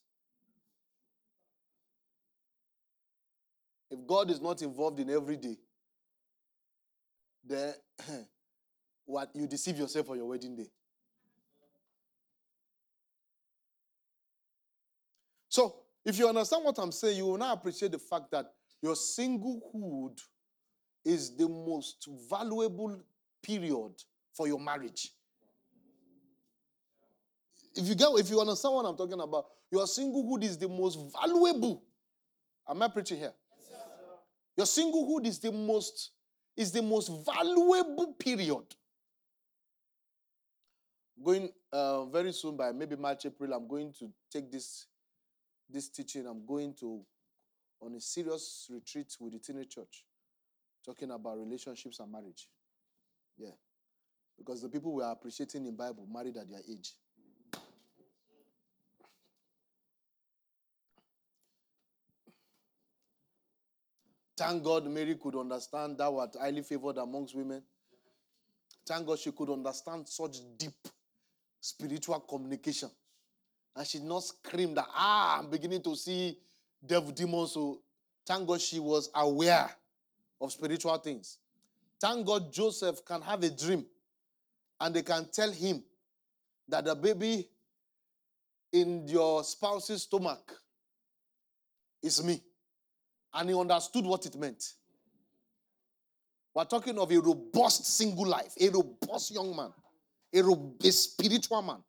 If 3.89 4.05
God 4.07 4.31
is 4.31 4.41
not 4.41 4.61
involved 4.61 4.99
in 4.99 5.09
every 5.09 5.37
day, 5.37 5.57
then 7.43 7.73
what 9.05 9.29
you 9.33 9.47
deceive 9.47 9.77
yourself 9.77 10.09
on 10.09 10.17
your 10.17 10.27
wedding 10.27 10.55
day. 10.55 10.67
So, 15.49 15.75
if 16.05 16.17
you 16.17 16.27
understand 16.27 16.65
what 16.65 16.77
I'm 16.79 16.91
saying, 16.91 17.17
you 17.17 17.25
will 17.25 17.37
now 17.37 17.53
appreciate 17.53 17.91
the 17.91 17.99
fact 17.99 18.31
that 18.31 18.47
your 18.81 18.95
singlehood 18.95 20.19
is 21.05 21.35
the 21.35 21.47
most 21.47 22.07
valuable 22.29 22.99
period 23.41 23.91
for 24.33 24.47
your 24.47 24.59
marriage. 24.59 25.09
If 27.75 27.87
you 27.87 27.95
get 27.95 28.09
if 28.17 28.29
you 28.29 28.39
understand 28.39 28.75
what 28.75 28.85
I'm 28.85 28.95
talking 28.97 29.19
about, 29.19 29.45
your 29.71 29.85
singlehood 29.85 30.43
is 30.43 30.57
the 30.57 30.67
most 30.69 30.99
valuable. 31.19 31.83
Am 32.69 32.81
I 32.81 32.87
preaching 32.87 33.17
here? 33.17 33.33
Yes, 34.55 34.77
your 34.77 34.91
singlehood 34.91 35.25
is 35.25 35.39
the 35.39 35.51
most 35.51 36.11
is 36.55 36.71
the 36.71 36.81
most 36.81 37.09
valuable 37.25 38.13
period. 38.13 38.63
Going 41.23 41.49
uh, 41.71 42.05
very 42.05 42.33
soon 42.33 42.57
by 42.57 42.71
maybe 42.71 42.95
March, 42.95 43.25
April, 43.25 43.53
I'm 43.53 43.67
going 43.67 43.93
to 43.99 44.11
take 44.31 44.51
this 44.51 44.87
this 45.69 45.89
teaching. 45.89 46.27
I'm 46.27 46.45
going 46.45 46.73
to 46.81 47.01
on 47.81 47.95
a 47.95 47.99
serious 47.99 48.67
retreat 48.71 49.15
with 49.19 49.33
the 49.33 49.39
teenage 49.39 49.69
church, 49.69 50.03
talking 50.85 51.11
about 51.11 51.37
relationships 51.37 51.99
and 51.99 52.11
marriage. 52.11 52.47
Yeah, 53.37 53.55
because 54.37 54.61
the 54.61 54.69
people 54.69 54.93
we 54.93 55.03
are 55.03 55.11
appreciating 55.11 55.65
in 55.65 55.75
Bible 55.75 56.07
married 56.11 56.37
at 56.37 56.49
their 56.49 56.61
age. 56.69 56.93
Thank 64.35 64.63
God 64.63 64.87
Mary 64.87 65.15
could 65.15 65.35
understand 65.35 65.97
that 65.99 66.11
was 66.11 66.35
highly 66.39 66.63
favored 66.63 66.97
amongst 66.97 67.35
women. 67.35 67.61
Thank 68.85 69.05
God 69.05 69.19
she 69.19 69.31
could 69.31 69.49
understand 69.49 70.07
such 70.07 70.37
deep 70.57 70.73
spiritual 71.61 72.19
communication. 72.21 72.89
And 73.75 73.87
she 73.87 73.99
did 73.99 74.07
not 74.07 74.23
scream 74.23 74.73
that, 74.75 74.87
ah, 74.89 75.39
I'm 75.39 75.49
beginning 75.49 75.81
to 75.83 75.95
see 75.95 76.37
devil 76.85 77.11
demons. 77.11 77.51
So 77.51 77.81
thank 78.25 78.47
God 78.47 78.59
she 78.59 78.79
was 78.79 79.09
aware 79.15 79.69
of 80.41 80.51
spiritual 80.51 80.97
things. 80.97 81.37
Thank 82.01 82.25
God 82.25 82.51
Joseph 82.51 83.05
can 83.05 83.21
have 83.21 83.43
a 83.43 83.49
dream 83.49 83.85
and 84.79 84.93
they 84.93 85.01
can 85.03 85.27
tell 85.31 85.51
him 85.51 85.83
that 86.67 86.85
the 86.85 86.95
baby 86.95 87.47
in 88.71 89.07
your 89.07 89.43
spouse's 89.43 90.03
stomach 90.03 90.51
is 92.01 92.23
me 92.23 92.41
and 93.33 93.49
he 93.49 93.55
understood 93.55 94.05
what 94.05 94.25
it 94.25 94.35
meant. 94.35 94.63
We're 96.53 96.65
talking 96.65 96.97
of 96.99 97.11
a 97.11 97.17
robust 97.17 97.85
single 97.85 98.27
life, 98.27 98.53
a 98.59 98.69
robust 98.69 99.31
young 99.33 99.55
man, 99.55 99.73
a, 100.33 100.43
robust 100.43 101.13
spiritual 101.13 101.61
man. 101.63 101.83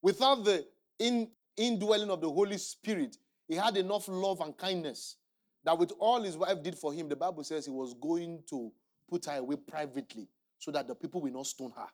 Without 0.00 0.44
the 0.44 0.64
in, 0.98 1.28
indwelling 1.56 2.10
of 2.10 2.20
the 2.20 2.30
Holy 2.30 2.56
Spirit, 2.58 3.16
he 3.46 3.56
had 3.56 3.76
enough 3.76 4.08
love 4.08 4.40
and 4.40 4.56
kindness 4.56 5.16
that 5.64 5.78
with 5.78 5.92
all 5.98 6.22
his 6.22 6.36
wife 6.36 6.62
did 6.62 6.76
for 6.76 6.92
him, 6.92 7.08
the 7.08 7.16
Bible 7.16 7.44
says 7.44 7.66
he 7.66 7.70
was 7.70 7.94
going 7.94 8.42
to 8.48 8.72
put 9.08 9.26
her 9.26 9.36
away 9.36 9.56
privately 9.56 10.28
so 10.58 10.70
that 10.70 10.88
the 10.88 10.94
people 10.94 11.20
will 11.20 11.32
not 11.32 11.46
stone 11.46 11.72
her. 11.76 11.86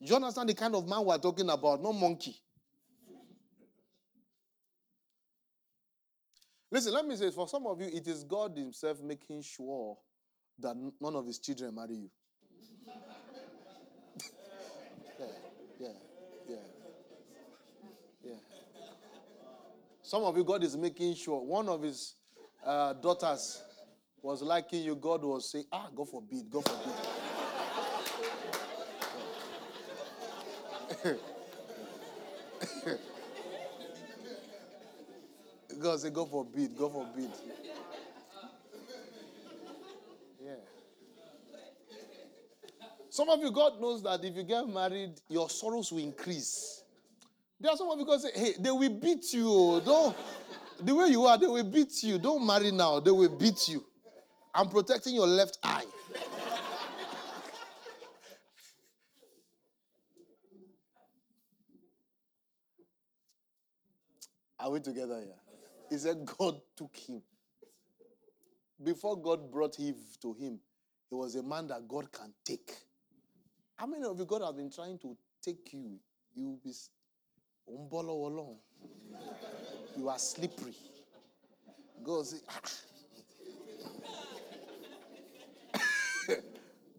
You 0.00 0.16
understand 0.16 0.48
the 0.48 0.54
kind 0.54 0.74
of 0.74 0.88
man 0.88 1.04
we're 1.04 1.16
talking 1.18 1.48
about? 1.48 1.80
No 1.80 1.92
monkey. 1.92 2.36
Listen, 6.74 6.92
let 6.92 7.06
me 7.06 7.14
say, 7.14 7.30
for 7.30 7.46
some 7.46 7.68
of 7.68 7.80
you, 7.80 7.86
it 7.86 8.08
is 8.08 8.24
God 8.24 8.56
Himself 8.58 9.00
making 9.00 9.42
sure 9.42 9.96
that 10.58 10.74
none 11.00 11.14
of 11.14 11.24
His 11.24 11.38
children 11.38 11.72
marry 11.72 11.94
you. 11.94 12.10
yeah, 15.20 15.26
yeah, 15.78 15.88
yeah, 16.48 16.56
yeah. 18.24 18.32
Some 20.02 20.24
of 20.24 20.36
you, 20.36 20.42
God 20.42 20.64
is 20.64 20.76
making 20.76 21.14
sure. 21.14 21.40
One 21.44 21.68
of 21.68 21.80
His 21.80 22.16
uh, 22.66 22.94
daughters 22.94 23.62
was 24.20 24.42
liking 24.42 24.82
you. 24.82 24.96
God 24.96 25.22
was 25.22 25.52
saying, 25.52 25.66
Ah, 25.70 25.90
God 25.94 26.08
forbid, 26.08 26.50
God 26.50 26.64
forbid. 31.04 31.20
God 35.84 36.00
say, 36.00 36.08
God 36.08 36.30
forbid, 36.30 36.74
God 36.78 36.92
forbid. 36.92 37.30
Yeah. 40.42 40.52
Some 43.10 43.28
of 43.28 43.38
you, 43.40 43.52
God 43.52 43.78
knows 43.78 44.02
that 44.04 44.24
if 44.24 44.34
you 44.34 44.44
get 44.44 44.66
married, 44.66 45.20
your 45.28 45.50
sorrows 45.50 45.92
will 45.92 46.02
increase. 46.02 46.82
There 47.60 47.70
are 47.70 47.76
some 47.76 47.90
of 47.90 47.98
you 47.98 48.06
God 48.06 48.18
say, 48.22 48.30
hey, 48.34 48.54
they 48.58 48.70
will 48.70 48.98
beat 48.98 49.30
you. 49.34 49.44
Oh, 49.46 49.80
don't 49.80 50.16
the 50.80 50.94
way 50.94 51.08
you 51.08 51.26
are, 51.26 51.36
they 51.36 51.46
will 51.46 51.62
beat 51.62 52.02
you. 52.02 52.18
Don't 52.18 52.46
marry 52.46 52.70
now, 52.70 52.98
they 52.98 53.10
will 53.10 53.36
beat 53.36 53.68
you. 53.68 53.84
I'm 54.54 54.70
protecting 54.70 55.14
your 55.14 55.26
left 55.26 55.58
eye. 55.62 55.84
Are 64.58 64.70
we 64.70 64.80
together 64.80 65.20
here? 65.20 65.53
He 65.90 65.98
said 65.98 66.24
God 66.24 66.60
took 66.76 66.96
him. 66.96 67.22
Before 68.82 69.16
God 69.20 69.50
brought 69.50 69.78
Eve 69.78 70.18
to 70.22 70.32
him, 70.34 70.60
he 71.08 71.14
was 71.14 71.34
a 71.36 71.42
man 71.42 71.68
that 71.68 71.86
God 71.86 72.10
can 72.10 72.32
take. 72.44 72.72
How 73.76 73.86
many 73.86 74.04
of 74.04 74.18
you 74.18 74.24
God 74.24 74.42
has 74.42 74.52
been 74.54 74.70
trying 74.70 74.98
to 75.00 75.16
take 75.42 75.72
you? 75.72 75.98
You 76.34 76.58
be 76.62 76.72
along. 77.66 78.58
You 79.96 80.08
are 80.08 80.18
slippery. 80.18 80.74
God 82.02 82.26
say, 82.26 82.38
ah. 82.48 82.60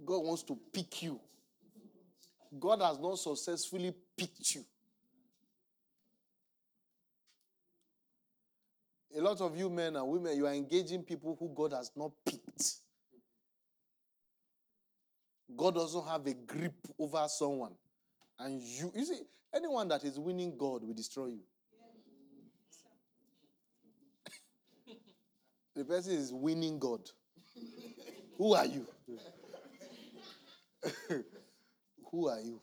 God 0.05 0.23
wants 0.23 0.43
to 0.43 0.57
pick 0.73 1.03
you. 1.03 1.19
God 2.57 2.81
has 2.81 2.99
not 2.99 3.17
successfully 3.17 3.93
picked 4.17 4.55
you. 4.55 4.65
A 9.17 9.21
lot 9.21 9.39
of 9.39 9.57
you 9.57 9.69
men 9.69 9.95
and 9.95 10.07
women, 10.07 10.35
you 10.35 10.45
are 10.45 10.53
engaging 10.53 11.01
people 11.03 11.37
who 11.39 11.49
God 11.55 11.71
has 11.71 11.89
not 11.95 12.11
picked. 12.25 12.81
God 15.55 15.75
doesn't 15.75 16.05
have 16.05 16.25
a 16.27 16.33
grip 16.33 16.73
over 16.99 17.25
someone. 17.29 17.71
And 18.37 18.61
you, 18.61 18.91
you 18.93 19.05
see, 19.05 19.21
anyone 19.53 19.87
that 19.87 20.03
is 20.03 20.19
winning 20.19 20.57
God 20.57 20.83
will 20.83 20.93
destroy 20.93 21.27
you. 21.27 21.43
the 25.75 25.85
person 25.85 26.13
is 26.13 26.33
winning 26.33 26.77
God. 26.77 27.09
Who 28.37 28.53
are 28.53 28.65
you? 28.65 28.85
Who 32.11 32.27
are 32.27 32.41
you? 32.41 32.61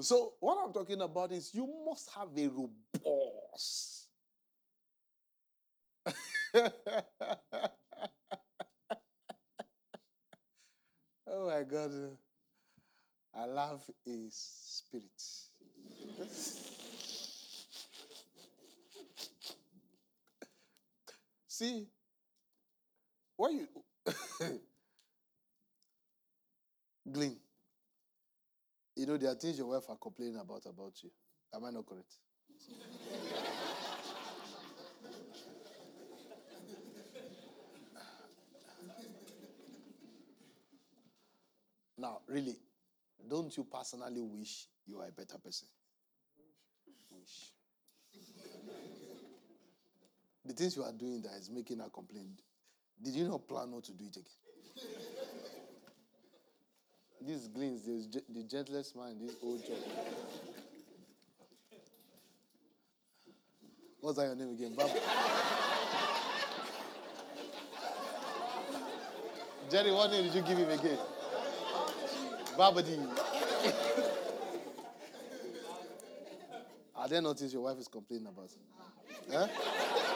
So, 0.00 0.34
what 0.40 0.58
I'm 0.64 0.72
talking 0.72 1.00
about 1.00 1.32
is 1.32 1.54
you 1.54 1.68
must 1.86 2.10
have 2.16 2.28
a 2.36 2.48
robust. 2.48 4.08
oh 11.26 11.46
my 11.48 11.62
God. 11.62 11.92
I 13.36 13.46
love 13.46 13.82
his 14.04 14.34
spirit. 14.34 15.22
See, 21.48 21.86
what 23.36 23.52
you 23.52 23.68
Glean. 27.12 27.43
You 28.96 29.06
know, 29.06 29.16
there 29.16 29.30
are 29.30 29.34
things 29.34 29.58
your 29.58 29.66
wife 29.66 29.84
are 29.88 29.96
complaining 29.96 30.36
about 30.36 30.66
about 30.66 30.94
you. 31.02 31.10
Am 31.54 31.64
I 31.64 31.70
not 31.70 31.86
correct? 31.86 32.14
now, 41.98 42.20
really, 42.28 42.56
don't 43.28 43.56
you 43.56 43.64
personally 43.64 44.20
wish 44.20 44.66
you 44.86 44.98
are 45.00 45.08
a 45.08 45.12
better 45.12 45.38
person? 45.38 45.68
Wish. 47.10 47.52
The 50.44 50.52
things 50.52 50.76
you 50.76 50.82
are 50.84 50.92
doing 50.92 51.22
that 51.22 51.34
is 51.40 51.50
making 51.50 51.78
her 51.78 51.88
complain. 51.88 52.36
Did 53.02 53.14
you 53.14 53.28
not 53.28 53.48
plan 53.48 53.70
not 53.70 53.84
to 53.84 53.92
do 53.92 54.04
it 54.04 54.16
again? 54.16 55.13
These 57.26 57.48
gleans, 57.48 57.82
the 57.84 58.42
gentlest 58.42 58.94
man 58.96 59.12
in 59.12 59.26
this 59.26 59.36
old 59.42 59.64
church. 59.66 59.78
What's 64.00 64.18
that 64.18 64.26
your 64.26 64.34
name 64.34 64.50
again? 64.50 64.74
Bab- 64.74 64.90
Jerry, 69.70 69.92
what 69.92 70.10
name 70.10 70.24
did 70.24 70.34
you 70.34 70.42
give 70.42 70.58
him 70.58 70.68
again? 70.68 70.98
Babadi. 72.58 72.98
Are 76.94 77.08
there 77.08 77.22
not 77.22 77.38
things 77.38 77.54
your 77.54 77.62
wife 77.62 77.78
is 77.78 77.88
complaining 77.88 78.26
about? 78.26 78.50
Huh? 79.32 80.13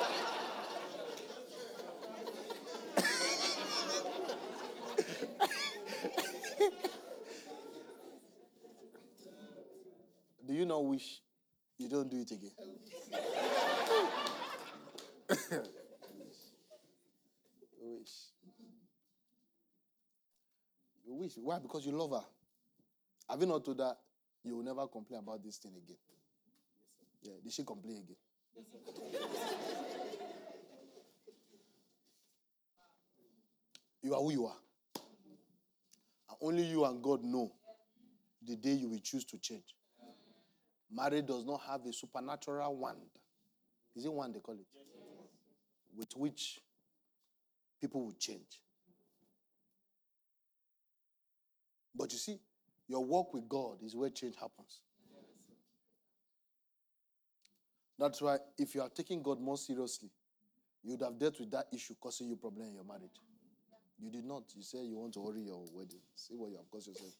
Not 10.68 10.84
wish 10.84 11.20
you 11.78 11.88
don't 11.88 12.10
do 12.10 12.18
it 12.18 12.30
again? 12.30 12.50
you 17.80 17.98
wish. 17.98 18.10
You 21.06 21.14
wish. 21.14 21.32
Why? 21.36 21.58
Because 21.58 21.86
you 21.86 21.92
love 21.92 22.10
her. 22.10 22.26
Have 23.28 23.40
you 23.40 23.46
not 23.46 23.64
told 23.64 23.78
her 23.80 23.94
you 24.44 24.56
will 24.56 24.64
never 24.64 24.86
complain 24.86 25.20
about 25.20 25.42
this 25.42 25.56
thing 25.58 25.72
again? 25.72 25.96
Yeah. 27.22 27.34
Did 27.42 27.52
she 27.52 27.64
complain 27.64 27.98
again? 27.98 28.16
you 34.02 34.14
are 34.14 34.20
who 34.20 34.32
you 34.32 34.46
are. 34.46 34.56
And 36.28 36.38
only 36.40 36.64
you 36.64 36.84
and 36.84 37.02
God 37.02 37.24
know 37.24 37.52
the 38.46 38.56
day 38.56 38.72
you 38.72 38.88
will 38.88 39.00
choose 39.00 39.24
to 39.26 39.38
change. 39.38 39.74
Marriage 40.90 41.26
does 41.26 41.44
not 41.44 41.60
have 41.68 41.84
a 41.86 41.92
supernatural 41.92 42.76
wand. 42.76 42.98
Is 43.94 44.04
it 44.04 44.12
wand 44.12 44.34
they 44.34 44.40
call 44.40 44.54
it? 44.54 44.66
With 45.96 46.10
which 46.16 46.60
people 47.80 48.04
will 48.04 48.14
change. 48.18 48.62
But 51.94 52.12
you 52.12 52.18
see, 52.18 52.38
your 52.86 53.04
walk 53.04 53.34
with 53.34 53.48
God 53.48 53.82
is 53.84 53.94
where 53.94 54.08
change 54.08 54.36
happens. 54.36 54.80
That's 57.98 58.22
why 58.22 58.38
if 58.56 58.74
you 58.74 58.82
are 58.82 58.88
taking 58.88 59.22
God 59.22 59.40
more 59.40 59.58
seriously, 59.58 60.10
you 60.84 60.92
would 60.92 61.02
have 61.02 61.18
dealt 61.18 61.40
with 61.40 61.50
that 61.50 61.66
issue 61.72 61.94
causing 62.00 62.28
you 62.28 62.36
problem 62.36 62.66
in 62.68 62.74
your 62.74 62.84
marriage. 62.84 63.20
You 64.00 64.10
did 64.10 64.24
not. 64.24 64.44
You 64.54 64.62
said 64.62 64.84
you 64.84 64.96
want 64.96 65.14
to 65.14 65.26
hurry 65.26 65.42
your 65.42 65.64
wedding. 65.72 66.00
See 66.14 66.34
what 66.34 66.50
you 66.50 66.56
have 66.56 66.70
caused 66.70 66.86
yourself. 66.86 67.12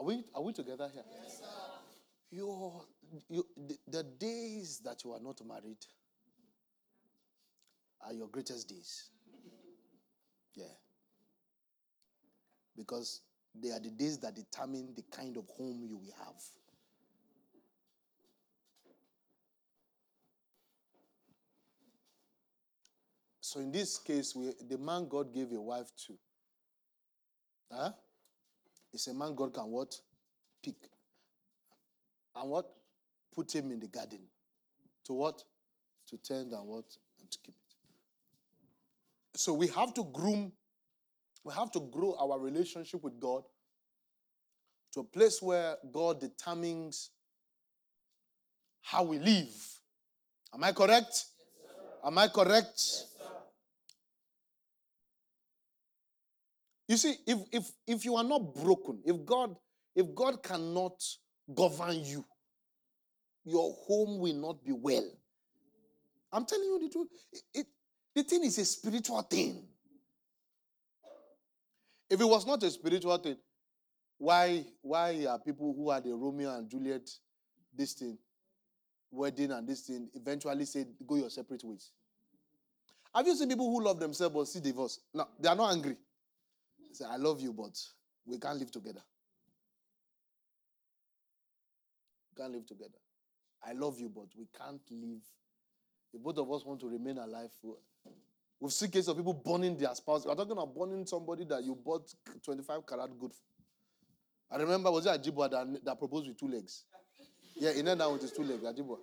Are 0.00 0.04
we, 0.04 0.24
are 0.34 0.40
we 0.42 0.54
together 0.54 0.88
here? 0.90 1.02
Yes, 1.22 1.40
sir. 1.40 1.44
Your, 2.30 2.86
you, 3.28 3.46
the, 3.54 3.76
the 3.86 4.02
days 4.02 4.80
that 4.82 5.04
you 5.04 5.12
are 5.12 5.20
not 5.20 5.44
married 5.46 5.84
are 8.00 8.14
your 8.14 8.28
greatest 8.28 8.66
days. 8.66 9.10
Yeah. 10.54 10.64
Because 12.74 13.20
they 13.54 13.72
are 13.72 13.78
the 13.78 13.90
days 13.90 14.16
that 14.20 14.34
determine 14.34 14.94
the 14.96 15.02
kind 15.14 15.36
of 15.36 15.46
home 15.50 15.84
you 15.86 15.98
will 15.98 16.14
have. 16.18 16.42
So 23.42 23.60
in 23.60 23.70
this 23.70 23.98
case, 23.98 24.34
we, 24.34 24.52
the 24.66 24.78
man 24.78 25.08
God 25.08 25.34
gave 25.34 25.52
a 25.52 25.60
wife 25.60 25.90
to, 26.06 26.14
huh? 27.70 27.90
It's 28.92 29.06
a 29.06 29.14
man 29.14 29.34
God 29.34 29.54
can 29.54 29.64
what? 29.64 29.94
Pick. 30.62 30.76
And 32.36 32.50
what? 32.50 32.66
Put 33.34 33.54
him 33.54 33.70
in 33.70 33.80
the 33.80 33.86
garden. 33.86 34.20
To 35.06 35.12
what? 35.14 35.42
To 36.08 36.16
tend 36.16 36.52
and 36.52 36.66
what? 36.66 36.84
And 37.20 37.30
to 37.30 37.38
keep 37.42 37.54
it. 37.54 39.38
So 39.38 39.54
we 39.54 39.68
have 39.68 39.94
to 39.94 40.04
groom, 40.12 40.52
we 41.44 41.54
have 41.54 41.70
to 41.72 41.80
grow 41.80 42.16
our 42.20 42.38
relationship 42.38 43.02
with 43.02 43.18
God 43.20 43.44
to 44.92 45.00
a 45.00 45.04
place 45.04 45.40
where 45.40 45.76
God 45.92 46.20
determines 46.20 47.10
how 48.82 49.04
we 49.04 49.18
live. 49.18 49.48
Am 50.52 50.64
I 50.64 50.72
correct? 50.72 51.06
Yes, 51.10 51.26
Am 52.04 52.18
I 52.18 52.28
correct? 52.28 52.72
Yes, 52.74 53.09
You 56.90 56.96
see, 56.96 57.14
if 57.24 57.38
if 57.52 57.70
if 57.86 58.04
you 58.04 58.16
are 58.16 58.24
not 58.24 58.52
broken, 58.52 58.98
if 59.04 59.24
God 59.24 59.54
if 59.94 60.12
God 60.12 60.42
cannot 60.42 61.00
govern 61.54 62.04
you, 62.04 62.24
your 63.44 63.72
home 63.86 64.18
will 64.18 64.34
not 64.34 64.64
be 64.64 64.72
well. 64.72 65.08
I'm 66.32 66.44
telling 66.44 66.64
you 66.64 66.80
the 66.82 66.88
truth. 66.88 67.06
It, 67.32 67.42
it, 67.54 67.66
the 68.12 68.24
thing 68.24 68.42
is 68.42 68.58
a 68.58 68.64
spiritual 68.64 69.22
thing. 69.22 69.68
If 72.10 72.20
it 72.20 72.24
was 72.24 72.44
not 72.44 72.60
a 72.64 72.70
spiritual 72.72 73.18
thing, 73.18 73.36
why 74.18 74.64
why 74.82 75.26
are 75.28 75.38
people 75.38 75.72
who 75.72 75.90
are 75.90 76.00
the 76.00 76.12
Romeo 76.12 76.52
and 76.56 76.68
Juliet 76.68 77.08
this 77.72 77.92
thing, 77.92 78.18
wedding 79.12 79.52
and 79.52 79.64
this 79.64 79.82
thing, 79.82 80.08
eventually 80.12 80.64
say 80.64 80.86
go 81.06 81.14
your 81.14 81.30
separate 81.30 81.62
ways? 81.62 81.92
Have 83.14 83.28
you 83.28 83.36
seen 83.36 83.48
people 83.48 83.70
who 83.70 83.80
love 83.84 84.00
themselves 84.00 84.34
but 84.34 84.48
see 84.48 84.58
divorce? 84.58 84.98
No, 85.14 85.28
they 85.38 85.48
are 85.48 85.54
not 85.54 85.72
angry. 85.72 85.96
Say, 86.92 87.04
I 87.08 87.16
love 87.16 87.40
you, 87.40 87.52
but 87.52 87.78
we 88.26 88.38
can't 88.38 88.58
live 88.58 88.70
together. 88.70 89.02
We 92.30 92.42
can't 92.42 92.52
live 92.52 92.66
together. 92.66 92.98
I 93.64 93.72
love 93.72 94.00
you, 94.00 94.08
but 94.08 94.28
we 94.36 94.46
can't 94.56 94.80
live. 94.90 95.22
If 96.12 96.22
both 96.22 96.38
of 96.38 96.50
us 96.50 96.64
want 96.64 96.80
to 96.80 96.88
remain 96.88 97.18
alive, 97.18 97.50
we've 98.58 98.72
seen 98.72 98.90
cases 98.90 99.08
of 99.08 99.16
people 99.16 99.34
burning 99.34 99.76
their 99.76 99.94
spouse. 99.94 100.26
We're 100.26 100.34
talking 100.34 100.52
about 100.52 100.74
burning 100.74 101.06
somebody 101.06 101.44
that 101.44 101.62
you 101.62 101.74
bought 101.76 102.12
25 102.44 102.86
carat 102.86 103.10
good 103.18 103.32
for. 103.32 103.42
I 104.52 104.58
remember, 104.58 104.90
was 104.90 105.06
it 105.06 105.10
Ajibwa 105.22 105.48
that, 105.50 105.84
that 105.84 105.98
proposed 105.98 106.26
with 106.26 106.38
two 106.38 106.48
legs? 106.48 106.84
Yeah, 107.54 107.72
he 107.72 107.82
knelt 107.82 107.98
down 108.00 108.12
with 108.14 108.22
his 108.22 108.32
two 108.32 108.42
legs, 108.42 108.62
Ajibwa. 108.64 108.96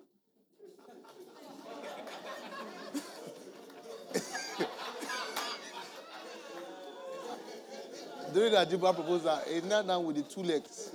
The 8.38 8.56
Ajiba 8.56 8.94
proposal, 8.94 9.40
he 9.52 9.60
knelt 9.62 9.86
down 9.86 10.04
with 10.04 10.16
the 10.16 10.22
two 10.22 10.42
legs. 10.42 10.90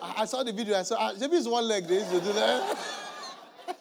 I, 0.00 0.22
I 0.22 0.24
saw 0.24 0.42
the 0.42 0.52
video. 0.52 0.78
I 0.78 0.82
saw, 0.82 0.96
ah, 0.98 1.12
maybe 1.18 1.36
it's 1.36 1.46
one 1.48 1.66
leg 1.66 1.86
they 1.86 1.94
used 1.94 2.10
to 2.10 2.20
do 2.20 2.32
that. 2.32 2.78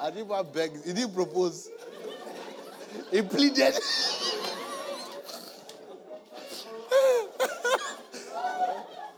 Ajiba 0.00 0.52
begged. 0.52 0.84
He 0.86 0.92
didn't 0.92 1.14
propose. 1.14 1.68
He 3.10 3.22
pleaded. 3.22 3.74
that 3.74 3.80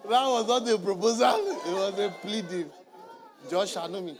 was 0.09 0.47
not 0.49 0.69
a 0.69 0.79
proposal. 0.79 1.35
It 1.37 1.73
was 1.75 1.99
a 1.99 2.09
pleading. 2.23 2.71
Josh 3.51 3.75
Anomi. 3.75 4.17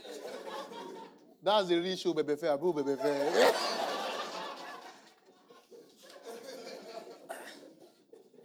That's 1.43 1.67
the 1.69 1.79
real 1.79 1.95
show, 1.95 2.13
Bebe 2.13 2.35
Fair. 2.35 2.57
Bebe 2.57 2.95
Fair. 2.95 3.53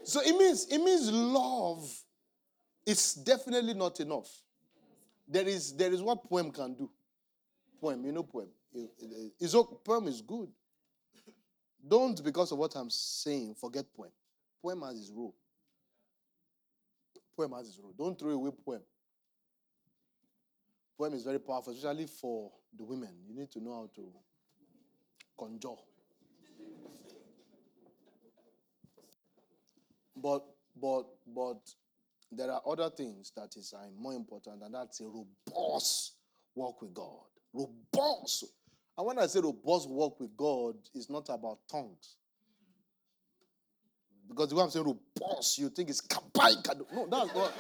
So 0.07 0.21
it 0.21 0.37
means 0.37 0.67
it 0.71 0.79
means 0.79 1.11
love 1.11 1.93
is 2.87 3.15
definitely 3.15 3.75
not 3.75 3.99
enough. 3.99 4.31
There 5.27 5.47
is 5.47 5.75
there 5.75 5.93
is 5.93 6.01
what 6.01 6.23
poem 6.29 6.53
can 6.53 6.75
do. 6.75 6.89
Poem, 7.81 8.05
you 8.05 8.13
know 8.13 8.23
poem. 8.23 8.49
Uh, 8.73 8.83
is 9.41 9.57
poem 9.85 10.07
is 10.07 10.23
good. 10.23 10.49
Don't 11.87 12.23
because 12.23 12.53
of 12.53 12.59
what 12.59 12.77
I'm 12.77 12.89
saying 12.89 13.57
forget 13.57 13.85
poem. 13.97 14.13
Poem 14.63 14.81
has 14.83 14.97
its 14.97 15.11
role. 15.11 15.35
Poem 17.37 17.53
has 17.53 17.69
its 17.69 17.81
role. 17.83 17.95
Don't 17.99 18.17
throw 18.17 18.31
away 18.31 18.53
poem. 18.65 18.83
Poem 20.97 21.15
is 21.15 21.25
very 21.25 21.41
powerful, 21.41 21.73
especially 21.73 22.07
for 22.07 22.53
the 22.79 22.85
women. 22.85 23.11
You 23.29 23.35
need 23.35 23.51
to 23.51 23.61
know 23.61 23.75
how 23.75 23.91
to 23.97 24.13
conjure. 25.37 25.83
But 30.27 30.45
but 30.81 31.05
but 31.33 31.61
there 32.33 32.51
are 32.51 32.61
other 32.67 32.91
things 32.91 33.31
that 33.37 33.55
is 33.57 33.73
uh, 33.73 33.87
more 33.97 34.13
important, 34.13 34.61
and 34.61 34.75
that's 34.75 35.01
a 35.01 35.05
robust 35.05 36.15
walk 36.53 36.83
with 36.83 36.93
God. 36.93 37.29
Robust. 37.53 38.47
And 38.99 39.07
when 39.07 39.21
I 39.21 39.27
say 39.29 39.39
robust 39.39 39.89
walk 39.89 40.19
with 40.19 40.37
God, 40.37 40.75
it's 40.95 41.09
not 41.09 41.29
about 41.29 41.59
tongues. 41.71 42.17
Because 44.29 44.53
way 44.53 44.65
I'm 44.65 44.71
saying 44.71 44.85
robust, 44.85 45.59
you 45.59 45.69
think 45.69 45.91
it's 45.91 46.01
kapai. 46.01 46.57
No, 46.93 47.07
that's 47.09 47.33
not. 47.33 47.53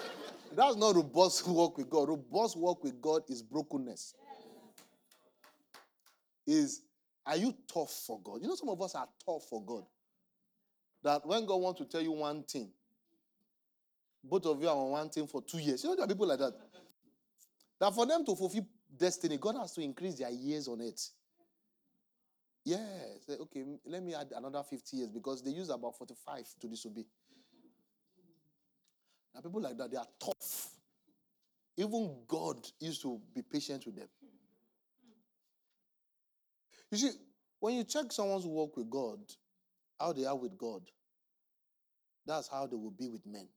That's 0.57 0.77
not 0.77 0.97
robust 0.97 1.47
walk 1.49 1.79
with 1.79 1.89
God. 1.89 2.09
Robust 2.09 2.59
walk 2.59 2.83
with 2.83 3.01
God 3.01 3.23
is 3.29 3.45
brokenness. 3.45 4.15
Is 6.49 6.83
are 7.25 7.37
you 7.37 7.55
tough 7.73 7.93
for 8.05 8.19
God? 8.25 8.43
You 8.43 8.49
know, 8.49 8.57
some 8.57 8.71
of 8.71 8.83
us 8.83 8.97
are 8.97 9.09
tough 9.25 9.45
for 9.49 9.65
God. 9.65 9.85
That 11.07 11.25
when 11.25 11.47
God 11.47 11.61
wants 11.61 11.79
to 11.79 11.87
tell 11.87 12.01
you 12.01 12.11
one 12.11 12.43
thing, 12.43 12.69
both 14.25 14.45
of 14.45 14.61
you 14.61 14.69
are 14.69 14.75
on 14.75 14.91
one 14.91 15.09
thing 15.09 15.29
for 15.29 15.41
two 15.41 15.59
years. 15.59 15.85
You 15.85 15.91
know, 15.91 15.95
there 15.95 16.05
are 16.05 16.09
people 16.09 16.27
like 16.27 16.41
that. 16.41 16.53
That 17.79 17.95
for 17.95 18.07
them 18.07 18.27
to 18.27 18.35
fulfill 18.35 18.67
destiny, 18.99 19.37
God 19.37 19.55
has 19.55 19.71
to 19.75 19.83
increase 19.83 20.17
their 20.19 20.31
years 20.31 20.67
on 20.67 20.81
it. 20.81 21.01
Yeah. 22.65 22.85
Okay, 23.41 23.65
let 23.85 24.03
me 24.03 24.17
add 24.17 24.33
another 24.35 24.65
50 24.65 24.97
years 24.97 25.09
because 25.09 25.45
they 25.45 25.53
use 25.53 25.71
about 25.71 25.97
45 25.97 26.45
to 26.63 26.67
disobey. 26.67 27.05
Now, 29.33 29.43
people 29.43 29.61
like 29.61 29.79
that, 29.79 29.93
they 29.93 29.99
are 29.99 30.09
tough. 30.19 30.71
Even 31.77 32.17
God 32.27 32.67
used 32.81 33.03
to 33.03 33.21
be 33.33 33.43
patient 33.43 33.87
with 33.87 33.95
them. 33.95 34.09
You 36.91 36.99
see, 36.99 37.11
when 37.61 37.75
you 37.75 37.85
check 37.85 38.11
someone's 38.11 38.45
walk 38.45 38.77
with 38.77 38.91
God, 38.91 39.21
how 40.01 40.13
they 40.13 40.25
are 40.25 40.37
with 40.37 40.59
God, 40.59 40.83
that's 42.27 42.49
how 42.49 42.67
they 42.67 42.77
will 42.77 42.91
be 42.91 43.09
with 43.09 43.25
men. 43.27 43.49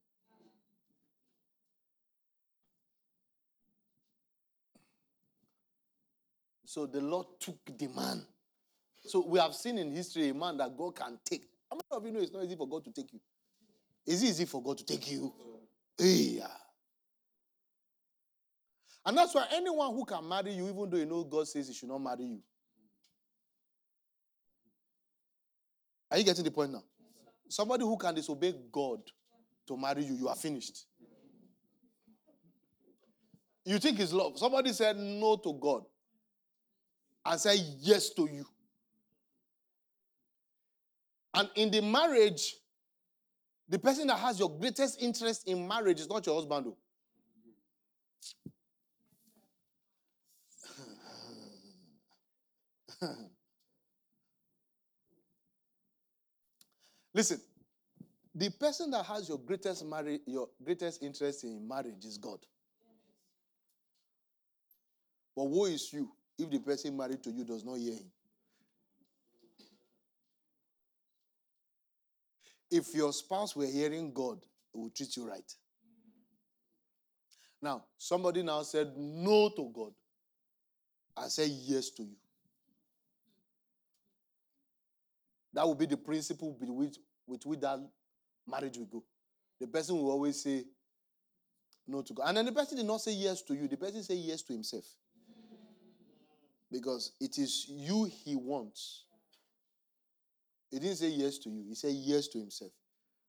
So 6.65 6.85
the 6.85 7.01
Lord 7.01 7.25
took 7.39 7.57
the 7.77 7.87
man. 7.87 8.23
So 9.03 9.25
we 9.27 9.39
have 9.39 9.55
seen 9.55 9.79
in 9.79 9.91
history 9.91 10.29
a 10.29 10.33
man 10.35 10.57
that 10.57 10.77
God 10.77 10.95
can 10.95 11.17
take. 11.25 11.47
How 11.69 11.77
many 11.77 11.83
of 11.91 12.05
you 12.05 12.11
know 12.11 12.19
it's 12.19 12.31
not 12.31 12.43
easy 12.43 12.55
for 12.55 12.67
God 12.67 12.83
to 12.85 12.91
take 12.91 13.11
you? 13.11 13.19
Is 14.05 14.21
it 14.21 14.27
easy 14.27 14.45
for 14.45 14.61
God 14.61 14.77
to 14.77 14.85
take 14.85 15.11
you? 15.11 15.33
Yeah. 15.97 16.47
And 19.05 19.17
that's 19.17 19.33
why 19.33 19.47
anyone 19.51 19.95
who 19.95 20.05
can 20.05 20.27
marry 20.27 20.51
you, 20.51 20.69
even 20.69 20.89
though 20.89 20.97
you 20.97 21.05
know 21.07 21.23
God 21.23 21.47
says 21.47 21.67
he 21.67 21.73
should 21.73 21.89
not 21.89 21.99
marry 21.99 22.25
you. 22.25 22.39
Are 26.11 26.17
you 26.17 26.23
getting 26.23 26.43
the 26.43 26.51
point 26.51 26.71
now? 26.71 26.83
Somebody 27.49 27.83
who 27.83 27.97
can 27.97 28.13
disobey 28.13 28.53
God 28.71 28.99
to 29.67 29.75
marry 29.75 30.03
you, 30.03 30.13
you 30.13 30.29
are 30.29 30.35
finished. 30.35 30.85
You 33.65 33.79
think 33.79 33.99
it's 33.99 34.13
love. 34.13 34.37
Somebody 34.37 34.71
said 34.71 34.97
no 34.97 35.35
to 35.37 35.53
God 35.53 35.83
and 37.25 37.39
said 37.39 37.57
yes 37.79 38.11
to 38.11 38.29
you. 38.31 38.45
And 41.33 41.49
in 41.55 41.71
the 41.71 41.81
marriage, 41.81 42.55
the 43.67 43.79
person 43.79 44.07
that 44.07 44.19
has 44.19 44.39
your 44.39 44.57
greatest 44.57 45.01
interest 45.01 45.47
in 45.47 45.67
marriage 45.67 45.99
is 45.99 46.09
not 46.09 46.25
your 46.25 46.35
husband. 46.35 46.73
Listen, 57.13 57.41
the 58.35 58.49
person 58.51 58.91
that 58.91 59.05
has 59.05 59.29
your 59.29 59.39
greatest 59.39 59.85
marriage, 59.85 60.21
your 60.25 60.49
greatest 60.63 61.01
interest 61.03 61.43
in 61.43 61.67
marriage 61.67 62.05
is 62.05 62.17
God. 62.17 62.39
But 65.35 65.45
woe 65.45 65.65
is 65.65 65.91
you 65.91 66.11
if 66.37 66.49
the 66.49 66.59
person 66.59 66.95
married 66.95 67.23
to 67.23 67.31
you 67.31 67.43
does 67.43 67.65
not 67.65 67.77
hear 67.77 67.93
him. 67.93 68.11
If 72.71 72.93
your 72.93 73.11
spouse 73.11 73.55
were 73.55 73.65
hearing 73.65 74.13
God, 74.13 74.37
it 74.73 74.77
would 74.77 74.93
treat 74.93 75.15
you 75.17 75.27
right. 75.27 75.51
Now, 77.61 77.85
somebody 77.97 78.43
now 78.43 78.61
said 78.61 78.93
no 78.95 79.49
to 79.49 79.71
God 79.73 79.91
I 81.19 81.27
said 81.27 81.49
yes 81.49 81.89
to 81.91 82.03
you. 82.03 82.15
That 85.53 85.65
will 85.65 85.75
be 85.75 85.85
the 85.85 85.97
principle 85.97 86.55
with 86.59 86.69
which, 86.69 86.97
with 87.25 87.45
which 87.45 87.59
that 87.61 87.79
marriage 88.47 88.77
will 88.77 88.85
go. 88.85 89.03
The 89.59 89.67
person 89.67 89.95
will 89.95 90.11
always 90.11 90.41
say 90.41 90.65
no 91.87 92.01
to 92.01 92.13
God. 92.13 92.27
And 92.27 92.37
then 92.37 92.45
the 92.45 92.51
person 92.51 92.77
did 92.77 92.85
not 92.85 93.01
say 93.01 93.13
yes 93.13 93.41
to 93.43 93.53
you, 93.55 93.67
the 93.67 93.77
person 93.77 94.03
say 94.03 94.15
yes 94.15 94.41
to 94.43 94.53
himself. 94.53 94.85
Because 96.71 97.13
it 97.19 97.37
is 97.37 97.65
you 97.67 98.05
he 98.05 98.35
wants. 98.35 99.05
He 100.69 100.79
didn't 100.79 100.97
say 100.97 101.09
yes 101.09 101.39
to 101.39 101.49
you, 101.49 101.63
he 101.67 101.75
said 101.75 101.93
yes 101.93 102.27
to 102.27 102.37
himself. 102.37 102.71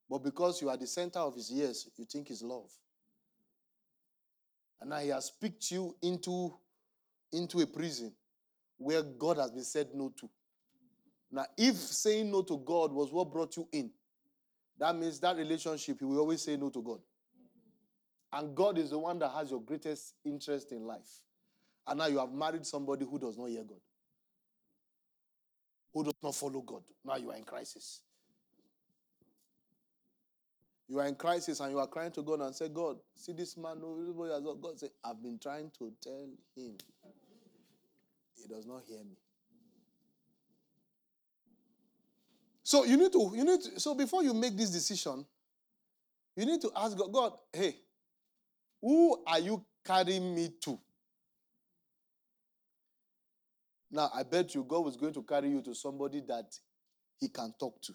But 0.09 0.19
because 0.19 0.61
you 0.61 0.69
are 0.69 0.77
the 0.77 0.87
center 0.87 1.21
of 1.21 1.35
his 1.37 1.51
yes, 1.51 1.89
you 1.97 2.05
think 2.05 2.29
his 2.29 2.43
love. 2.43 2.71
And 4.81 4.91
now 4.91 4.99
he 4.99 5.09
has 5.09 5.31
picked 5.31 5.71
you 5.71 5.95
into, 6.03 6.55
into 7.33 7.61
a 7.61 7.67
prison 7.67 8.13
where 8.77 9.03
God 9.03 9.39
has 9.39 9.51
been 9.51 9.65
said 9.65 9.89
no 9.95 10.13
to. 10.21 10.29
Now, 11.33 11.47
if 11.57 11.77
saying 11.77 12.31
no 12.31 12.43
to 12.43 12.59
God 12.59 12.93
was 12.93 13.13
what 13.13 13.31
brought 13.33 13.57
you 13.57 13.69
in, 13.73 13.91
that 14.79 14.97
means 14.97 15.21
that 15.21 15.37
relationship, 15.37 16.01
you 16.01 16.09
will 16.09 16.21
always 16.21 16.43
say 16.43 16.57
no 16.57 16.71
to 16.71 16.83
God. 16.83 17.01
And 18.33 18.55
God 18.55 18.79
is 18.79 18.91
the 18.91 18.99
one 18.99 19.19
that 19.19 19.31
has 19.31 19.51
your 19.51 19.61
greatest 19.61 20.15
interest 20.25 20.73
in 20.73 20.87
life. 20.87 21.23
And 21.87 21.99
now 21.99 22.07
you 22.07 22.19
have 22.19 22.33
married 22.33 22.65
somebody 22.65 23.05
who 23.05 23.19
does 23.19 23.37
not 23.37 23.49
hear 23.49 23.65
God, 23.65 23.81
who 25.93 26.05
does 26.05 26.15
not 26.23 26.35
follow 26.35 26.61
God. 26.61 26.83
Now 27.05 27.17
you 27.17 27.31
are 27.31 27.37
in 27.37 27.45
crisis. 27.45 28.01
You 30.89 30.99
are 30.99 31.07
in 31.07 31.15
crisis 31.15 31.61
and 31.61 31.71
you 31.71 31.79
are 31.79 31.87
crying 31.87 32.11
to 32.13 32.23
God 32.23 32.41
and 32.41 32.55
say, 32.55 32.69
God, 32.69 32.97
see 33.15 33.33
this 33.33 33.57
man, 33.57 33.77
oh, 33.85 34.01
everybody 34.01 34.45
God 34.61 34.79
say, 34.79 34.89
I've 35.05 35.23
been 35.23 35.39
trying 35.39 35.71
to 35.79 35.93
tell 36.03 36.29
him. 36.57 36.75
He 38.35 38.49
does 38.49 38.67
not 38.67 38.83
hear 38.89 38.99
me. 38.99 39.17
So 42.71 42.85
you 42.85 42.97
need 42.97 43.11
to, 43.11 43.33
you 43.35 43.45
need 43.45 43.61
to, 43.63 43.81
so 43.81 43.97
before 43.97 44.23
you 44.23 44.33
make 44.33 44.57
this 44.57 44.71
decision, 44.71 45.27
you 46.37 46.47
need 46.47 46.61
to 46.61 46.71
ask 46.77 46.97
God, 46.97 47.13
God, 47.13 47.33
hey, 47.53 47.75
who 48.81 49.25
are 49.27 49.41
you 49.41 49.65
carrying 49.85 50.33
me 50.33 50.51
to? 50.61 50.79
Now, 53.91 54.09
I 54.15 54.23
bet 54.23 54.55
you 54.55 54.63
God 54.63 54.85
was 54.85 54.97
going 54.97 55.13
to 55.15 55.23
carry 55.25 55.51
you 55.51 55.63
to 55.63 55.75
somebody 55.75 56.23
that 56.29 56.57
he 57.19 57.27
can 57.27 57.53
talk 57.59 57.83
to. 57.83 57.93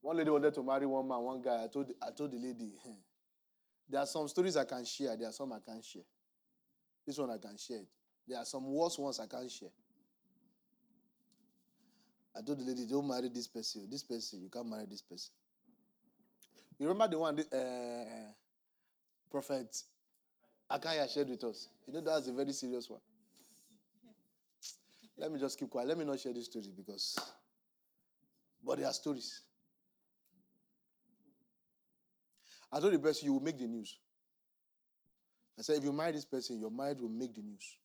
One 0.00 0.16
lady 0.16 0.30
wanted 0.30 0.54
to 0.54 0.62
marry 0.64 0.86
one 0.86 1.06
man, 1.06 1.20
one 1.20 1.40
guy. 1.40 1.62
I 1.62 1.68
told, 1.68 1.92
I 2.02 2.10
told 2.10 2.32
the 2.32 2.38
lady, 2.38 2.72
hmm, 2.82 2.98
there 3.88 4.00
are 4.00 4.06
some 4.06 4.26
stories 4.26 4.56
I 4.56 4.64
can 4.64 4.84
share, 4.84 5.16
there 5.16 5.28
are 5.28 5.32
some 5.32 5.52
I 5.52 5.60
can't 5.64 5.84
share. 5.84 6.02
This 7.06 7.16
one 7.16 7.30
I 7.30 7.38
can 7.38 7.56
share. 7.56 7.84
There 8.26 8.38
are 8.38 8.44
some 8.44 8.64
worse 8.64 8.98
ones 8.98 9.20
I 9.20 9.28
can't 9.28 9.48
share. 9.48 9.70
I 12.38 12.42
told 12.42 12.60
the 12.60 12.64
lady, 12.64 12.86
don't 12.86 13.08
marry 13.08 13.28
this 13.28 13.48
person. 13.48 13.88
This 13.90 14.04
person, 14.04 14.40
you 14.40 14.48
can't 14.48 14.68
marry 14.68 14.86
this 14.88 15.02
person. 15.02 15.30
You 16.78 16.86
remember 16.86 17.10
the 17.10 17.18
one, 17.18 17.40
uh, 17.40 18.32
Prophet 19.28 19.82
Akaya 20.70 21.12
shared 21.12 21.30
with 21.30 21.42
us? 21.42 21.68
You 21.86 21.94
know, 21.94 22.00
that's 22.00 22.28
a 22.28 22.32
very 22.32 22.52
serious 22.52 22.88
one. 22.88 23.00
Let 25.16 25.32
me 25.32 25.40
just 25.40 25.58
keep 25.58 25.68
quiet. 25.68 25.88
Let 25.88 25.98
me 25.98 26.04
not 26.04 26.20
share 26.20 26.32
this 26.32 26.44
story 26.44 26.72
because, 26.76 27.18
but 28.64 28.78
there 28.78 28.86
are 28.86 28.92
stories. 28.92 29.42
I 32.70 32.78
told 32.78 32.92
the 32.92 33.00
person, 33.00 33.26
you 33.26 33.32
will 33.32 33.40
make 33.40 33.58
the 33.58 33.66
news. 33.66 33.98
I 35.58 35.62
said, 35.62 35.78
if 35.78 35.84
you 35.84 35.92
marry 35.92 36.12
this 36.12 36.24
person, 36.24 36.60
your 36.60 36.70
marriage 36.70 37.00
will 37.00 37.08
make 37.08 37.34
the 37.34 37.42
news. 37.42 37.78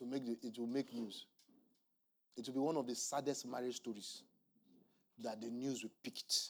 It 0.00 0.04
will 0.04 0.10
make 0.10 0.26
the, 0.26 0.46
it 0.46 0.58
will 0.58 0.66
make 0.66 0.92
news. 0.94 1.26
It 2.36 2.46
will 2.46 2.54
be 2.54 2.60
one 2.60 2.76
of 2.76 2.86
the 2.86 2.94
saddest 2.94 3.46
marriage 3.46 3.76
stories 3.76 4.22
that 5.22 5.40
the 5.40 5.48
news 5.48 5.82
will 5.82 5.90
pick 6.02 6.18
it. 6.18 6.48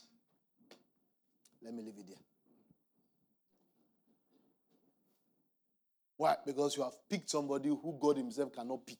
Let 1.62 1.74
me 1.74 1.82
leave 1.82 1.94
it 1.98 2.06
there. 2.06 2.16
Why? 6.16 6.36
Because 6.44 6.76
you 6.76 6.82
have 6.82 6.94
picked 7.08 7.30
somebody 7.30 7.68
who 7.68 7.96
God 8.00 8.16
Himself 8.16 8.52
cannot 8.52 8.84
pick. 8.86 8.98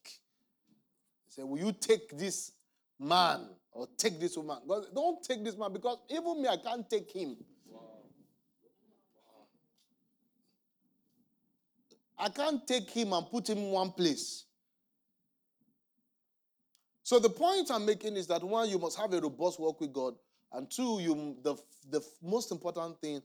He 1.26 1.32
said, 1.32 1.44
Will 1.44 1.58
you 1.58 1.72
take 1.72 2.16
this 2.16 2.52
man 2.98 3.46
or 3.72 3.88
take 3.96 4.18
this 4.18 4.36
woman. 4.36 4.58
God, 4.66 4.84
don't 4.94 5.22
take 5.22 5.44
this 5.44 5.56
man 5.56 5.72
because 5.72 5.98
even 6.10 6.42
me, 6.42 6.48
I 6.48 6.56
can't 6.56 6.88
take 6.88 7.10
him. 7.10 7.36
I 12.18 12.28
can't 12.28 12.66
take 12.66 12.90
him 12.90 13.12
and 13.12 13.30
put 13.30 13.48
him 13.48 13.58
in 13.58 13.70
one 13.70 13.92
place. 13.92 14.44
So 17.04 17.18
the 17.18 17.30
point 17.30 17.70
I'm 17.70 17.86
making 17.86 18.16
is 18.16 18.26
that 18.26 18.42
one, 18.42 18.68
you 18.68 18.78
must 18.78 18.98
have 18.98 19.12
a 19.12 19.20
robust 19.20 19.58
walk 19.60 19.80
with 19.80 19.92
God, 19.92 20.14
and 20.52 20.70
two, 20.70 20.98
you 21.00 21.36
the 21.42 21.56
the 21.90 22.02
most 22.22 22.50
important 22.50 23.00
thing, 23.00 23.22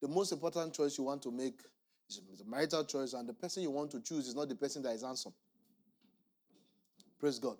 the 0.00 0.08
most 0.08 0.32
important 0.32 0.74
choice 0.74 0.98
you 0.98 1.04
want 1.04 1.22
to 1.22 1.30
make 1.30 1.60
is 2.08 2.20
the 2.38 2.44
marital 2.44 2.84
choice, 2.84 3.12
and 3.12 3.28
the 3.28 3.32
person 3.32 3.62
you 3.62 3.70
want 3.70 3.90
to 3.92 4.00
choose 4.00 4.26
is 4.26 4.34
not 4.34 4.48
the 4.48 4.54
person 4.54 4.82
that 4.82 4.92
is 4.92 5.02
handsome. 5.02 5.32
Praise 7.20 7.38
God. 7.38 7.58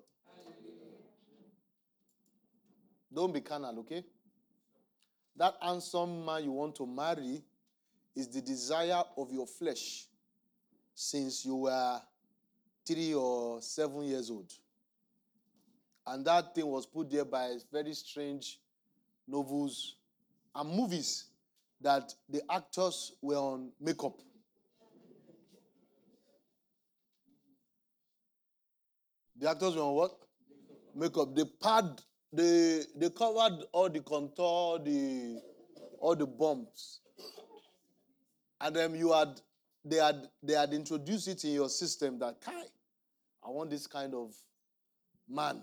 Don't 3.13 3.33
be 3.33 3.41
carnal, 3.41 3.79
okay? 3.79 4.03
That 5.37 5.55
handsome 5.61 6.25
man 6.25 6.43
you 6.43 6.51
want 6.51 6.75
to 6.75 6.87
marry 6.87 7.43
is 8.15 8.27
the 8.27 8.41
desire 8.41 9.03
of 9.15 9.31
your 9.31 9.47
flesh 9.47 10.07
since 10.93 11.45
you 11.45 11.55
were 11.55 12.01
three 12.85 13.13
or 13.13 13.61
seven 13.61 14.03
years 14.03 14.29
old. 14.29 14.51
And 16.05 16.25
that 16.25 16.53
thing 16.53 16.67
was 16.67 16.85
put 16.85 17.09
there 17.09 17.25
by 17.25 17.55
very 17.71 17.93
strange 17.93 18.59
novels 19.27 19.95
and 20.53 20.69
movies 20.69 21.25
that 21.81 22.13
the 22.29 22.41
actors 22.49 23.13
were 23.21 23.37
on 23.37 23.71
makeup. 23.79 24.19
The 29.39 29.49
actors 29.49 29.75
were 29.75 29.81
on 29.81 29.95
what? 29.95 30.17
Makeup. 30.95 31.35
They 31.35 31.45
pad, 31.45 32.01
they 32.31 32.83
they 32.95 33.09
covered 33.09 33.65
all 33.71 33.89
the 33.89 34.01
contour, 34.01 34.79
the 34.79 35.41
all 35.99 36.15
the 36.15 36.27
bumps. 36.27 36.99
And 38.61 38.75
then 38.75 38.95
you 38.95 39.11
had 39.11 39.41
they 39.85 39.97
had 39.97 40.27
they 40.41 40.53
had 40.53 40.73
introduced 40.73 41.27
it 41.27 41.43
in 41.43 41.51
your 41.51 41.69
system 41.69 42.17
that 42.19 42.39
Kai, 42.41 42.63
I 43.45 43.49
want 43.49 43.69
this 43.69 43.85
kind 43.87 44.13
of 44.13 44.33
man 45.29 45.61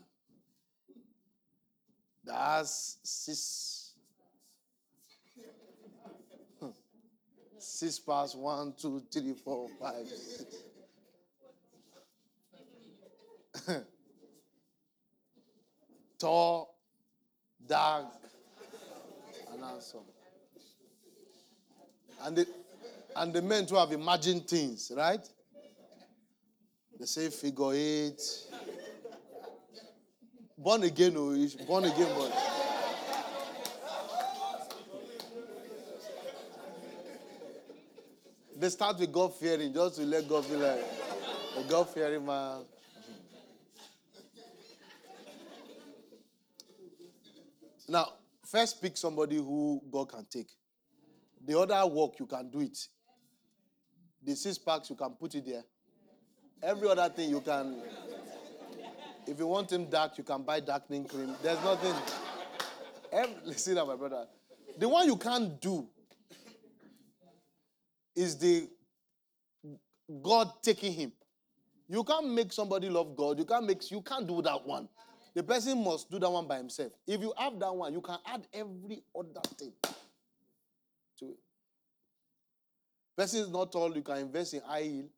that 2.25 2.35
has 2.35 2.99
six 3.03 3.95
six 7.59 7.99
past 7.99 8.37
one, 8.37 8.75
two, 8.79 9.03
three, 9.13 9.35
four, 9.35 9.69
five, 9.81 10.07
six. 10.07 10.57
Tall, 16.19 16.79
dark, 17.67 18.07
and 19.53 19.65
handsome. 19.65 20.01
And 22.23 22.37
the, 22.37 22.47
and 23.17 23.33
the 23.33 23.43
men 23.43 23.67
too 23.67 23.77
have 23.77 23.93
imagined 23.93 24.49
things, 24.49 24.93
right? 24.97 25.27
They 26.99 27.07
say 27.07 27.31
figure 27.31 27.73
eight. 27.73 28.21
Born 30.57 30.83
again, 30.83 31.15
oh, 31.17 31.35
born 31.67 31.85
again, 31.85 32.15
boy. 32.15 32.31
They 38.57 38.69
start 38.69 38.99
with 38.99 39.11
God 39.11 39.35
fearing 39.35 39.73
just 39.73 39.97
to 39.97 40.03
let 40.03 40.29
God 40.29 40.45
feel 40.45 40.59
like 40.59 40.85
a 41.57 41.63
God 41.63 41.89
fearing 41.89 42.27
man. 42.27 42.65
Now, 47.89 48.13
first 48.45 48.83
pick 48.83 48.99
somebody 48.99 49.37
who 49.37 49.83
God 49.91 50.11
can 50.11 50.27
take. 50.31 50.51
The 51.43 51.59
other 51.59 51.87
work, 51.87 52.21
you 52.21 52.27
can 52.27 52.51
do 52.51 52.61
it. 52.61 52.79
The 54.23 54.37
six 54.37 54.59
packs, 54.59 54.91
you 54.91 54.97
can 54.97 55.11
put 55.11 55.35
it 55.35 55.47
there. 55.47 55.65
Every 56.63 56.89
other 56.89 57.09
thing, 57.09 57.31
you 57.31 57.41
can. 57.41 57.83
If 59.27 59.39
you 59.39 59.47
want 59.47 59.73
him 59.73 59.87
dark, 59.87 60.19
you 60.19 60.25
can 60.25 60.43
buy 60.43 60.61
darkening 60.61 61.07
cream. 61.07 61.35
There's 61.43 61.63
nothing. 61.65 61.95
Every, 63.13 63.35
listen, 63.45 63.75
my 63.75 63.97
brother. 63.97 64.27
The 64.79 64.89
one 64.89 65.07
you 65.07 65.17
can't 65.17 65.61
do 65.61 65.89
is 68.15 68.39
the 68.39 68.69
God 70.23 70.51
taking 70.63 70.93
him. 70.93 71.13
You 71.89 72.05
can't 72.05 72.29
make 72.29 72.53
somebody 72.53 72.89
love 72.89 73.17
God. 73.17 73.39
You 73.39 73.45
can't 73.45 73.67
make 73.67 73.91
you 73.91 74.03
can't 74.03 74.27
do 74.27 74.43
that 74.43 74.67
one. 74.67 74.89
The 75.35 75.43
person 75.43 75.83
must 75.83 76.11
do 76.11 76.19
that 76.19 76.31
one 76.31 76.47
by 76.47 76.57
himself. 76.59 76.93
If 77.07 77.21
you 77.21 77.33
have 77.37 77.59
that 77.61 77.75
one, 77.75 77.93
you 77.93 78.01
can 78.01 78.19
add 78.27 78.47
every 78.53 79.03
other 79.17 79.41
thing 79.57 79.73
to 81.19 81.27
it. 81.27 81.39
Person 83.17 83.41
is 83.43 83.49
not 83.51 83.75
all 83.77 83.95
you 83.95 84.03
can 84.03 84.19
invest 84.19 84.55
in 84.55 84.63
high 84.63 84.81
yield. 84.81 85.11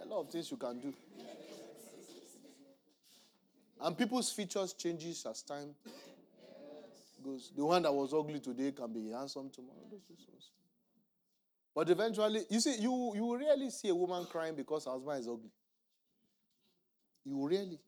A 0.00 0.06
lot 0.06 0.20
of 0.20 0.30
things 0.30 0.50
you 0.50 0.56
can 0.56 0.80
do. 0.80 0.94
And 3.80 3.96
people's 3.98 4.30
features 4.32 4.72
changes 4.74 5.24
as 5.26 5.42
time 5.42 5.74
goes. 7.22 7.52
The 7.56 7.64
one 7.64 7.82
that 7.82 7.92
was 7.94 8.12
ugly 8.14 8.40
today 8.40 8.72
can 8.72 8.92
be 8.92 9.10
handsome 9.10 9.50
tomorrow. 9.50 9.90
But 11.74 11.88
eventually, 11.90 12.44
you 12.50 12.60
see, 12.60 12.76
you 12.80 13.12
you 13.14 13.36
rarely 13.38 13.70
see 13.70 13.88
a 13.88 13.94
woman 13.94 14.26
crying 14.26 14.54
because 14.54 14.84
her 14.84 14.90
husband 14.92 15.20
is 15.20 15.28
ugly. 15.28 15.50
You 17.24 17.46
really 17.48 17.78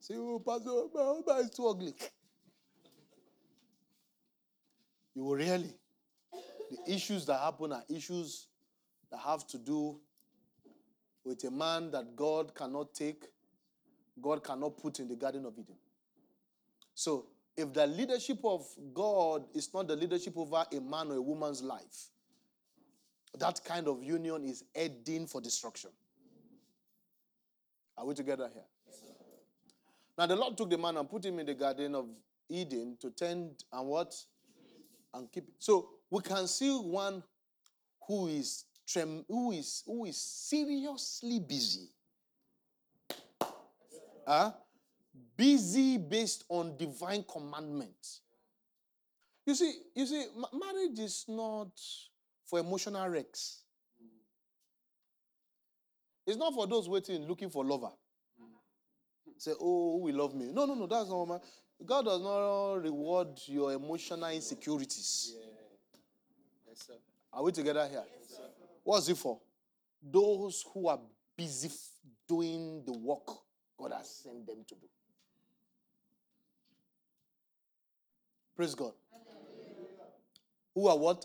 say, 0.00 0.14
"Oh, 0.16 0.40
Pastor, 0.40 0.70
my 0.94 1.04
husband 1.04 1.40
is 1.40 1.50
too 1.56 1.68
ugly." 1.68 1.94
You 5.14 5.34
really. 5.34 5.74
The 6.72 6.94
issues 6.94 7.26
that 7.26 7.38
happen 7.38 7.70
are 7.70 7.84
issues 7.90 8.46
that 9.10 9.20
have 9.20 9.46
to 9.48 9.58
do 9.58 10.00
with 11.22 11.44
a 11.44 11.50
man 11.50 11.90
that 11.90 12.16
God 12.16 12.54
cannot 12.54 12.94
take, 12.94 13.24
God 14.22 14.42
cannot 14.42 14.78
put 14.78 14.98
in 14.98 15.06
the 15.06 15.14
Garden 15.14 15.44
of 15.44 15.52
Eden. 15.58 15.76
So, 16.94 17.26
if 17.58 17.74
the 17.74 17.86
leadership 17.86 18.38
of 18.42 18.66
God 18.94 19.44
is 19.54 19.68
not 19.74 19.86
the 19.86 19.96
leadership 19.96 20.32
over 20.38 20.64
a 20.72 20.80
man 20.80 21.08
or 21.08 21.16
a 21.16 21.20
woman's 21.20 21.62
life, 21.62 22.08
that 23.38 23.62
kind 23.66 23.86
of 23.86 24.02
union 24.02 24.42
is 24.46 24.64
heading 24.74 25.26
for 25.26 25.42
destruction. 25.42 25.90
Are 27.98 28.06
we 28.06 28.14
together 28.14 28.48
here? 28.50 28.64
now, 30.16 30.24
the 30.24 30.36
Lord 30.36 30.56
took 30.56 30.70
the 30.70 30.78
man 30.78 30.96
and 30.96 31.08
put 31.08 31.26
him 31.26 31.38
in 31.38 31.44
the 31.44 31.54
Garden 31.54 31.94
of 31.94 32.06
Eden 32.48 32.96
to 33.00 33.10
tend 33.10 33.62
and 33.70 33.86
what? 33.86 34.14
And 35.12 35.30
keep 35.30 35.48
it. 35.48 35.54
So, 35.58 35.90
we 36.12 36.20
can 36.20 36.46
see 36.46 36.70
one 36.70 37.22
who 38.06 38.28
is 38.28 38.66
trem- 38.86 39.24
who 39.26 39.50
is 39.52 39.82
who 39.86 40.04
is 40.04 40.18
seriously 40.18 41.40
busy. 41.40 41.88
Huh? 44.26 44.52
Busy 45.34 45.96
based 45.96 46.44
on 46.50 46.76
divine 46.76 47.24
commandments. 47.24 48.20
You 49.46 49.54
see, 49.54 49.72
you 49.94 50.06
see, 50.06 50.26
marriage 50.52 50.98
is 50.98 51.24
not 51.28 51.70
for 52.44 52.58
emotional 52.58 53.08
wrecks. 53.08 53.62
It's 56.26 56.36
not 56.36 56.52
for 56.52 56.66
those 56.66 56.90
waiting, 56.90 57.26
looking 57.26 57.48
for 57.48 57.64
lover. 57.64 57.90
Say, 59.38 59.52
oh, 59.58 59.98
who 59.98 60.04
will 60.04 60.14
love 60.14 60.34
me? 60.34 60.52
No, 60.52 60.66
no, 60.66 60.74
no, 60.74 60.86
that's 60.86 61.08
not 61.08 61.24
my. 61.24 61.38
God 61.84 62.04
does 62.04 62.20
not 62.20 62.74
reward 62.74 63.40
your 63.46 63.72
emotional 63.72 64.28
insecurities. 64.28 65.34
Yeah. 65.36 65.51
Yes. 66.72 66.98
Are 67.32 67.42
we 67.42 67.52
together 67.52 67.86
here? 67.88 68.02
Yes, 68.28 68.40
What's 68.82 69.08
it 69.08 69.16
for? 69.16 69.38
Those 70.02 70.64
who 70.72 70.88
are 70.88 70.98
busy 71.36 71.70
doing 72.26 72.82
the 72.84 72.92
work 72.92 73.26
God 73.78 73.92
has 73.96 74.08
sent 74.08 74.46
them 74.46 74.64
to 74.66 74.74
do. 74.74 74.86
Praise 78.56 78.74
God. 78.74 78.92
Who 80.74 80.88
are 80.88 80.96
what? 80.96 81.24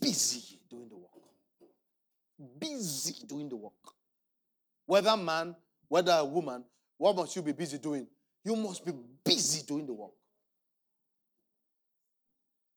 Busy 0.00 0.58
doing 0.68 0.88
the 0.88 0.96
work. 0.96 1.10
Busy 2.58 3.26
doing 3.26 3.48
the 3.48 3.56
work. 3.56 3.72
Whether 4.86 5.16
man, 5.16 5.56
whether 5.88 6.12
a 6.12 6.24
woman, 6.24 6.64
what 6.96 7.16
must 7.16 7.34
you 7.34 7.42
be 7.42 7.52
busy 7.52 7.78
doing? 7.78 8.06
You 8.44 8.56
must 8.56 8.84
be 8.84 8.92
busy 9.24 9.62
doing 9.66 9.86
the 9.86 9.92
work. 9.92 10.12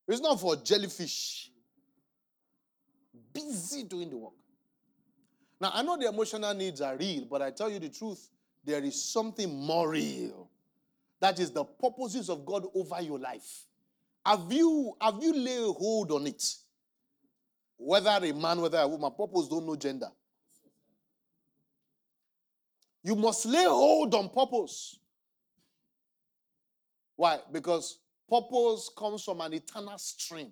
It's 0.08 0.22
not 0.22 0.40
for 0.40 0.56
jellyfish. 0.56 1.51
Busy 3.34 3.84
doing 3.84 4.10
the 4.10 4.18
work. 4.18 4.34
Now, 5.60 5.72
I 5.74 5.84
know 5.84 5.98
the 5.98 6.08
emotional 6.08 6.54
needs 6.54 6.82
are 6.82 6.98
real, 6.98 7.26
but 7.30 7.42
I 7.42 7.52
tell 7.52 7.70
you 7.70 7.80
the 7.80 7.90
truth, 7.90 8.30
there 8.64 8.84
is 8.84 9.04
something 9.04 9.54
more 9.66 9.90
real. 9.90 10.50
That 11.20 11.40
is 11.40 11.52
the 11.52 11.64
purposes 11.64 12.30
of 12.30 12.46
God 12.46 12.66
over 12.74 13.00
your 13.02 13.20
life. 13.20 13.66
Have 14.26 14.52
you, 14.52 14.96
have 15.00 15.22
you 15.22 15.34
laid 15.34 15.76
hold 15.76 16.12
on 16.12 16.28
it? 16.28 16.44
Whether 17.78 18.10
a 18.10 18.34
man, 18.34 18.62
whether 18.62 18.80
a 18.80 18.88
woman, 18.88 19.12
purpose 19.12 19.48
don't 19.48 19.66
know 19.66 19.76
gender. 19.76 20.10
You 23.04 23.16
must 23.16 23.46
lay 23.46 23.66
hold 23.66 24.14
on 24.14 24.30
purpose. 24.30 24.98
Why? 27.16 27.40
Because 27.52 28.00
purpose 28.30 28.90
comes 28.96 29.24
from 29.24 29.42
an 29.42 29.54
eternal 29.54 29.98
stream. 29.98 30.52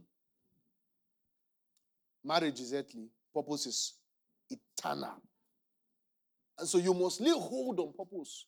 Marriage 2.23 2.59
is 2.59 2.73
earthly, 2.73 3.09
purpose 3.33 3.65
is 3.65 3.93
eternal. 4.49 5.21
And 6.57 6.67
so 6.67 6.77
you 6.77 6.93
must 6.93 7.21
lay 7.21 7.31
hold 7.31 7.79
on 7.79 7.93
purpose, 7.93 8.45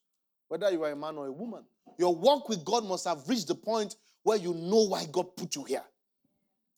whether 0.48 0.70
you 0.72 0.84
are 0.84 0.92
a 0.92 0.96
man 0.96 1.18
or 1.18 1.28
a 1.28 1.32
woman. 1.32 1.64
Your 1.98 2.14
work 2.14 2.50
with 2.50 2.66
God 2.66 2.86
must 2.86 3.08
have 3.08 3.28
reached 3.28 3.48
the 3.48 3.56
point 3.56 3.96
where 4.24 4.38
you 4.38 4.54
know 4.54 4.88
why 4.88 5.06
God 5.12 5.36
put 5.36 5.56
you 5.56 5.64
here. 5.64 5.84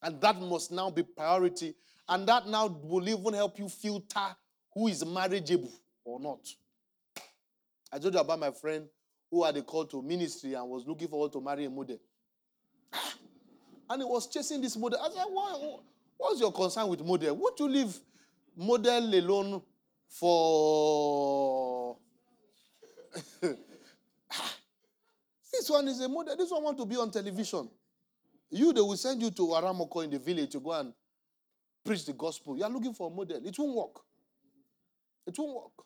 And 0.01 0.19
that 0.21 0.39
must 0.39 0.71
now 0.71 0.91
be 0.91 1.03
priority. 1.03 1.75
And 2.07 2.27
that 2.27 2.47
now 2.47 2.67
will 2.67 3.07
even 3.07 3.33
help 3.33 3.57
you 3.57 3.69
filter 3.69 4.35
who 4.73 4.87
is 4.87 5.05
marriageable 5.05 5.71
or 6.03 6.19
not. 6.19 6.39
I 7.91 7.99
told 7.99 8.13
you 8.13 8.19
about 8.19 8.39
my 8.39 8.51
friend 8.51 8.85
who 9.31 9.43
had 9.43 9.57
a 9.57 9.61
call 9.61 9.85
to 9.85 10.01
ministry 10.01 10.53
and 10.53 10.67
was 10.69 10.85
looking 10.85 11.07
forward 11.07 11.31
to 11.33 11.41
marry 11.41 11.65
a 11.65 11.69
model. 11.69 11.99
Ah! 12.93 13.13
And 13.89 14.01
he 14.01 14.05
was 14.05 14.27
chasing 14.27 14.61
this 14.61 14.75
model. 14.75 14.99
I 14.99 15.09
said, 15.09 15.25
what, 15.29 15.83
what's 16.17 16.39
your 16.39 16.51
concern 16.51 16.87
with 16.87 17.03
model? 17.03 17.35
Would 17.35 17.59
you 17.59 17.67
leave 17.69 17.99
model 18.55 19.13
alone 19.15 19.61
for. 20.07 21.97
this 23.41 23.57
one 25.69 25.87
is 25.87 25.99
a 26.01 26.09
model. 26.09 26.35
This 26.37 26.51
one 26.51 26.63
want 26.63 26.77
to 26.77 26.85
be 26.85 26.95
on 26.97 27.11
television. 27.11 27.69
You, 28.49 28.71
they 28.73 28.81
will 28.81 28.97
send 28.97 29.21
you 29.21 29.31
to 29.31 29.41
Aramoko 29.41 30.03
in 30.03 30.11
the 30.11 30.19
village 30.19 30.51
to 30.51 30.59
go 30.59 30.73
and 30.73 30.93
preach 31.83 32.05
the 32.05 32.13
gospel. 32.13 32.55
You 32.57 32.63
are 32.63 32.69
looking 32.69 32.93
for 32.93 33.11
a 33.11 33.13
model. 33.13 33.41
It 33.43 33.55
won't 33.57 33.75
work. 33.75 34.03
It 35.25 35.35
won't 35.37 35.55
work. 35.55 35.85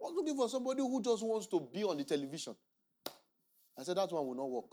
I 0.00 0.04
was 0.04 0.14
looking 0.14 0.36
for 0.36 0.48
somebody 0.48 0.80
who 0.82 1.02
just 1.02 1.24
wants 1.24 1.46
to 1.48 1.60
be 1.72 1.82
on 1.82 1.96
the 1.96 2.04
television. 2.04 2.54
I 3.78 3.82
said, 3.82 3.96
that 3.96 4.12
one 4.12 4.26
will 4.26 4.34
not 4.34 4.48
work. 4.48 4.70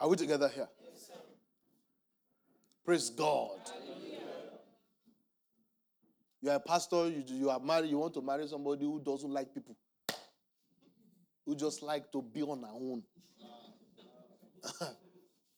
Are 0.00 0.08
we 0.08 0.16
together 0.16 0.48
here? 0.48 0.68
Praise 2.84 3.08
God. 3.10 3.58
You 6.42 6.50
are 6.50 6.56
a 6.56 6.60
pastor, 6.60 7.08
you, 7.08 7.24
you 7.26 7.48
are 7.48 7.58
married, 7.58 7.88
you 7.88 7.96
want 7.96 8.12
to 8.14 8.20
marry 8.20 8.46
somebody 8.46 8.84
who 8.84 9.00
doesn't 9.00 9.30
like 9.30 9.54
people, 9.54 9.74
who 11.46 11.56
just 11.56 11.82
like 11.82 12.12
to 12.12 12.20
be 12.20 12.42
on 12.42 12.60
her 12.60 12.68
own. 12.68 13.02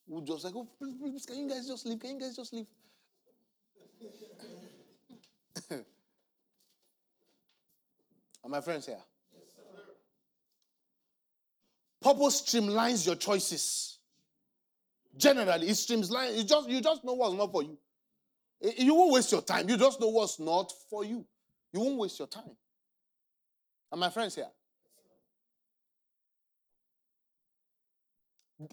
who 0.08 0.24
just 0.24 0.44
like, 0.44 0.54
oh, 0.54 0.68
please, 0.78 0.94
please, 1.00 1.26
can 1.26 1.38
you 1.38 1.48
guys 1.48 1.66
just 1.66 1.84
leave? 1.86 1.98
Can 1.98 2.10
you 2.14 2.20
guys 2.20 2.36
just 2.36 2.52
leave? 2.52 2.66
Are 8.44 8.48
my 8.48 8.60
friends 8.60 8.86
here? 8.86 9.02
Yes, 9.34 9.42
Purpose 12.00 12.42
streamlines 12.42 13.04
your 13.04 13.16
choices. 13.16 13.95
Generally, 15.16 15.68
it 15.68 15.72
streamlines. 15.72 16.36
You 16.36 16.44
just 16.44 16.68
you 16.68 16.80
just 16.80 17.04
know 17.04 17.14
what's 17.14 17.34
not 17.34 17.52
for 17.52 17.62
you. 17.62 17.78
Eh, 18.62 18.72
you 18.78 18.94
won't 18.94 19.12
waste 19.12 19.32
your 19.32 19.42
time. 19.42 19.68
You 19.68 19.76
just 19.76 20.00
know 20.00 20.08
what's 20.08 20.38
not 20.40 20.72
for 20.90 21.04
you. 21.04 21.24
You 21.72 21.80
won't 21.80 21.98
waste 21.98 22.18
your 22.18 22.28
time. 22.28 22.56
And 23.92 24.00
my 24.00 24.10
friends 24.10 24.34
here? 24.34 24.48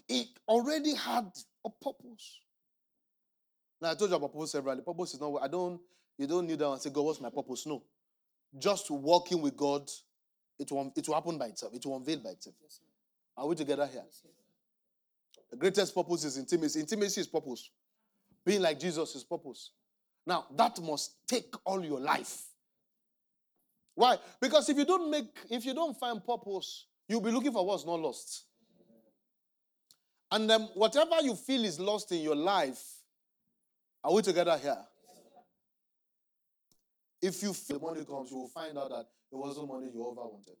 It 0.08 0.28
already 0.48 0.94
had 0.94 1.30
a 1.64 1.70
purpose. 1.70 2.40
Now 3.80 3.90
I 3.90 3.94
told 3.94 4.10
you 4.10 4.16
about 4.16 4.32
purpose 4.32 4.52
severally. 4.52 4.82
Purpose 4.82 5.14
is 5.14 5.20
not. 5.20 5.34
I 5.42 5.48
don't. 5.48 5.80
You 6.18 6.26
don't 6.26 6.46
kneel 6.46 6.56
down 6.56 6.72
and 6.74 6.82
say, 6.82 6.90
"God, 6.90 7.02
what's 7.02 7.20
my 7.20 7.30
purpose?" 7.30 7.66
No. 7.66 7.82
Just 8.58 8.90
walking 8.90 9.42
with 9.42 9.56
God, 9.56 9.90
it 10.58 10.70
will. 10.70 10.92
It 10.96 11.06
will 11.08 11.14
happen 11.14 11.38
by 11.38 11.46
itself. 11.46 11.74
It 11.74 11.84
will 11.84 11.96
unveil 11.96 12.20
by 12.20 12.30
itself. 12.30 12.56
Yes, 12.62 12.80
Are 13.36 13.46
we 13.46 13.56
together 13.56 13.86
here? 13.86 14.04
The 15.50 15.56
greatest 15.56 15.94
purpose 15.94 16.24
is 16.24 16.36
intimacy. 16.36 16.80
Intimacy 16.80 17.20
is 17.20 17.26
purpose. 17.26 17.70
Being 18.44 18.62
like 18.62 18.78
Jesus 18.78 19.14
is 19.14 19.24
purpose. 19.24 19.70
Now, 20.26 20.46
that 20.56 20.80
must 20.80 21.26
take 21.26 21.54
all 21.64 21.84
your 21.84 22.00
life. 22.00 22.42
Why? 23.94 24.16
Because 24.40 24.68
if 24.68 24.76
you 24.76 24.84
don't 24.84 25.10
make, 25.10 25.26
if 25.50 25.64
you 25.64 25.74
don't 25.74 25.96
find 25.98 26.24
purpose, 26.24 26.86
you'll 27.08 27.20
be 27.20 27.30
looking 27.30 27.52
for 27.52 27.64
what's 27.64 27.86
not 27.86 28.00
lost. 28.00 28.44
And 30.30 30.50
then 30.50 30.62
whatever 30.74 31.20
you 31.22 31.36
feel 31.36 31.64
is 31.64 31.78
lost 31.78 32.10
in 32.10 32.20
your 32.20 32.34
life, 32.34 32.82
are 34.02 34.12
we 34.12 34.22
together 34.22 34.58
here? 34.60 34.78
If 37.22 37.42
you 37.42 37.54
feel 37.54 37.78
the 37.78 37.86
money 37.86 38.04
comes, 38.04 38.30
you 38.30 38.38
will 38.38 38.48
find 38.48 38.76
out 38.76 38.90
that 38.90 39.06
it 39.32 39.36
wasn't 39.36 39.68
money 39.68 39.86
you 39.94 40.00
ever 40.00 40.26
wanted. 40.26 40.56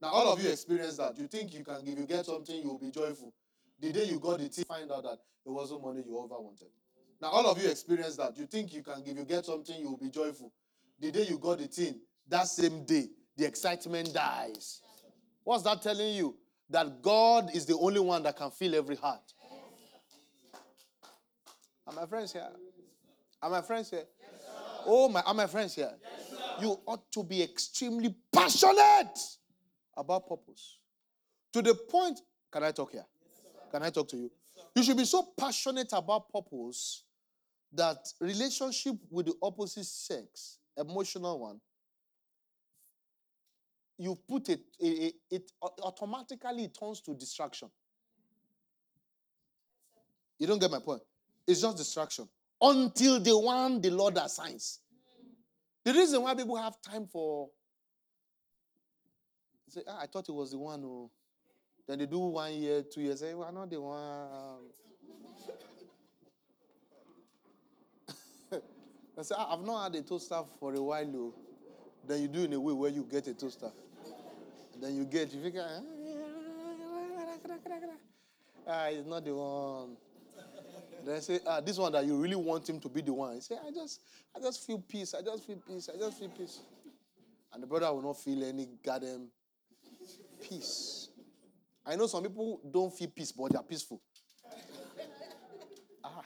Now, 0.00 0.08
all 0.08 0.32
of 0.32 0.42
you 0.42 0.50
experience 0.50 0.96
that. 0.96 1.18
You 1.18 1.26
think 1.26 1.52
you 1.54 1.64
can, 1.64 1.76
if 1.86 1.98
you 1.98 2.06
get 2.06 2.26
something, 2.26 2.56
you 2.56 2.68
will 2.68 2.78
be 2.78 2.90
joyful. 2.90 3.32
The 3.80 3.92
day 3.92 4.04
you 4.04 4.18
got 4.18 4.38
the 4.38 4.44
you 4.44 4.64
find 4.64 4.90
out 4.90 5.04
that 5.04 5.18
it 5.46 5.50
wasn't 5.50 5.82
money 5.82 6.02
you 6.06 6.18
ever 6.18 6.40
wanted. 6.40 6.68
Now, 7.20 7.28
all 7.28 7.46
of 7.46 7.62
you 7.62 7.68
experience 7.68 8.16
that. 8.16 8.36
You 8.36 8.46
think 8.46 8.72
you 8.72 8.82
can, 8.82 9.02
if 9.04 9.16
you 9.16 9.24
get 9.24 9.44
something, 9.44 9.76
you 9.78 9.90
will 9.90 9.98
be 9.98 10.10
joyful. 10.10 10.52
The 11.00 11.10
day 11.10 11.26
you 11.28 11.38
got 11.38 11.58
the 11.58 11.66
thing, 11.66 12.00
that 12.28 12.46
same 12.48 12.84
day, 12.84 13.08
the 13.36 13.46
excitement 13.46 14.12
dies. 14.12 14.82
What's 15.44 15.62
that 15.64 15.82
telling 15.82 16.14
you? 16.14 16.36
That 16.70 17.00
God 17.00 17.54
is 17.54 17.64
the 17.64 17.76
only 17.76 18.00
one 18.00 18.22
that 18.24 18.36
can 18.36 18.50
fill 18.50 18.74
every 18.74 18.96
heart. 18.96 19.22
Are 21.86 21.94
my 21.94 22.04
friends 22.04 22.32
here? 22.32 22.46
Are 23.40 23.50
my 23.50 23.62
friends 23.62 23.88
here? 23.88 24.04
Yes, 24.20 24.50
oh, 24.84 25.08
my, 25.08 25.22
are 25.22 25.32
my 25.32 25.46
friends 25.46 25.74
here? 25.74 25.92
Yes, 26.02 26.40
you 26.60 26.78
ought 26.84 27.10
to 27.12 27.24
be 27.24 27.42
extremely 27.42 28.14
passionate 28.30 29.18
about 29.96 30.28
purpose. 30.28 30.78
To 31.54 31.62
the 31.62 31.74
point, 31.74 32.20
can 32.52 32.62
I 32.64 32.72
talk 32.72 32.92
here? 32.92 33.06
Can 33.70 33.82
I 33.82 33.90
talk 33.90 34.08
to 34.08 34.16
you? 34.16 34.30
You 34.74 34.82
should 34.82 34.96
be 34.96 35.04
so 35.04 35.28
passionate 35.38 35.88
about 35.92 36.32
purpose 36.32 37.04
that 37.72 37.98
relationship 38.20 38.96
with 39.10 39.26
the 39.26 39.34
opposite 39.42 39.84
sex, 39.84 40.58
emotional 40.76 41.38
one, 41.38 41.60
you 43.98 44.16
put 44.28 44.48
it, 44.48 44.60
it, 44.78 45.14
it 45.30 45.50
automatically 45.82 46.68
turns 46.68 47.00
to 47.00 47.14
distraction. 47.14 47.68
You 50.38 50.46
don't 50.46 50.60
get 50.60 50.70
my 50.70 50.78
point. 50.78 51.02
It's 51.46 51.60
just 51.60 51.76
distraction 51.76 52.28
until 52.60 53.18
the 53.20 53.36
one 53.36 53.80
the 53.80 53.90
Lord 53.90 54.16
assigns. 54.16 54.80
The 55.84 55.92
reason 55.92 56.22
why 56.22 56.34
people 56.34 56.56
have 56.56 56.80
time 56.80 57.06
for 57.06 57.48
say, 59.68 59.82
ah, 59.86 59.98
I 60.02 60.06
thought 60.06 60.28
it 60.28 60.32
was 60.32 60.52
the 60.52 60.58
one 60.58 60.80
who 60.80 61.10
then 61.88 61.98
they 62.00 62.06
do 62.06 62.18
one 62.18 62.52
year, 62.52 62.82
two 62.82 63.00
years, 63.00 63.20
say, 63.20 63.32
well, 63.32 63.50
not 63.50 63.70
the 63.70 63.80
one. 63.80 63.96
I 69.18 69.22
say, 69.22 69.34
I've 69.38 69.64
not 69.64 69.84
had 69.84 69.94
a 69.94 70.02
toaster 70.02 70.42
for 70.60 70.74
a 70.74 70.82
while, 70.82 71.06
though. 71.10 71.34
Then 72.06 72.20
you 72.20 72.28
do 72.28 72.44
in 72.44 72.52
a 72.52 72.60
way 72.60 72.74
where 72.74 72.90
you 72.90 73.04
get 73.10 73.26
a 73.26 73.32
toaster. 73.32 73.70
then 74.78 74.96
you 74.96 75.04
get, 75.06 75.32
you 75.32 75.42
figure, 75.42 75.66
ah, 78.66 78.86
it's 78.88 79.06
not 79.06 79.24
the 79.24 79.34
one. 79.34 79.96
Then 81.06 81.16
I 81.16 81.20
say, 81.20 81.40
ah, 81.46 81.60
this 81.62 81.78
one 81.78 81.92
that 81.92 82.04
you 82.04 82.16
really 82.16 82.36
want 82.36 82.68
him 82.68 82.80
to 82.80 82.88
be 82.90 83.00
the 83.00 83.14
one. 83.14 83.34
He 83.36 83.40
say, 83.40 83.56
I 83.66 83.70
just, 83.70 84.02
I 84.36 84.40
just 84.40 84.66
feel 84.66 84.78
peace. 84.78 85.14
I 85.14 85.22
just 85.22 85.46
feel 85.46 85.56
peace. 85.66 85.88
I 85.92 85.98
just 85.98 86.18
feel 86.18 86.28
peace. 86.28 86.60
And 87.50 87.62
the 87.62 87.66
brother 87.66 87.90
will 87.94 88.02
not 88.02 88.20
feel 88.20 88.44
any 88.44 88.68
goddamn 88.84 89.28
peace. 90.42 91.07
I 91.88 91.96
know 91.96 92.06
some 92.06 92.22
people 92.22 92.60
don't 92.70 92.92
feel 92.92 93.08
peace, 93.08 93.32
but 93.32 93.50
they 93.50 93.56
are 93.56 93.62
peaceful. 93.62 93.98
ah. 96.04 96.22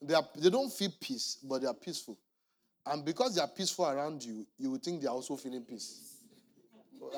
They, 0.00 0.14
are, 0.14 0.26
they 0.34 0.48
don't 0.48 0.72
feel 0.72 0.90
peace, 0.98 1.38
but 1.42 1.60
they 1.60 1.66
are 1.66 1.74
peaceful. 1.74 2.16
And 2.86 3.04
because 3.04 3.34
they 3.34 3.42
are 3.42 3.48
peaceful 3.48 3.86
around 3.86 4.24
you, 4.24 4.46
you 4.56 4.70
will 4.70 4.78
think 4.78 5.02
they 5.02 5.08
are 5.08 5.14
also 5.14 5.36
feeling 5.36 5.62
peace. 5.62 6.14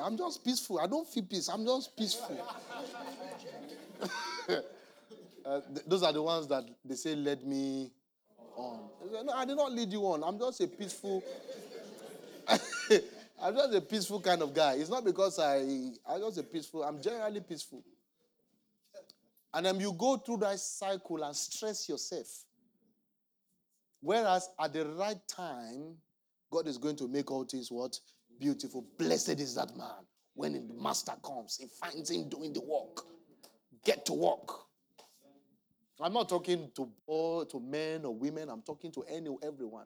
I'm 0.01 0.17
just 0.17 0.43
peaceful. 0.43 0.79
I 0.79 0.87
don't 0.87 1.07
feel 1.07 1.23
peace. 1.23 1.47
I'm 1.47 1.65
just 1.65 1.95
peaceful. 1.95 2.45
uh, 5.45 5.61
th- 5.61 5.85
those 5.87 6.03
are 6.03 6.11
the 6.11 6.21
ones 6.21 6.47
that 6.47 6.65
they 6.83 6.95
say, 6.95 7.15
"Let 7.15 7.45
me 7.45 7.91
on." 8.57 8.79
No, 9.25 9.33
I 9.33 9.45
did 9.45 9.55
not 9.55 9.71
lead 9.71 9.91
you 9.91 10.01
on. 10.01 10.23
I'm 10.23 10.37
just 10.37 10.59
a 10.61 10.67
peaceful. 10.67 11.23
I'm 13.41 13.55
just 13.55 13.73
a 13.73 13.81
peaceful 13.81 14.21
kind 14.21 14.41
of 14.43 14.53
guy. 14.53 14.73
It's 14.73 14.89
not 14.89 15.03
because 15.03 15.39
I 15.39 15.57
I'm 16.07 16.21
just 16.21 16.37
a 16.37 16.43
peaceful. 16.43 16.83
I'm 16.83 17.01
generally 17.01 17.41
peaceful. 17.41 17.83
And 19.53 19.65
then 19.65 19.79
you 19.79 19.93
go 19.93 20.17
through 20.17 20.37
that 20.37 20.59
cycle 20.59 21.23
and 21.23 21.35
stress 21.35 21.89
yourself. 21.89 22.27
Whereas 23.99 24.49
at 24.59 24.73
the 24.73 24.85
right 24.85 25.19
time, 25.27 25.95
God 26.51 26.67
is 26.67 26.77
going 26.77 26.95
to 26.97 27.07
make 27.07 27.31
all 27.31 27.43
things 27.43 27.71
what? 27.71 27.99
Beautiful. 28.39 28.85
Blessed 28.97 29.39
is 29.39 29.55
that 29.55 29.75
man. 29.75 30.05
When 30.33 30.53
the 30.53 30.73
master 30.81 31.13
comes, 31.23 31.57
he 31.57 31.67
finds 31.67 32.09
him 32.09 32.29
doing 32.29 32.53
the 32.53 32.61
work. 32.61 33.05
Get 33.83 34.05
to 34.05 34.13
work. 34.13 34.49
I'm 35.99 36.13
not 36.13 36.29
talking 36.29 36.71
to 36.75 36.89
all 37.05 37.45
to 37.45 37.59
men 37.59 38.05
or 38.05 38.15
women, 38.15 38.49
I'm 38.49 38.61
talking 38.61 38.91
to 38.93 39.03
any 39.03 39.29
everyone. 39.43 39.85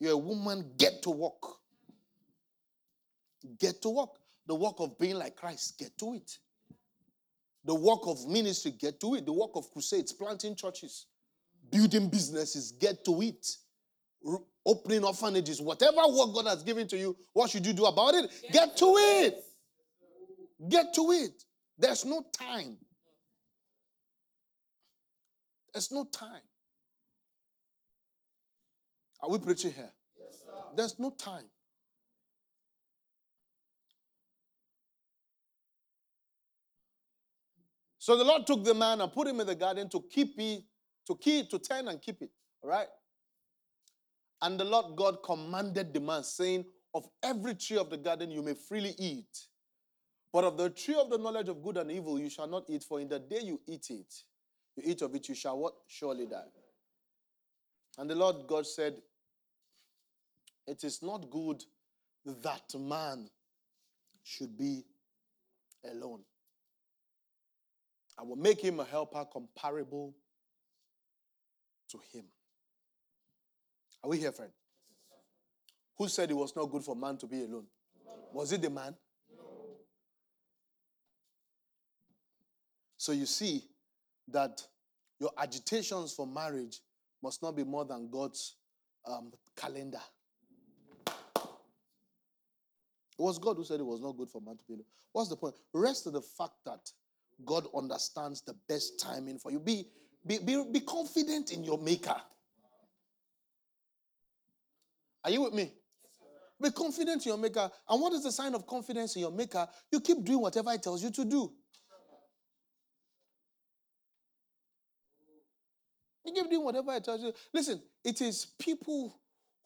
You're 0.00 0.12
a 0.12 0.16
woman, 0.16 0.72
get 0.78 1.02
to 1.02 1.10
work. 1.10 1.61
Get 3.58 3.82
to 3.82 3.90
work. 3.90 4.10
The 4.46 4.54
work 4.54 4.74
of 4.78 4.98
being 4.98 5.16
like 5.16 5.36
Christ, 5.36 5.78
get 5.78 5.96
to 5.98 6.14
it. 6.14 6.38
The 7.64 7.74
work 7.74 8.00
of 8.06 8.26
ministry, 8.28 8.72
get 8.72 9.00
to 9.00 9.14
it. 9.14 9.24
The 9.24 9.32
work 9.32 9.50
of 9.54 9.70
crusades, 9.72 10.12
planting 10.12 10.56
churches, 10.56 11.06
building 11.70 12.08
businesses, 12.08 12.72
get 12.72 13.04
to 13.04 13.22
it. 13.22 13.46
opening 14.64 15.04
orphanages, 15.04 15.60
whatever 15.60 16.00
work 16.08 16.34
God 16.34 16.46
has 16.46 16.62
given 16.62 16.86
to 16.88 16.96
you, 16.96 17.16
what 17.32 17.50
should 17.50 17.66
you 17.66 17.72
do 17.72 17.84
about 17.84 18.14
it? 18.14 18.30
Get, 18.42 18.52
get 18.52 18.76
to 18.78 18.86
it. 18.96 19.34
it. 19.34 19.44
Get 20.68 20.94
to 20.94 21.10
it. 21.12 21.44
There's 21.78 22.04
no 22.04 22.24
time. 22.32 22.76
There's 25.72 25.90
no 25.90 26.04
time. 26.04 26.42
Are 29.20 29.30
we 29.30 29.38
preaching 29.38 29.72
here? 29.72 29.90
Yes, 30.18 30.42
There's 30.76 30.98
no 30.98 31.10
time. 31.10 31.44
So 38.02 38.16
the 38.16 38.24
Lord 38.24 38.48
took 38.48 38.64
the 38.64 38.74
man 38.74 39.00
and 39.00 39.12
put 39.12 39.28
him 39.28 39.38
in 39.38 39.46
the 39.46 39.54
garden 39.54 39.88
to 39.90 40.02
keep 40.10 40.34
it, 40.36 40.64
to 41.06 41.14
keep, 41.14 41.48
to 41.50 41.58
tend 41.60 41.88
and 41.88 42.02
keep 42.02 42.20
it. 42.20 42.30
All 42.60 42.68
right? 42.68 42.88
And 44.40 44.58
the 44.58 44.64
Lord 44.64 44.96
God 44.96 45.18
commanded 45.24 45.94
the 45.94 46.00
man, 46.00 46.24
saying, 46.24 46.64
Of 46.92 47.06
every 47.22 47.54
tree 47.54 47.76
of 47.76 47.90
the 47.90 47.96
garden 47.96 48.32
you 48.32 48.42
may 48.42 48.54
freely 48.54 48.96
eat. 48.98 49.46
But 50.32 50.42
of 50.42 50.56
the 50.56 50.70
tree 50.70 50.96
of 50.96 51.10
the 51.10 51.18
knowledge 51.18 51.48
of 51.48 51.62
good 51.62 51.76
and 51.76 51.92
evil 51.92 52.18
you 52.18 52.28
shall 52.28 52.48
not 52.48 52.64
eat, 52.68 52.82
for 52.82 52.98
in 52.98 53.08
the 53.08 53.20
day 53.20 53.38
you 53.40 53.60
eat 53.68 53.86
it, 53.90 54.12
you 54.74 54.82
eat 54.84 55.00
of 55.02 55.14
it, 55.14 55.28
you 55.28 55.36
shall 55.36 55.56
what? 55.56 55.74
Surely 55.86 56.26
die. 56.26 56.42
And 57.98 58.10
the 58.10 58.16
Lord 58.16 58.48
God 58.48 58.66
said, 58.66 58.96
It 60.66 60.82
is 60.82 61.04
not 61.04 61.30
good 61.30 61.62
that 62.26 62.74
man 62.76 63.30
should 64.24 64.58
be 64.58 64.86
alone. 65.88 66.24
I 68.18 68.22
will 68.22 68.36
make 68.36 68.60
him 68.60 68.80
a 68.80 68.84
helper 68.84 69.24
comparable 69.32 70.14
to 71.90 71.98
him. 72.12 72.24
Are 74.02 74.10
we 74.10 74.18
here, 74.18 74.32
friend? 74.32 74.50
Who 75.98 76.08
said 76.08 76.30
it 76.30 76.34
was 76.34 76.56
not 76.56 76.70
good 76.70 76.82
for 76.82 76.96
man 76.96 77.16
to 77.18 77.26
be 77.26 77.44
alone? 77.44 77.66
Was 78.32 78.52
it 78.52 78.62
the 78.62 78.70
man? 78.70 78.94
So 82.96 83.12
you 83.12 83.26
see 83.26 83.64
that 84.28 84.62
your 85.18 85.30
agitations 85.38 86.12
for 86.12 86.26
marriage 86.26 86.80
must 87.22 87.42
not 87.42 87.56
be 87.56 87.64
more 87.64 87.84
than 87.84 88.08
God's 88.10 88.56
um, 89.06 89.32
calendar. 89.56 90.00
It 91.06 91.58
was 93.18 93.38
God 93.38 93.56
who 93.56 93.64
said 93.64 93.80
it 93.80 93.86
was 93.86 94.00
not 94.00 94.16
good 94.16 94.30
for 94.30 94.40
man 94.40 94.56
to 94.56 94.64
be 94.64 94.74
alone. 94.74 94.86
What's 95.12 95.28
the 95.28 95.36
point? 95.36 95.54
Rest 95.72 96.06
of 96.06 96.14
the 96.14 96.22
fact 96.22 96.54
that 96.64 96.90
God 97.44 97.66
understands 97.74 98.42
the 98.42 98.54
best 98.68 99.00
timing 99.00 99.38
for 99.38 99.50
you. 99.50 99.60
Be, 99.60 99.86
be, 100.26 100.38
be, 100.38 100.64
be 100.72 100.80
confident 100.80 101.52
in 101.52 101.64
your 101.64 101.78
maker. 101.78 102.16
Are 105.24 105.30
you 105.30 105.42
with 105.42 105.54
me? 105.54 105.72
Be 106.60 106.70
confident 106.70 107.24
in 107.26 107.30
your 107.30 107.38
maker. 107.38 107.70
And 107.88 108.00
what 108.00 108.12
is 108.12 108.22
the 108.22 108.32
sign 108.32 108.54
of 108.54 108.66
confidence 108.66 109.16
in 109.16 109.22
your 109.22 109.32
maker? 109.32 109.66
You 109.90 110.00
keep 110.00 110.24
doing 110.24 110.40
whatever 110.40 110.70
he 110.72 110.78
tells 110.78 111.02
you 111.02 111.10
to 111.10 111.24
do. 111.24 111.52
You 116.24 116.32
keep 116.32 116.48
doing 116.48 116.64
whatever 116.64 116.94
he 116.94 117.00
tells 117.00 117.20
you. 117.20 117.32
Listen, 117.52 117.82
it 118.04 118.20
is 118.20 118.46
people 118.58 119.18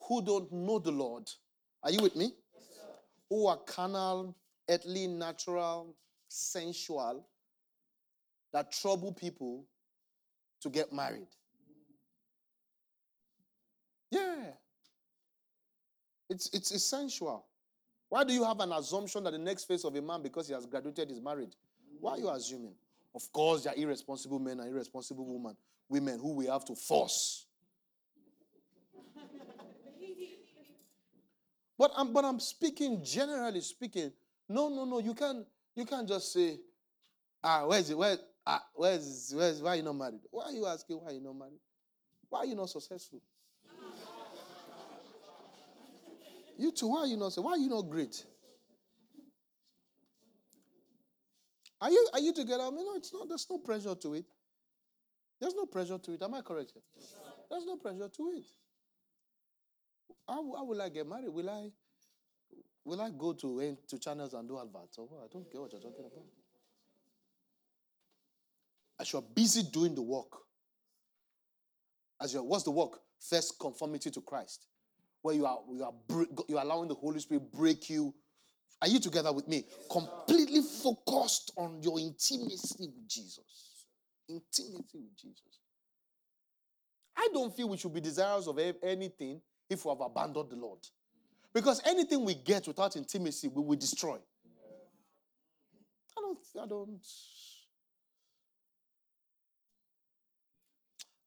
who 0.07 0.23
don't 0.23 0.51
know 0.51 0.79
the 0.79 0.91
Lord. 0.91 1.29
Are 1.83 1.91
you 1.91 2.01
with 2.01 2.15
me? 2.15 2.31
who 3.29 3.47
are 3.47 3.57
carnal, 3.57 4.35
earthly, 4.69 5.07
natural, 5.07 5.95
sensual, 6.27 7.25
that 8.53 8.71
trouble 8.71 9.11
people 9.11 9.65
to 10.61 10.69
get 10.69 10.91
married. 10.93 11.27
Yeah. 14.11 14.51
It's, 16.29 16.49
it's 16.53 16.71
essential. 16.71 17.45
Why 18.09 18.23
do 18.23 18.33
you 18.33 18.43
have 18.43 18.59
an 18.59 18.71
assumption 18.71 19.23
that 19.25 19.31
the 19.31 19.37
next 19.37 19.65
phase 19.65 19.83
of 19.83 19.95
a 19.95 20.01
man, 20.01 20.21
because 20.21 20.47
he 20.47 20.53
has 20.53 20.65
graduated, 20.65 21.11
is 21.11 21.21
married? 21.21 21.55
Why 21.99 22.13
are 22.13 22.17
you 22.17 22.29
assuming? 22.29 22.75
Of 23.13 23.31
course, 23.31 23.63
there 23.63 23.73
are 23.73 23.75
irresponsible 23.75 24.39
men 24.39 24.59
and 24.59 24.69
irresponsible 24.69 25.25
women, 25.25 25.57
women 25.89 26.19
who 26.19 26.33
we 26.33 26.45
have 26.45 26.63
to 26.65 26.75
force. 26.75 27.47
but 31.77 31.91
I'm, 31.97 32.13
but 32.13 32.23
I'm 32.23 32.39
speaking 32.39 33.03
generally 33.03 33.61
speaking. 33.61 34.11
No, 34.47 34.69
no, 34.69 34.85
no. 34.85 34.99
You 34.99 35.13
can't 35.13 35.45
you 35.75 35.85
can't 35.85 36.07
just 36.07 36.33
say, 36.33 36.57
ah, 37.43 37.65
where's 37.67 37.89
it? 37.89 37.97
Where, 37.97 38.17
ah, 38.47 38.63
where's 38.73 39.33
where's 39.35 39.61
why 39.61 39.71
are 39.71 39.75
you 39.75 39.83
not 39.83 39.93
married? 39.93 40.21
Why 40.31 40.45
are 40.45 40.51
you 40.51 40.65
asking 40.65 40.97
why 40.97 41.11
are 41.11 41.13
you 41.13 41.21
not 41.21 41.35
married? 41.35 41.59
Why 42.29 42.39
are 42.39 42.45
you 42.45 42.55
not 42.55 42.69
successful? 42.69 43.21
You 46.57 46.71
too, 46.71 46.87
why 46.87 47.01
are 47.01 47.07
you 47.07 47.17
not 47.17 47.33
why 47.35 47.51
are 47.51 47.57
you 47.57 47.69
not 47.69 47.83
great? 47.83 48.25
Are 51.79 51.91
you 51.91 52.09
are 52.13 52.19
you 52.19 52.33
together? 52.33 52.63
I 52.63 52.69
mean, 52.71 52.85
no, 52.85 52.95
it's 52.95 53.13
not, 53.13 53.27
there's 53.27 53.45
no 53.49 53.59
pressure 53.59 53.93
to 53.93 54.13
it. 54.15 54.25
There's 55.39 55.53
no 55.53 55.67
pressure 55.67 55.99
to 55.99 56.13
it. 56.13 56.21
Am 56.23 56.33
I 56.33 56.41
correct? 56.41 56.73
There's 57.49 57.65
no 57.65 57.75
pressure 57.75 58.09
to 58.09 58.23
it. 58.35 58.45
How, 60.27 60.55
how 60.55 60.65
will 60.65 60.81
I 60.81 60.89
get 60.89 61.07
married? 61.07 61.29
Will 61.29 61.49
I 61.49 61.69
will 62.83 63.01
I 63.01 63.11
go 63.11 63.33
to 63.33 63.77
to 63.87 63.99
channels 63.99 64.33
and 64.33 64.47
do 64.47 64.57
adverts 64.59 64.97
or 64.97 65.05
what? 65.05 65.25
I 65.25 65.27
don't 65.31 65.51
get 65.51 65.61
what 65.61 65.71
you're 65.71 65.81
talking 65.81 66.05
about. 66.05 66.25
As 68.99 69.13
you're 69.13 69.21
busy 69.21 69.63
doing 69.63 69.93
the 69.95 70.01
work, 70.01 70.31
as 72.21 72.33
you're 72.33 72.43
what's 72.43 72.63
the 72.63 72.71
work? 72.71 72.99
First 73.19 73.59
conformity 73.59 74.11
to 74.11 74.21
Christ 74.21 74.67
where 75.27 75.35
you 75.35 75.45
are 75.45 75.59
you 75.69 75.83
are 75.83 75.93
you 76.47 76.57
are 76.57 76.63
allowing 76.63 76.87
the 76.87 76.95
Holy 76.95 77.19
Spirit 77.19 77.51
break 77.51 77.89
you. 77.89 78.13
Are 78.81 78.87
you 78.87 78.99
together 78.99 79.33
with 79.33 79.47
me? 79.47 79.65
Completely 79.91 80.61
focused 80.61 81.51
on 81.57 81.81
your 81.81 81.99
intimacy 81.99 82.87
with 82.87 83.07
Jesus. 83.09 83.85
Intimacy 84.29 84.99
with 84.99 85.17
Jesus. 85.17 85.59
I 87.17 87.27
don't 87.33 87.55
feel 87.55 87.67
we 87.67 87.77
should 87.77 87.93
be 87.93 87.99
desirous 87.99 88.47
of 88.47 88.59
anything 88.83 89.41
if 89.69 89.83
we 89.83 89.89
have 89.89 89.99
abandoned 89.99 90.51
the 90.51 90.55
Lord. 90.55 90.79
Because 91.53 91.81
anything 91.85 92.23
we 92.23 92.35
get 92.35 92.67
without 92.67 92.95
intimacy, 92.95 93.47
we 93.47 93.63
will 93.63 93.75
destroy. 93.75 94.17
I 96.15 96.21
don't, 96.21 96.37
I 96.61 96.67
don't. 96.67 97.05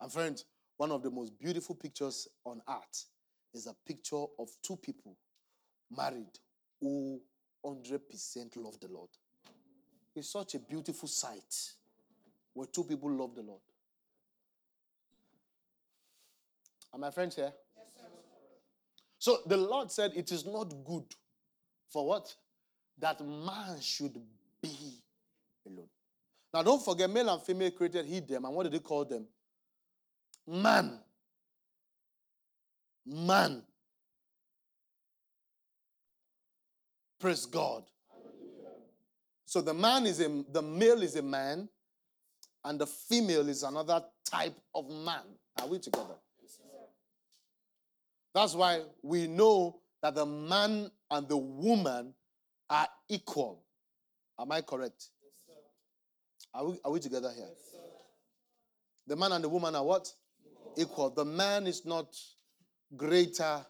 And 0.01 0.13
friends, 0.13 0.45
one 0.77 0.91
of 0.91 1.03
the 1.03 1.11
most 1.11 1.39
beautiful 1.39 1.75
pictures 1.75 2.27
on 2.45 2.63
earth 2.69 3.05
is 3.53 3.67
a 3.67 3.75
picture 3.87 4.25
of 4.39 4.49
two 4.63 4.77
people 4.77 5.17
married 5.95 6.39
who 6.81 7.21
100% 7.65 8.01
love 8.57 8.81
the 8.81 8.89
Lord. 8.89 9.11
It's 10.17 10.33
such 10.33 10.55
a 10.55 10.59
beautiful 10.59 11.09
sight 11.09 11.55
where 12.55 12.67
two 12.67 12.85
people 12.85 13.11
love 13.11 13.35
the 13.35 13.43
Lord. 13.43 13.61
Are 16.93 16.99
my 16.99 17.11
friends 17.11 17.37
here? 17.37 17.53
Yes, 17.77 17.87
sir. 17.95 18.07
So 19.19 19.39
the 19.47 19.57
Lord 19.57 19.93
said 19.93 20.13
it 20.17 20.33
is 20.33 20.47
not 20.47 20.73
good 20.85 21.05
for 21.89 22.07
what? 22.07 22.35
That 22.99 23.21
man 23.21 23.81
should 23.81 24.19
be 24.63 25.03
alone. 25.67 25.89
Now 26.53 26.63
don't 26.63 26.83
forget, 26.83 27.09
male 27.11 27.29
and 27.29 27.43
female 27.43 27.71
created 27.71 28.07
he 28.07 28.21
them. 28.21 28.45
And 28.45 28.55
what 28.55 28.65
did 28.65 28.73
he 28.73 28.81
call 28.81 29.05
them? 29.05 29.27
Man 30.51 31.01
man. 33.11 33.63
Praise 37.19 37.47
God. 37.47 37.85
So 39.45 39.61
the 39.61 39.75
man 39.75 40.07
is 40.07 40.21
a 40.21 40.45
the 40.53 40.63
male 40.63 41.03
is 41.03 41.17
a 41.17 41.23
man, 41.23 41.69
and 42.65 42.79
the 42.79 42.87
female 42.87 43.49
is 43.49 43.63
another 43.63 44.03
type 44.25 44.57
of 44.75 44.89
man. 44.89 45.23
Are 45.61 45.67
we 45.67 45.79
together? 45.79 46.15
That's 48.33 48.55
why 48.55 48.83
we 49.03 49.27
know 49.27 49.81
that 50.03 50.15
the 50.15 50.25
man 50.25 50.91
and 51.11 51.29
the 51.29 51.37
woman 51.37 52.15
are 52.71 52.87
equal. 53.09 53.65
Am 54.39 54.53
I 54.53 54.61
correct? 54.61 55.09
Are 56.55 56.65
we, 56.65 56.79
are 56.85 56.93
we 56.93 57.01
together 57.01 57.31
here? 57.35 57.49
the 59.07 59.17
man 59.17 59.33
and 59.33 59.43
the 59.43 59.49
woman 59.49 59.75
are 59.75 59.85
what? 59.85 60.13
Equal. 60.77 61.11
The 61.11 61.25
man 61.25 61.67
is 61.67 61.85
not 61.85 62.17
greater 62.97 63.65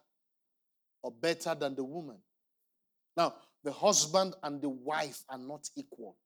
or 1.02 1.12
better 1.12 1.54
than 1.54 1.74
the 1.74 1.84
woman. 1.84 2.18
Now, 3.16 3.34
the 3.64 3.72
husband 3.72 4.34
and 4.42 4.60
the 4.60 4.68
wife 4.68 5.22
are 5.28 5.38
not 5.38 5.68
equal. 5.76 6.16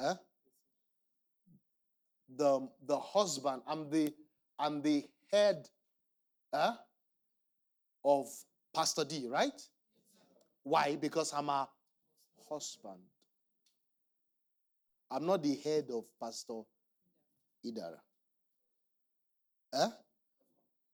Eh? 0.00 0.14
The, 2.36 2.68
the 2.86 2.98
husband, 2.98 3.62
I'm 3.66 3.90
the, 3.90 4.12
I'm 4.58 4.82
the 4.82 5.04
head 5.30 5.68
eh, 6.52 6.70
of 8.04 8.26
Pastor 8.74 9.04
D, 9.04 9.28
right? 9.28 9.60
Why? 10.64 10.96
Because 10.96 11.32
I'm 11.32 11.48
a 11.48 11.68
husband. 12.50 13.00
I'm 15.10 15.26
not 15.26 15.42
the 15.42 15.54
head 15.56 15.88
of 15.92 16.04
Pastor 16.20 16.62
Idara. 17.64 17.98
Eh? 19.74 19.88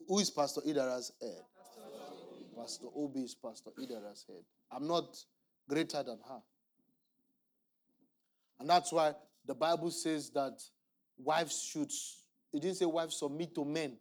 Who 0.08 0.18
is 0.18 0.30
Pastor 0.30 0.60
Idara's 0.62 1.12
head? 1.20 1.42
Pastor 2.56 2.86
Obi 2.94 3.20
is 3.20 3.34
Pastor 3.34 3.70
Idara's 3.78 4.24
head. 4.26 4.42
I'm 4.70 4.86
not 4.86 5.16
greater 5.68 6.02
than 6.02 6.18
her. 6.28 6.40
And 8.58 8.68
that's 8.68 8.92
why 8.92 9.14
the 9.46 9.54
Bible 9.54 9.90
says 9.90 10.30
that 10.30 10.60
wives 11.18 11.62
should, 11.62 11.90
it 12.52 12.60
didn't 12.60 12.76
say 12.76 12.84
wives 12.84 13.18
submit 13.18 13.54
to 13.54 13.64
men. 13.64 13.96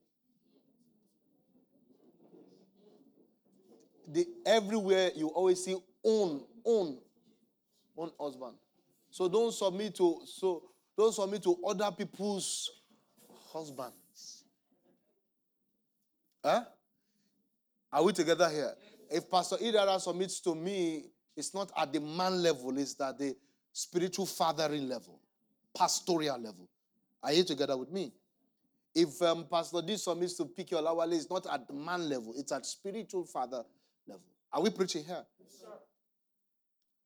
The, 4.11 4.25
everywhere 4.45 5.11
you 5.15 5.27
always 5.27 5.63
see 5.63 5.75
own, 6.03 6.43
own. 6.65 6.97
own 7.95 8.11
husband. 8.19 8.55
So 9.11 9.27
don't 9.27 9.53
submit 9.53 9.95
to 9.95 10.21
so 10.25 10.63
don't 10.99 11.13
submit 11.13 11.41
to 11.43 11.55
other 11.65 11.89
people's 11.91 12.69
husbands. 13.53 14.43
Huh? 16.43 16.65
Are 17.91 18.03
we 18.03 18.11
together 18.11 18.49
here? 18.49 18.73
If 19.09 19.31
Pastor 19.31 19.55
Idara 19.57 19.99
submits 19.99 20.41
to 20.41 20.53
me, 20.53 21.05
it's 21.37 21.53
not 21.53 21.71
at 21.77 21.93
the 21.93 22.01
man 22.01 22.43
level, 22.43 22.77
it's 22.77 22.99
at 22.99 23.17
the 23.17 23.33
spiritual 23.71 24.25
fathering 24.25 24.89
level, 24.89 25.21
pastoral 25.75 26.37
level. 26.37 26.67
Are 27.23 27.31
you 27.31 27.45
together 27.45 27.77
with 27.77 27.91
me? 27.91 28.11
If 28.93 29.21
um, 29.21 29.45
Pastor 29.49 29.81
D 29.81 29.95
submits 29.95 30.33
to 30.35 30.45
pick 30.45 30.71
your 30.71 30.81
lawale, 30.81 31.13
it's 31.13 31.29
not 31.29 31.47
at 31.47 31.65
the 31.65 31.73
man 31.73 32.09
level, 32.09 32.33
it's 32.37 32.51
at 32.51 32.65
spiritual 32.65 33.23
father 33.23 33.63
level. 34.05 34.23
Are 34.51 34.61
we 34.61 34.69
preaching 34.69 35.05
here? 35.05 35.23
Yes, 35.39 35.63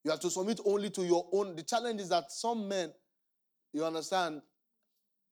you 0.03 0.11
have 0.11 0.19
to 0.21 0.31
submit 0.31 0.61
only 0.65 0.89
to 0.89 1.03
your 1.03 1.27
own. 1.31 1.55
The 1.55 1.63
challenge 1.63 2.01
is 2.01 2.09
that 2.09 2.31
some 2.31 2.67
men, 2.67 2.91
you 3.73 3.83
understand, 3.83 4.41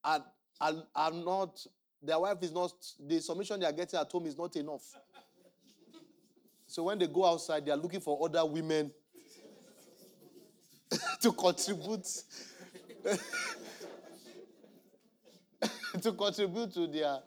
are, 0.03 0.25
are, 0.59 0.73
are 0.95 1.11
not, 1.11 1.65
their 2.01 2.19
wife 2.19 2.37
is 2.41 2.51
not, 2.51 2.73
the 2.99 3.21
submission 3.21 3.59
they 3.59 3.65
are 3.65 3.71
getting 3.71 3.99
at 3.99 4.11
home 4.11 4.25
is 4.25 4.37
not 4.37 4.55
enough. 4.55 4.83
So 6.67 6.83
when 6.83 6.97
they 6.99 7.07
go 7.07 7.25
outside, 7.25 7.65
they 7.65 7.71
are 7.71 7.77
looking 7.77 7.99
for 7.99 8.19
other 8.25 8.45
women 8.45 8.91
to 11.21 11.31
contribute 11.31 12.07
to 16.01 16.11
contribute 16.13 16.73
to 16.73 16.87
their 16.87 17.19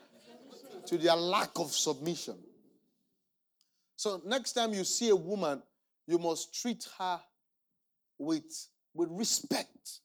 to 0.87 0.99
their 0.99 1.17
lack 1.17 1.51
of 1.57 1.71
submission. 1.73 2.37
So 3.97 4.21
next 4.25 4.53
time 4.53 4.75
you 4.75 4.85
see 4.85 5.09
a 5.09 5.17
woman, 5.17 5.63
you 6.07 6.19
must 6.19 6.61
treat 6.61 6.87
her 6.99 7.21
with, 8.19 8.69
with 8.93 9.09
respect, 9.11 10.01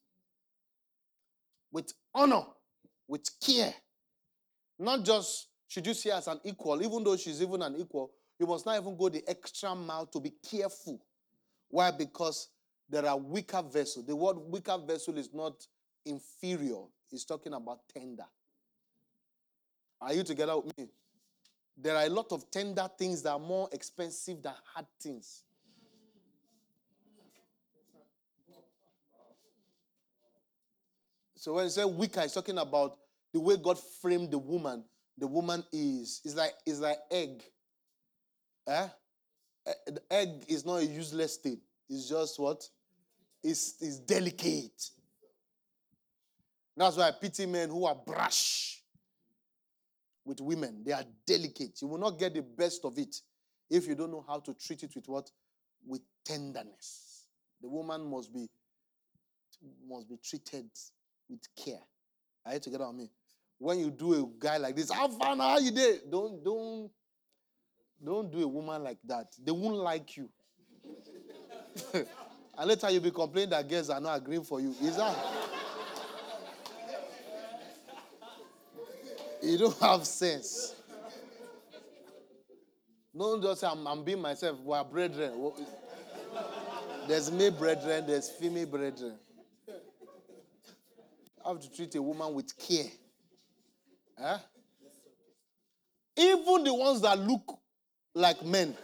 with 1.71 1.93
honor, 2.13 2.43
with 3.07 3.27
care. 3.39 3.73
Not 4.77 5.03
just 5.03 5.47
should 5.67 5.85
you 5.85 5.93
see 5.93 6.09
her 6.09 6.15
as 6.15 6.27
an 6.27 6.39
equal, 6.43 6.81
even 6.81 7.03
though 7.03 7.15
she's 7.15 7.41
even 7.41 7.61
an 7.61 7.75
equal, 7.77 8.11
you 8.39 8.47
must 8.47 8.65
not 8.65 8.81
even 8.81 8.97
go 8.97 9.09
the 9.09 9.23
extra 9.27 9.75
mile 9.75 10.05
to 10.07 10.19
be 10.19 10.33
careful. 10.49 10.99
Why? 11.69 11.91
Because 11.91 12.49
there 12.89 13.05
are 13.05 13.17
weaker 13.17 13.61
vessels. 13.61 14.05
The 14.05 14.15
word 14.15 14.37
weaker 14.37 14.77
vessel 14.77 15.17
is 15.17 15.29
not 15.33 15.65
inferior, 16.05 16.85
it's 17.11 17.25
talking 17.25 17.53
about 17.53 17.81
tender. 17.93 18.25
Are 20.01 20.13
you 20.13 20.23
together 20.23 20.57
with 20.57 20.75
me? 20.77 20.87
There 21.77 21.95
are 21.95 22.05
a 22.05 22.09
lot 22.09 22.31
of 22.31 22.49
tender 22.49 22.89
things 22.97 23.21
that 23.23 23.31
are 23.31 23.39
more 23.39 23.69
expensive 23.71 24.41
than 24.41 24.53
hard 24.73 24.87
things. 25.01 25.43
So 31.39 31.53
when 31.53 31.63
he 31.63 31.69
said 31.69 31.85
weaker, 31.85 32.19
he's 32.19 32.33
talking 32.33 32.57
about 32.57 32.97
the 33.33 33.39
way 33.39 33.55
God 33.55 33.79
framed 34.01 34.29
the 34.29 34.37
woman. 34.37 34.83
The 35.17 35.25
woman 35.25 35.63
is 35.71 36.19
is 36.25 36.35
like 36.35 36.51
is 36.65 36.81
like 36.81 36.97
egg. 37.09 37.41
Eh? 38.67 38.87
eh? 39.65 39.73
The 39.87 40.01
egg 40.11 40.43
is 40.49 40.65
not 40.65 40.81
a 40.81 40.85
useless 40.85 41.37
thing. 41.37 41.61
It's 41.89 42.09
just 42.09 42.37
what? 42.39 42.61
It's, 43.41 43.75
it's 43.79 43.99
delicate. 43.99 44.89
That's 46.75 46.97
why 46.97 47.07
I 47.07 47.11
pity 47.11 47.45
men 47.45 47.69
who 47.69 47.85
are 47.85 47.95
brash 47.95 48.83
with 50.25 50.41
women. 50.41 50.83
They 50.85 50.91
are 50.91 51.05
delicate. 51.25 51.81
You 51.81 51.87
will 51.87 51.99
not 51.99 52.19
get 52.19 52.33
the 52.33 52.41
best 52.41 52.83
of 52.83 52.97
it 52.97 53.15
if 53.69 53.87
you 53.87 53.95
don't 53.95 54.11
know 54.11 54.25
how 54.27 54.39
to 54.41 54.53
treat 54.53 54.83
it 54.83 54.91
with 54.93 55.07
what? 55.07 55.31
With 55.87 56.01
tenderness. 56.25 57.27
The 57.61 57.69
woman 57.69 58.11
must 58.11 58.33
be 58.33 58.49
must 59.89 60.09
be 60.09 60.17
treated 60.21 60.69
with 61.29 61.47
care. 61.55 61.79
Are 62.45 62.53
you 62.53 62.59
together 62.59 62.87
with 62.87 62.95
me? 62.95 63.11
When 63.57 63.79
you 63.79 63.91
do 63.91 64.13
a 64.13 64.25
guy 64.39 64.57
like 64.57 64.75
this, 64.75 64.91
how 64.91 65.07
fun 65.09 65.39
are 65.41 65.59
you 65.59 65.71
there? 65.71 65.95
Don't 66.09 66.43
don't 66.43 66.89
don't 68.03 68.31
do 68.31 68.43
a 68.43 68.47
woman 68.47 68.83
like 68.83 68.97
that. 69.05 69.27
They 69.43 69.51
won't 69.51 69.75
like 69.75 70.15
you. 70.15 70.29
and 71.93 72.67
later 72.67 72.89
you'll 72.89 73.03
be 73.03 73.11
complaining 73.11 73.49
that 73.51 73.67
girls 73.67 73.89
are 73.89 73.99
not 73.99 74.17
agreeing 74.17 74.43
for 74.43 74.61
you. 74.61 74.73
Is 74.81 74.95
that? 74.95 75.15
you 79.43 79.57
don't 79.57 79.77
have 79.81 80.05
sense. 80.07 80.75
Don't 83.17 83.41
just 83.41 83.61
say 83.61 83.67
I'm, 83.67 83.85
I'm 83.85 84.03
being 84.03 84.21
myself. 84.21 84.59
We 84.63 84.73
are 84.73 84.85
brethren. 84.85 85.51
There's 87.07 87.29
male 87.31 87.51
brethren, 87.51 88.05
there's 88.07 88.29
female 88.29 88.67
brethren 88.67 89.17
have 91.49 91.61
to 91.61 91.71
treat 91.71 91.95
a 91.95 92.01
woman 92.01 92.33
with 92.33 92.57
care. 92.57 92.85
Huh? 94.17 94.37
Even 96.17 96.63
the 96.63 96.73
ones 96.73 97.01
that 97.01 97.17
look 97.19 97.59
like 98.13 98.43
men. 98.45 98.75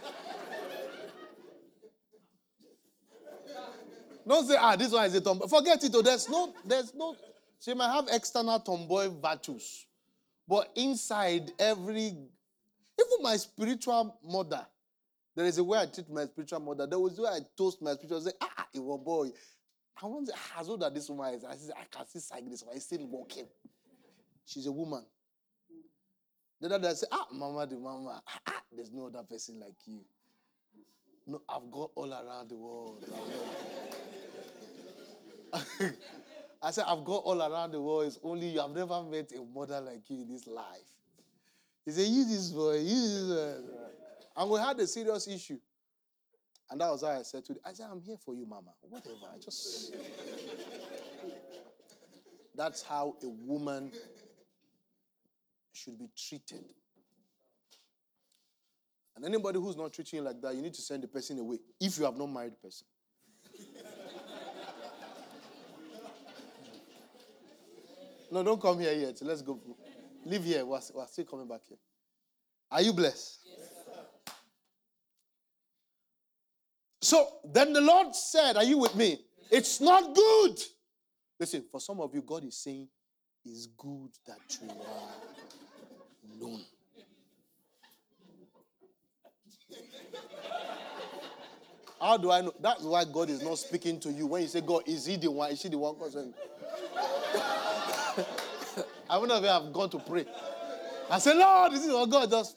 Don't 4.27 4.47
say, 4.47 4.55
ah, 4.59 4.75
this 4.75 4.91
one 4.91 5.05
is 5.05 5.13
a 5.15 5.21
tomboy. 5.21 5.47
Forget 5.47 5.83
it. 5.83 5.91
Oh, 5.93 6.01
there's 6.01 6.27
no, 6.27 6.53
there's 6.65 6.93
no. 6.95 7.15
She 7.59 7.73
might 7.73 7.93
have 7.93 8.07
external 8.11 8.59
tomboy 8.59 9.09
virtues, 9.09 9.85
but 10.47 10.71
inside 10.75 11.51
every, 11.59 12.07
even 12.07 13.21
my 13.21 13.35
spiritual 13.37 14.17
mother, 14.23 14.65
there 15.35 15.45
is 15.45 15.57
a 15.57 15.63
way 15.63 15.79
I 15.79 15.85
treat 15.85 16.09
my 16.09 16.25
spiritual 16.25 16.59
mother. 16.59 16.87
There 16.87 16.99
was 16.99 17.19
a 17.19 17.21
way 17.21 17.29
I 17.29 17.39
toast 17.57 17.81
my 17.81 17.93
spiritual. 17.93 18.21
Say, 18.21 18.31
ah, 18.41 18.67
you 18.73 18.91
a 18.91 18.97
boy. 18.97 19.29
I 20.01 20.05
want 20.07 20.27
to 20.27 20.33
old 20.69 20.83
as 20.83 20.93
this 20.93 21.09
woman 21.09 21.33
is. 21.35 21.45
I, 21.45 21.55
say, 21.55 21.71
I 21.75 21.83
can 21.89 22.05
see 22.07 22.19
like 22.33 22.49
this 22.49 22.63
one. 22.63 22.73
He's 22.73 22.83
still 22.83 23.05
walking. 23.07 23.47
She's 24.45 24.67
a 24.67 24.71
woman. 24.71 25.03
The 26.61 26.73
other 26.73 26.93
say, 26.95 27.07
ah, 27.11 27.27
mama, 27.31 27.65
the 27.67 27.77
mama, 27.77 28.21
ah, 28.27 28.39
ah, 28.47 28.61
there's 28.75 28.91
no 28.91 29.07
other 29.07 29.23
person 29.23 29.59
like 29.59 29.75
you. 29.85 30.01
No, 31.27 31.41
I've 31.49 31.69
got 31.71 31.91
all 31.95 32.11
around 32.13 32.49
the 32.49 32.55
world. 32.55 33.05
I 36.61 36.71
said, 36.71 36.85
I've 36.87 37.03
got 37.03 37.23
all 37.23 37.41
around 37.41 37.71
the 37.71 37.81
world. 37.81 38.05
It's 38.07 38.19
only 38.23 38.47
you. 38.49 38.61
I've 38.61 38.71
never 38.71 39.01
met 39.03 39.31
a 39.31 39.43
mother 39.43 39.79
like 39.81 40.09
you 40.09 40.21
in 40.21 40.27
this 40.31 40.47
life. 40.47 40.65
He 41.85 41.91
said, 41.91 42.07
You 42.07 42.25
this 42.25 42.49
boy, 42.49 42.77
you 42.79 43.01
this 43.01 43.23
boy. 43.27 43.55
And 44.37 44.49
we 44.49 44.59
had 44.59 44.79
a 44.79 44.87
serious 44.87 45.27
issue. 45.27 45.59
And 46.69 46.81
that 46.81 46.89
was 46.89 47.03
how 47.03 47.09
I 47.09 47.21
said 47.21 47.45
to 47.45 47.53
her, 47.53 47.59
I 47.65 47.73
said, 47.73 47.87
I'm 47.91 48.01
here 48.01 48.17
for 48.17 48.33
you, 48.33 48.45
mama. 48.45 48.71
Whatever. 48.81 49.15
I 49.33 49.37
just. 49.37 49.95
That's 52.55 52.81
how 52.81 53.15
a 53.21 53.27
woman 53.27 53.91
should 55.73 55.99
be 55.99 56.09
treated. 56.17 56.63
And 59.15 59.25
anybody 59.25 59.59
who's 59.59 59.77
not 59.77 59.93
treating 59.93 60.17
you 60.17 60.23
like 60.23 60.41
that, 60.41 60.55
you 60.55 60.61
need 60.61 60.73
to 60.73 60.81
send 60.81 61.03
the 61.03 61.07
person 61.07 61.39
away 61.39 61.59
if 61.79 61.97
you 61.97 62.05
have 62.05 62.17
not 62.17 62.27
married 62.27 62.53
the 62.53 62.57
person. 62.57 62.87
no, 68.31 68.43
don't 68.43 68.61
come 68.61 68.79
here 68.79 68.93
yet. 68.93 69.17
Let's 69.21 69.41
go. 69.41 69.59
Live 70.25 70.43
here. 70.43 70.65
We're, 70.65 70.79
we're 70.93 71.07
still 71.07 71.25
coming 71.25 71.47
back 71.47 71.61
here. 71.67 71.77
Are 72.71 72.81
you 72.81 72.91
blessed? 72.93 73.44
So 77.05 77.27
then 77.53 77.71
the 77.71 77.81
Lord 77.81 78.15
said, 78.15 78.57
Are 78.57 78.63
you 78.63 78.79
with 78.79 78.95
me? 78.95 79.19
It's 79.51 79.79
not 79.79 80.15
good. 80.15 80.59
Listen, 81.39 81.63
for 81.71 81.79
some 81.79 81.99
of 82.01 82.15
you, 82.15 82.23
God 82.23 82.43
is 82.43 82.57
saying, 82.57 82.87
It's 83.45 83.67
good 83.67 84.09
that 84.25 84.39
you 84.59 84.67
are 84.71 85.13
alone. 86.41 86.61
How 92.01 92.17
do 92.17 92.31
I 92.31 92.41
know? 92.41 92.53
That's 92.59 92.81
why 92.81 93.05
God 93.05 93.29
is 93.29 93.43
not 93.43 93.59
speaking 93.59 93.99
to 93.99 94.11
you. 94.11 94.25
When 94.25 94.41
you 94.41 94.47
say, 94.47 94.61
God, 94.61 94.81
is 94.87 95.05
he 95.05 95.17
the 95.17 95.29
one? 95.29 95.51
Is 95.51 95.61
she 95.61 95.69
the 95.69 95.77
one? 95.77 95.93
I 99.07 99.19
wonder 99.19 99.35
if 99.35 99.43
I 99.43 99.61
have 99.61 99.71
gone 99.71 99.91
to 99.91 99.99
pray. 99.99 100.25
I 101.11 101.19
say, 101.19 101.37
Lord, 101.37 101.71
this 101.71 101.85
is 101.85 101.93
what 101.93 102.09
God 102.09 102.31
does. 102.31 102.55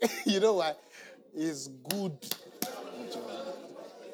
you 0.24 0.40
know 0.40 0.54
what? 0.54 0.82
It's 1.34 1.68
good. 1.68 2.16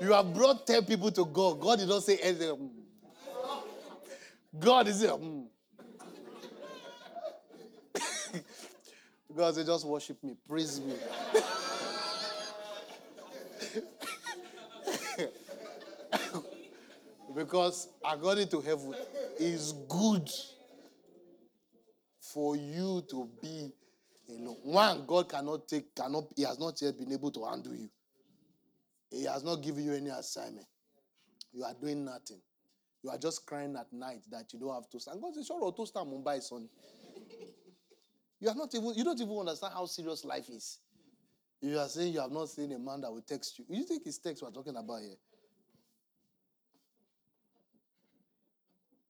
You 0.00 0.12
have 0.12 0.34
brought 0.34 0.66
10 0.66 0.84
people 0.84 1.10
to 1.12 1.24
God. 1.24 1.60
God 1.60 1.78
did 1.78 1.88
not 1.88 2.02
say 2.02 2.18
anything. 2.18 2.70
God 4.58 4.88
is 4.88 5.00
here. 5.00 5.10
Mm. 5.10 5.46
God 9.36 9.54
said, 9.54 9.66
just 9.66 9.86
worship 9.86 10.22
me, 10.22 10.36
praise 10.48 10.80
me. 10.80 10.94
because 17.34 17.88
according 18.04 18.48
to 18.48 18.60
heaven, 18.60 18.94
it's 19.38 19.72
good 19.88 20.30
for 22.20 22.56
you 22.56 23.02
to 23.10 23.28
be 23.42 23.72
alone. 24.28 24.56
One, 24.62 25.06
God 25.06 25.28
cannot 25.28 25.68
take, 25.68 25.94
cannot, 25.94 26.24
He 26.36 26.42
has 26.42 26.58
not 26.58 26.80
yet 26.80 26.98
been 26.98 27.12
able 27.12 27.30
to 27.32 27.44
undo 27.44 27.72
you. 27.72 27.88
He 29.10 29.24
has 29.24 29.44
not 29.44 29.62
given 29.62 29.84
you 29.84 29.92
any 29.92 30.10
assignment. 30.10 30.66
You 31.52 31.64
are 31.64 31.74
doing 31.74 32.04
nothing. 32.04 32.40
You 33.02 33.10
are 33.10 33.18
just 33.18 33.46
crying 33.46 33.76
at 33.78 33.92
night 33.92 34.22
that 34.30 34.52
you 34.52 34.58
don't 34.58 34.74
have 34.74 34.88
to 34.90 34.98
stand. 34.98 35.20
God 35.20 35.34
says, 35.34 35.46
sure, 35.46 35.72
to 35.72 35.86
stand 35.86 36.08
Mumbai, 36.08 36.42
son. 36.42 36.68
You 38.40 38.48
are 38.48 38.54
not 38.54 38.74
even, 38.74 38.92
you 38.94 39.04
don't 39.04 39.20
even 39.20 39.36
understand 39.38 39.72
how 39.74 39.86
serious 39.86 40.24
life 40.24 40.48
is. 40.48 40.78
You 41.60 41.78
are 41.78 41.88
saying 41.88 42.12
you 42.12 42.20
have 42.20 42.32
not 42.32 42.48
seen 42.48 42.72
a 42.72 42.78
man 42.78 43.02
that 43.02 43.12
will 43.12 43.22
text 43.22 43.58
you. 43.58 43.64
You 43.68 43.84
think 43.84 44.02
it's 44.06 44.18
text 44.18 44.42
we're 44.42 44.50
talking 44.50 44.76
about 44.76 45.00
here? 45.00 45.16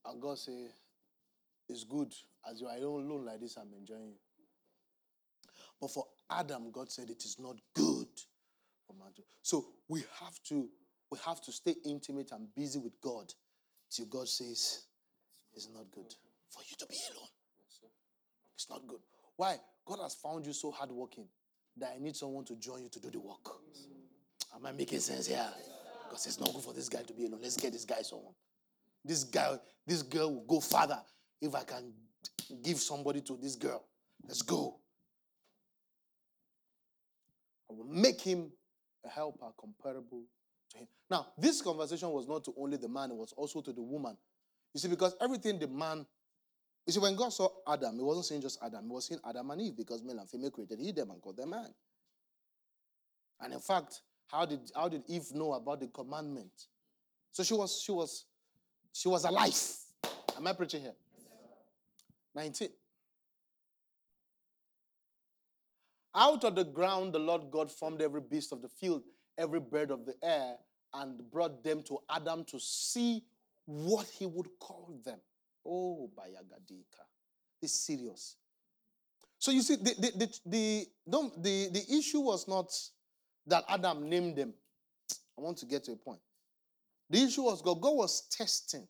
And 0.06 0.20
God 0.20 0.38
say, 0.38 0.66
it's 1.68 1.84
good. 1.84 2.12
As 2.48 2.60
you 2.60 2.66
are 2.66 2.76
alone 2.76 3.24
like 3.24 3.40
this, 3.40 3.56
I'm 3.56 3.72
enjoying 3.78 4.08
you. 4.08 4.23
But 5.84 5.90
for 5.92 6.06
Adam, 6.30 6.70
God 6.72 6.90
said 6.90 7.10
it 7.10 7.22
is 7.26 7.36
not 7.38 7.56
good 7.74 8.08
for 8.86 8.94
man 8.94 9.12
to. 9.16 9.22
So 9.42 9.66
we 9.86 10.02
have 10.18 10.42
to 10.48 10.66
we 11.10 11.18
have 11.26 11.42
to 11.42 11.52
stay 11.52 11.74
intimate 11.84 12.32
and 12.32 12.48
busy 12.54 12.78
with 12.78 12.98
God 13.02 13.30
till 13.90 14.06
God 14.06 14.26
says 14.26 14.84
it's 15.52 15.68
not 15.74 15.84
good 15.90 16.10
for 16.48 16.62
you 16.66 16.74
to 16.78 16.86
be 16.86 16.96
alone. 17.12 17.28
It's 18.54 18.70
not 18.70 18.86
good. 18.88 19.00
Why? 19.36 19.56
God 19.84 19.98
has 20.00 20.14
found 20.14 20.46
you 20.46 20.54
so 20.54 20.70
hardworking 20.70 21.26
that 21.76 21.92
I 21.94 21.98
need 22.02 22.16
someone 22.16 22.46
to 22.46 22.56
join 22.56 22.84
you 22.84 22.88
to 22.88 23.00
do 23.00 23.10
the 23.10 23.20
work. 23.20 23.46
Am 24.56 24.64
I 24.64 24.72
making 24.72 25.00
sense 25.00 25.26
here? 25.26 25.46
Because 26.08 26.26
it's 26.26 26.40
not 26.40 26.54
good 26.54 26.64
for 26.64 26.72
this 26.72 26.88
guy 26.88 27.02
to 27.02 27.12
be 27.12 27.26
alone. 27.26 27.40
Let's 27.42 27.58
get 27.58 27.74
this 27.74 27.84
guy 27.84 28.00
someone. 28.00 28.32
This 29.04 29.24
guy, 29.24 29.58
this 29.86 30.00
girl 30.00 30.32
will 30.32 30.46
go 30.46 30.60
farther 30.60 31.02
if 31.42 31.54
I 31.54 31.64
can 31.64 31.92
give 32.62 32.78
somebody 32.78 33.20
to 33.20 33.36
this 33.36 33.56
girl. 33.56 33.84
Let's 34.26 34.40
go. 34.40 34.78
Will 37.74 37.84
make 37.84 38.20
him 38.20 38.50
a 39.04 39.08
helper 39.08 39.46
comparable 39.58 40.22
to 40.70 40.78
him. 40.78 40.88
Now, 41.10 41.28
this 41.38 41.60
conversation 41.60 42.10
was 42.10 42.26
not 42.26 42.44
to 42.44 42.54
only 42.58 42.76
the 42.76 42.88
man, 42.88 43.10
it 43.10 43.16
was 43.16 43.32
also 43.36 43.60
to 43.60 43.72
the 43.72 43.82
woman. 43.82 44.16
You 44.72 44.80
see, 44.80 44.88
because 44.88 45.14
everything 45.20 45.58
the 45.58 45.68
man, 45.68 46.04
you 46.86 46.92
see, 46.92 47.00
when 47.00 47.14
God 47.14 47.32
saw 47.32 47.48
Adam, 47.68 47.96
he 47.96 48.02
wasn't 48.02 48.26
saying 48.26 48.42
just 48.42 48.58
Adam, 48.62 48.84
he 48.84 48.90
was 48.90 49.06
saying 49.06 49.20
Adam 49.28 49.50
and 49.50 49.60
Eve 49.60 49.76
because 49.76 50.02
male 50.02 50.18
and 50.18 50.28
female 50.28 50.50
created 50.50 50.80
he 50.80 50.92
them 50.92 51.10
and 51.10 51.20
called 51.20 51.36
them 51.36 51.50
man. 51.50 51.72
And 53.40 53.52
in 53.52 53.60
fact, 53.60 54.00
how 54.26 54.46
did 54.46 54.60
how 54.74 54.88
did 54.88 55.02
Eve 55.06 55.32
know 55.34 55.52
about 55.52 55.80
the 55.80 55.88
commandment? 55.88 56.66
So 57.30 57.42
she 57.42 57.54
was 57.54 57.80
she 57.80 57.92
was 57.92 58.24
she 58.92 59.08
was 59.08 59.24
alive. 59.24 59.54
Am 60.36 60.46
I 60.46 60.52
preaching 60.52 60.82
here? 60.82 60.94
19. 62.34 62.68
Out 66.14 66.44
of 66.44 66.54
the 66.54 66.64
ground, 66.64 67.12
the 67.12 67.18
Lord 67.18 67.50
God 67.50 67.70
formed 67.70 68.00
every 68.00 68.20
beast 68.20 68.52
of 68.52 68.62
the 68.62 68.68
field, 68.68 69.02
every 69.36 69.60
bird 69.60 69.90
of 69.90 70.06
the 70.06 70.14
air, 70.22 70.54
and 70.92 71.20
brought 71.30 71.64
them 71.64 71.82
to 71.84 71.98
Adam 72.08 72.44
to 72.44 72.60
see 72.60 73.24
what 73.66 74.06
he 74.06 74.26
would 74.26 74.48
call 74.60 75.00
them. 75.04 75.18
Oh, 75.66 76.10
Bayagadika. 76.16 77.04
It's 77.60 77.72
serious. 77.72 78.36
So 79.38 79.50
you 79.50 79.62
see, 79.62 79.76
the, 79.76 79.94
the, 79.98 80.12
the, 80.16 80.86
the, 81.06 81.30
the, 81.38 81.68
the 81.72 81.98
issue 81.98 82.20
was 82.20 82.46
not 82.46 82.72
that 83.46 83.64
Adam 83.68 84.08
named 84.08 84.36
them. 84.36 84.54
I 85.36 85.42
want 85.42 85.58
to 85.58 85.66
get 85.66 85.84
to 85.84 85.92
a 85.92 85.96
point. 85.96 86.20
The 87.10 87.22
issue 87.22 87.42
was 87.42 87.60
God. 87.60 87.80
God 87.80 87.94
was 87.94 88.28
testing 88.30 88.86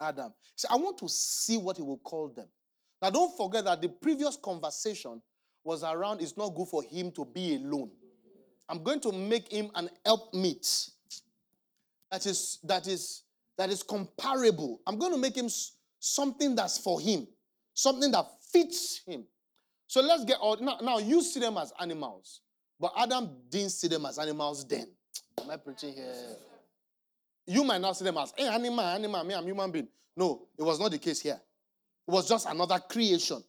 Adam. 0.00 0.32
He 0.42 0.52
said, 0.56 0.70
I 0.72 0.76
want 0.76 0.98
to 0.98 1.08
see 1.08 1.58
what 1.58 1.76
he 1.76 1.82
will 1.82 1.98
call 1.98 2.28
them. 2.28 2.46
Now, 3.00 3.10
don't 3.10 3.36
forget 3.36 3.64
that 3.66 3.80
the 3.80 3.88
previous 3.88 4.36
conversation 4.36 5.22
was 5.68 5.84
around 5.84 6.22
it's 6.22 6.34
not 6.38 6.54
good 6.54 6.66
for 6.66 6.82
him 6.82 7.12
to 7.12 7.26
be 7.26 7.56
alone. 7.56 7.90
I'm 8.70 8.82
going 8.82 9.00
to 9.00 9.12
make 9.12 9.52
him 9.52 9.70
an 9.74 9.90
helpmeet 10.04 10.90
that 12.10 12.24
is 12.24 12.58
that 12.64 12.86
is 12.86 13.24
that 13.58 13.68
is 13.68 13.82
comparable. 13.82 14.80
I'm 14.86 14.98
going 14.98 15.12
to 15.12 15.18
make 15.18 15.36
him 15.36 15.48
something 16.00 16.54
that's 16.54 16.78
for 16.78 16.98
him, 17.00 17.26
something 17.74 18.10
that 18.12 18.24
fits 18.50 19.02
him. 19.06 19.24
So 19.86 20.00
let's 20.00 20.24
get 20.24 20.38
all 20.38 20.56
now, 20.58 20.78
now 20.82 20.98
you 20.98 21.20
see 21.20 21.40
them 21.40 21.58
as 21.58 21.70
animals, 21.78 22.40
but 22.80 22.92
Adam 22.96 23.28
didn't 23.50 23.72
see 23.72 23.88
them 23.88 24.06
as 24.06 24.18
animals 24.18 24.66
then. 24.66 24.86
Am 25.42 25.50
I 25.50 25.56
preaching 25.58 25.92
here? 25.92 26.14
You 27.46 27.62
might 27.62 27.82
not 27.82 27.94
see 27.96 28.06
them 28.06 28.16
as 28.16 28.32
hey, 28.38 28.48
animal, 28.48 28.80
animal, 28.80 29.22
me, 29.22 29.34
I'm 29.34 29.44
human 29.44 29.70
being. 29.70 29.88
No, 30.16 30.48
it 30.58 30.62
was 30.62 30.80
not 30.80 30.90
the 30.90 30.98
case 30.98 31.20
here. 31.20 31.38
It 32.06 32.10
was 32.10 32.26
just 32.26 32.48
another 32.48 32.78
creation. 32.78 33.42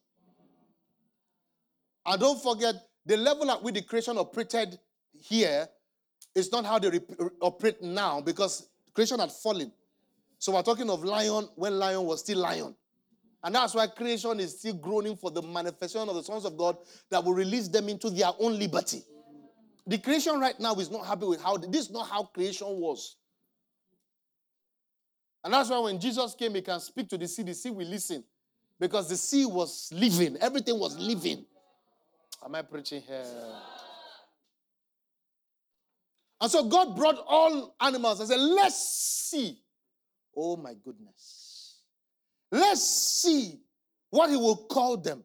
And 2.05 2.19
don't 2.19 2.41
forget, 2.41 2.75
the 3.05 3.17
level 3.17 3.49
at 3.51 3.61
which 3.61 3.75
the 3.75 3.81
creation 3.81 4.17
operated 4.17 4.77
here 5.13 5.67
is 6.35 6.51
not 6.51 6.65
how 6.65 6.79
they 6.79 6.89
re- 6.89 7.29
operate 7.41 7.81
now 7.81 8.21
because 8.21 8.69
creation 8.93 9.19
had 9.19 9.31
fallen. 9.31 9.71
So 10.37 10.53
we're 10.53 10.61
talking 10.61 10.89
of 10.89 11.03
lion 11.03 11.49
when 11.55 11.77
lion 11.77 12.03
was 12.03 12.21
still 12.21 12.39
lion. 12.39 12.75
And 13.43 13.55
that's 13.55 13.73
why 13.73 13.87
creation 13.87 14.39
is 14.39 14.59
still 14.59 14.73
groaning 14.73 15.15
for 15.15 15.31
the 15.31 15.41
manifestation 15.41 16.07
of 16.09 16.15
the 16.15 16.23
sons 16.23 16.45
of 16.45 16.57
God 16.57 16.77
that 17.09 17.23
will 17.23 17.33
release 17.33 17.67
them 17.67 17.87
into 17.87 18.09
their 18.09 18.31
own 18.39 18.59
liberty. 18.59 19.03
The 19.87 19.97
creation 19.97 20.39
right 20.39 20.59
now 20.59 20.75
is 20.75 20.91
not 20.91 21.05
happy 21.05 21.25
with 21.25 21.41
how 21.41 21.57
this 21.57 21.85
is 21.85 21.91
not 21.91 22.07
how 22.07 22.23
creation 22.23 22.67
was. 22.67 23.15
And 25.43 25.53
that's 25.53 25.69
why 25.69 25.79
when 25.79 25.99
Jesus 25.99 26.35
came, 26.35 26.53
he 26.53 26.61
can 26.61 26.79
speak 26.79 27.09
to 27.09 27.17
the 27.17 27.27
sea, 27.27 27.43
the 27.43 27.53
sea 27.53 27.69
will 27.69 27.87
listen. 27.87 28.23
Because 28.79 29.09
the 29.09 29.17
sea 29.17 29.45
was 29.45 29.89
living, 29.93 30.37
everything 30.37 30.77
was 30.77 30.97
living. 30.97 31.45
Am 32.43 32.55
I 32.55 32.61
preaching 32.61 33.01
here? 33.01 33.25
And 36.41 36.49
so 36.49 36.63
God 36.65 36.95
brought 36.95 37.23
all 37.27 37.75
animals 37.81 38.19
and 38.19 38.29
said, 38.29 38.39
Let's 38.39 38.77
see. 39.29 39.59
Oh 40.35 40.55
my 40.55 40.73
goodness. 40.73 41.79
Let's 42.51 42.81
see 42.81 43.59
what 44.09 44.29
He 44.29 44.37
will 44.37 44.55
call 44.55 44.97
them. 44.97 45.23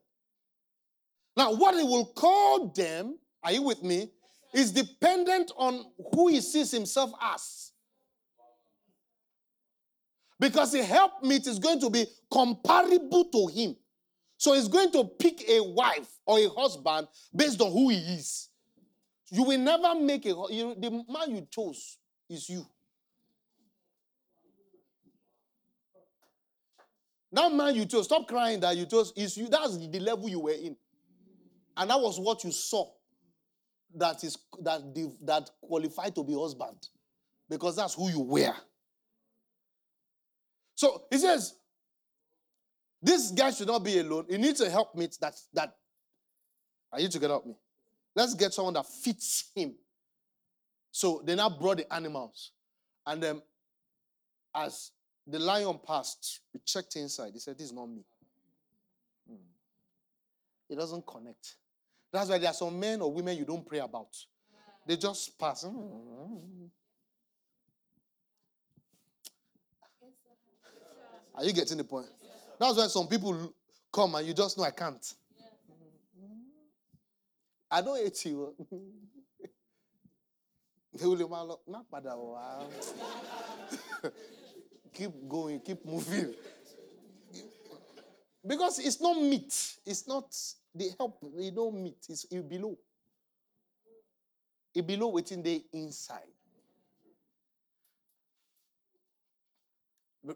Now, 1.36 1.54
what 1.54 1.74
He 1.74 1.82
will 1.82 2.06
call 2.06 2.68
them, 2.68 3.18
are 3.42 3.52
you 3.52 3.62
with 3.62 3.82
me, 3.82 4.10
is 4.52 4.72
dependent 4.72 5.52
on 5.56 5.84
who 6.12 6.28
He 6.28 6.40
sees 6.40 6.70
Himself 6.72 7.12
as. 7.22 7.72
Because 10.40 10.72
the 10.72 10.82
helpmeet 10.82 11.46
is 11.46 11.58
going 11.58 11.80
to 11.80 11.90
be 11.90 12.06
comparable 12.30 13.24
to 13.32 13.46
Him. 13.46 13.76
So 14.36 14.54
he's 14.54 14.68
going 14.68 14.90
to 14.92 15.04
pick 15.04 15.48
a 15.48 15.62
wife 15.62 16.08
or 16.26 16.38
a 16.38 16.48
husband 16.48 17.08
based 17.34 17.60
on 17.60 17.72
who 17.72 17.90
he 17.90 17.96
is. 17.96 18.48
You 19.30 19.44
will 19.44 19.58
never 19.58 19.94
make 19.94 20.26
a 20.26 20.34
you, 20.50 20.74
the 20.78 20.90
man 20.90 21.34
you 21.34 21.46
chose 21.50 21.98
is 22.28 22.48
you. 22.48 22.66
That 27.32 27.52
man 27.52 27.74
you 27.74 27.84
chose, 27.84 28.04
stop 28.04 28.28
crying 28.28 28.60
that 28.60 28.76
you 28.76 28.86
chose 28.86 29.12
is 29.16 29.36
you. 29.36 29.48
That's 29.48 29.76
the 29.76 29.98
level 29.98 30.28
you 30.28 30.40
were 30.40 30.52
in. 30.52 30.76
And 31.76 31.90
that 31.90 32.00
was 32.00 32.20
what 32.20 32.44
you 32.44 32.52
saw 32.52 32.88
that 33.96 34.22
is 34.24 34.38
that 34.62 34.82
that 35.22 35.50
qualified 35.60 36.14
to 36.14 36.24
be 36.24 36.34
husband. 36.34 36.88
Because 37.48 37.76
that's 37.76 37.94
who 37.94 38.08
you 38.08 38.20
were. 38.20 38.54
So 40.76 41.04
he 41.10 41.18
says, 41.18 41.54
this 43.04 43.30
guy 43.32 43.50
should 43.50 43.66
not 43.66 43.84
be 43.84 43.98
alone. 43.98 44.24
He 44.30 44.38
needs 44.38 44.62
a 44.62 44.70
helpmate 44.70 45.18
that 45.20 45.34
that 45.52 45.76
are 46.90 47.00
you 47.00 47.08
to 47.08 47.18
get 47.18 47.28
help 47.28 47.44
me? 47.44 47.54
Let's 48.14 48.34
get 48.34 48.54
someone 48.54 48.74
that 48.74 48.86
fits 48.86 49.50
him. 49.54 49.74
So 50.90 51.20
they 51.24 51.34
now 51.34 51.50
brought 51.50 51.78
the 51.78 51.92
animals. 51.92 52.52
And 53.04 53.22
then 53.22 53.42
as 54.54 54.92
the 55.26 55.38
lion 55.38 55.80
passed, 55.86 56.40
we 56.54 56.60
checked 56.64 56.96
inside. 56.96 57.32
He 57.34 57.40
said, 57.40 57.58
This 57.58 57.66
is 57.66 57.72
not 57.72 57.86
me. 57.86 58.04
Hmm. 59.28 59.34
It 60.70 60.76
doesn't 60.76 61.06
connect. 61.06 61.56
That's 62.12 62.30
why 62.30 62.38
there 62.38 62.50
are 62.50 62.54
some 62.54 62.78
men 62.78 63.02
or 63.02 63.12
women 63.12 63.36
you 63.36 63.44
don't 63.44 63.66
pray 63.66 63.80
about. 63.80 64.16
They 64.86 64.96
just 64.96 65.38
pass. 65.38 65.64
Are 71.34 71.44
you 71.44 71.52
getting 71.52 71.78
the 71.78 71.84
point? 71.84 72.06
That's 72.64 72.78
why 72.78 72.86
some 72.86 73.06
people 73.08 73.52
come 73.92 74.14
and 74.14 74.26
you 74.26 74.32
just 74.32 74.56
know 74.56 74.64
I 74.64 74.70
can't. 74.70 75.14
I 77.70 77.82
don't 77.82 77.98
hate 77.98 78.24
you. 78.24 78.54
keep 84.94 85.10
going, 85.28 85.60
keep 85.60 85.84
moving. 85.84 86.32
Because 88.46 88.78
it's 88.78 88.98
not 88.98 89.20
meat. 89.20 89.76
It's 89.84 90.08
not 90.08 90.34
the 90.74 90.90
help. 90.98 91.18
You 91.36 91.50
don't 91.50 91.82
meat. 91.82 91.98
It's 92.08 92.24
it 92.30 92.48
below. 92.48 92.78
It 94.74 94.86
below 94.86 95.08
within 95.08 95.42
the 95.42 95.62
inside. 95.72 96.33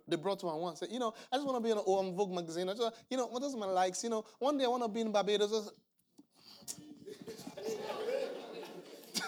They 0.07 0.17
brought 0.17 0.43
one 0.45 0.59
once. 0.61 0.81
Said, 0.81 0.91
you 0.91 0.99
know, 0.99 1.15
I 1.33 1.37
just 1.37 1.47
want 1.47 1.59
to 1.59 1.63
be 1.63 1.71
in 1.71 1.79
an 1.79 1.85
Vogue 2.15 2.33
magazine. 2.33 2.69
I 2.69 2.75
just, 2.75 2.95
you 3.09 3.17
know, 3.17 3.27
what 3.27 3.41
does 3.43 3.57
my 3.57 3.67
likes? 3.67 4.05
You 4.05 4.11
know, 4.11 4.25
one 4.39 4.59
day 4.59 4.65
I 4.65 4.69
want 4.69 4.83
to 4.83 4.89
be 4.89 5.01
in 5.01 5.11
Barbados. 5.13 5.73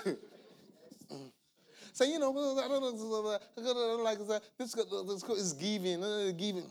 Say, 1.93 2.13
you 2.13 2.19
know, 2.19 2.31
I 2.31 2.69
don't 2.69 2.81
know, 2.83 2.89
I 3.59 3.63
don't 3.63 4.05
like 4.05 4.19
this. 4.19 4.41
This 4.59 4.75
is 5.39 5.53
giving, 5.55 6.03
uh, 6.03 6.33
giving. 6.37 6.65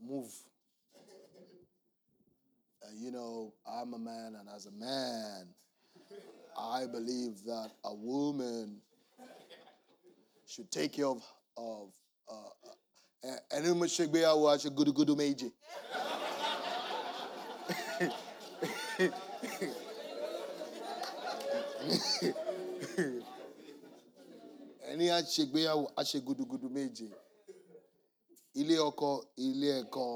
Move. 0.00 0.32
Uh, 2.82 2.88
you 2.96 3.10
know, 3.12 3.52
I'm 3.68 3.94
a 3.94 3.98
man, 3.98 4.36
and 4.40 4.48
as 4.54 4.66
a 4.66 4.70
man, 4.72 5.48
I 6.56 6.86
believe 6.86 7.44
that 7.46 7.70
a 7.84 7.94
woman 7.94 8.80
should 10.46 10.70
take 10.70 10.92
care 10.92 11.06
of 11.06 11.22
of 11.56 11.88
ẹni 13.54 13.74
mo 13.78 13.84
ṣe 13.94 14.04
gbéyàwó 14.10 14.44
aṣọ 14.54 14.68
gudugudu 14.76 15.14
méje. 15.20 15.48
ẹni 24.90 25.06
àṣègbéyàwó 25.18 25.84
aṣọ 26.00 26.18
gudugudu 26.26 26.68
méje 26.76 27.06
ilé 28.60 28.74
ọkọ 28.88 29.08
ilé 29.46 29.68
ẹ̀kọ́. 29.80 30.08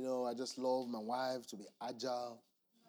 You 0.00 0.06
know, 0.06 0.24
I 0.24 0.32
just 0.32 0.56
love 0.56 0.88
my 0.88 0.98
wife 0.98 1.46
to 1.48 1.56
be 1.56 1.66
agile, 1.86 2.40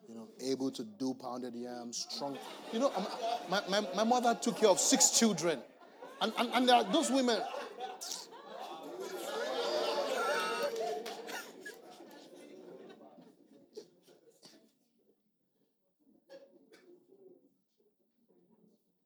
you 0.07 0.15
know, 0.15 0.29
able 0.39 0.71
to 0.71 0.81
do 0.97 1.13
pounded 1.13 1.53
yam, 1.53 1.91
strong. 1.91 2.37
You 2.71 2.79
know, 2.79 3.05
my, 3.49 3.61
my, 3.69 3.85
my 3.93 4.03
mother 4.05 4.33
took 4.41 4.55
care 4.55 4.69
of 4.69 4.79
six 4.79 5.19
children. 5.19 5.59
And, 6.21 6.31
and, 6.37 6.69
and 6.69 6.93
those 6.93 7.11
women. 7.11 7.41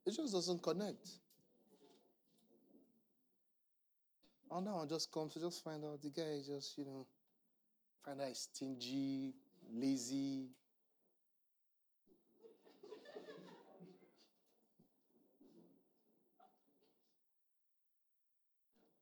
It 0.06 0.15
just 0.15 0.32
doesn't 0.32 0.61
connect. 0.61 1.10
And 4.52 4.65
now 4.65 4.84
I 4.84 4.86
just 4.86 5.11
come 5.11 5.27
to 5.32 5.40
just 5.40 5.64
find 5.64 5.84
out 5.84 6.03
the 6.03 6.11
guy 6.11 6.38
just, 6.45 6.77
you 6.77 6.86
know, 6.86 7.07
he's 8.27 8.49
stingy, 8.53 9.34
lazy. 9.73 10.48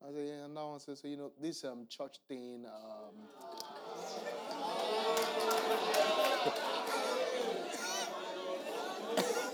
I 0.01 0.11
said, 0.11 0.25
yeah, 0.27 0.45
and 0.45 0.57
that 0.57 0.65
one 0.65 0.79
says, 0.79 0.99
so, 0.99 1.07
you 1.07 1.15
know, 1.15 1.31
this 1.41 1.63
um, 1.63 1.87
church 1.89 2.17
thing, 2.27 2.65
um, 2.65 3.15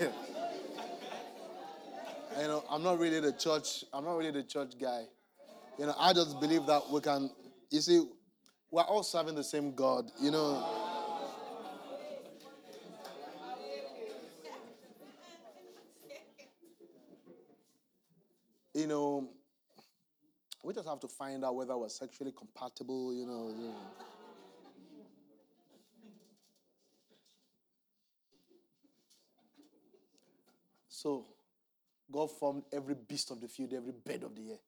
you 2.40 2.48
know, 2.48 2.64
I'm 2.68 2.82
not 2.82 2.98
really 2.98 3.20
the 3.20 3.32
church, 3.32 3.84
I'm 3.92 4.04
not 4.04 4.16
really 4.16 4.32
the 4.32 4.42
church 4.42 4.72
guy. 4.80 5.04
You 5.78 5.86
know, 5.86 5.94
I 5.96 6.12
just 6.12 6.40
believe 6.40 6.66
that 6.66 6.82
we 6.90 7.00
can, 7.00 7.30
you 7.70 7.80
see, 7.80 8.02
we're 8.70 8.82
all 8.82 9.02
serving 9.02 9.34
the 9.34 9.44
same 9.44 9.74
God, 9.74 10.10
you 10.20 10.30
know. 10.30 10.64
You 18.72 18.86
know, 18.86 19.28
we 20.62 20.72
just 20.72 20.88
have 20.88 21.00
to 21.00 21.08
find 21.08 21.44
out 21.44 21.56
whether 21.56 21.76
we're 21.76 21.88
sexually 21.88 22.32
compatible, 22.32 23.12
you 23.12 23.26
know. 23.26 23.48
You 23.48 23.68
know. 23.68 23.76
So, 30.88 31.26
God 32.12 32.30
formed 32.30 32.62
every 32.72 32.94
beast 32.94 33.30
of 33.30 33.40
the 33.40 33.48
field, 33.48 33.72
every 33.72 33.92
bird 33.92 34.22
of 34.22 34.36
the 34.36 34.52
air, 34.52 34.58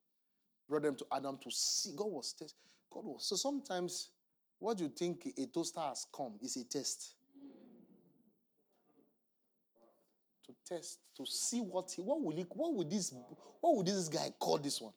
brought 0.67 0.81
them 0.83 0.95
to 0.95 1.05
Adam 1.11 1.37
to 1.41 1.51
see. 1.51 1.91
God 1.95 2.11
was 2.11 2.33
test. 2.33 2.55
God 2.93 3.05
was. 3.05 3.25
So 3.27 3.35
sometimes, 3.35 4.09
what 4.59 4.79
you 4.79 4.89
think 4.89 5.27
a 5.37 5.45
toaster 5.47 5.81
has 5.81 6.05
come 6.15 6.33
is 6.41 6.55
a 6.57 6.63
test. 6.65 7.15
To 10.45 10.53
test, 10.67 10.99
to 11.17 11.25
see 11.25 11.59
what 11.59 11.91
he, 11.95 12.01
what 12.01 12.21
will 12.21 12.35
he, 12.35 12.45
what 12.49 12.73
would 12.73 12.89
this, 12.89 13.13
what 13.61 13.75
would 13.75 13.87
this 13.87 14.09
guy 14.09 14.29
call 14.39 14.57
this 14.57 14.79
one? 14.79 14.93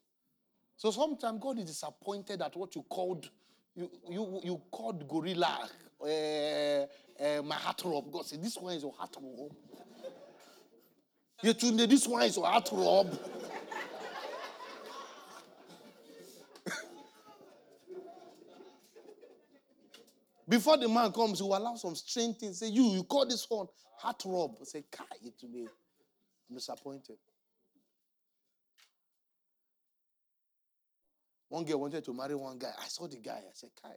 So 0.76 0.90
sometimes 0.90 1.40
God 1.40 1.58
is 1.58 1.64
disappointed 1.64 2.42
at 2.42 2.54
what 2.54 2.74
you 2.74 2.82
called, 2.82 3.30
you 3.74 3.90
you 4.10 4.40
you 4.44 4.62
called 4.70 5.08
gorilla, 5.08 5.68
uh, 6.00 6.06
uh, 6.06 7.42
my 7.42 7.54
heart 7.54 7.80
rob. 7.84 8.12
God 8.12 8.26
said, 8.26 8.42
this 8.42 8.56
one 8.56 8.74
is 8.74 8.82
your 8.82 8.92
heart 8.92 9.16
rob. 9.20 9.52
Yetunde, 11.42 11.88
this 11.88 12.06
one 12.06 12.22
is 12.22 12.36
your 12.36 12.46
heart 12.46 12.68
rob. 12.72 13.18
Before 20.48 20.76
the 20.76 20.88
man 20.88 21.10
comes, 21.12 21.40
you 21.40 21.46
allow 21.46 21.74
some 21.74 21.96
strange 21.96 22.36
things. 22.36 22.60
Say, 22.60 22.68
you, 22.68 22.84
you 22.92 23.02
call 23.02 23.26
this 23.26 23.46
one 23.48 23.66
heart 23.98 24.22
rob. 24.24 24.56
Say, 24.62 24.84
Kai, 24.90 25.04
today. 25.38 25.66
I'm 26.48 26.56
disappointed. 26.56 27.16
One 31.48 31.64
girl 31.64 31.80
wanted 31.80 32.04
to 32.04 32.12
marry 32.12 32.34
one 32.34 32.58
guy. 32.58 32.72
I 32.78 32.86
saw 32.86 33.08
the 33.08 33.18
guy. 33.18 33.38
I 33.38 33.52
said, 33.54 33.70
Kai. 33.82 33.94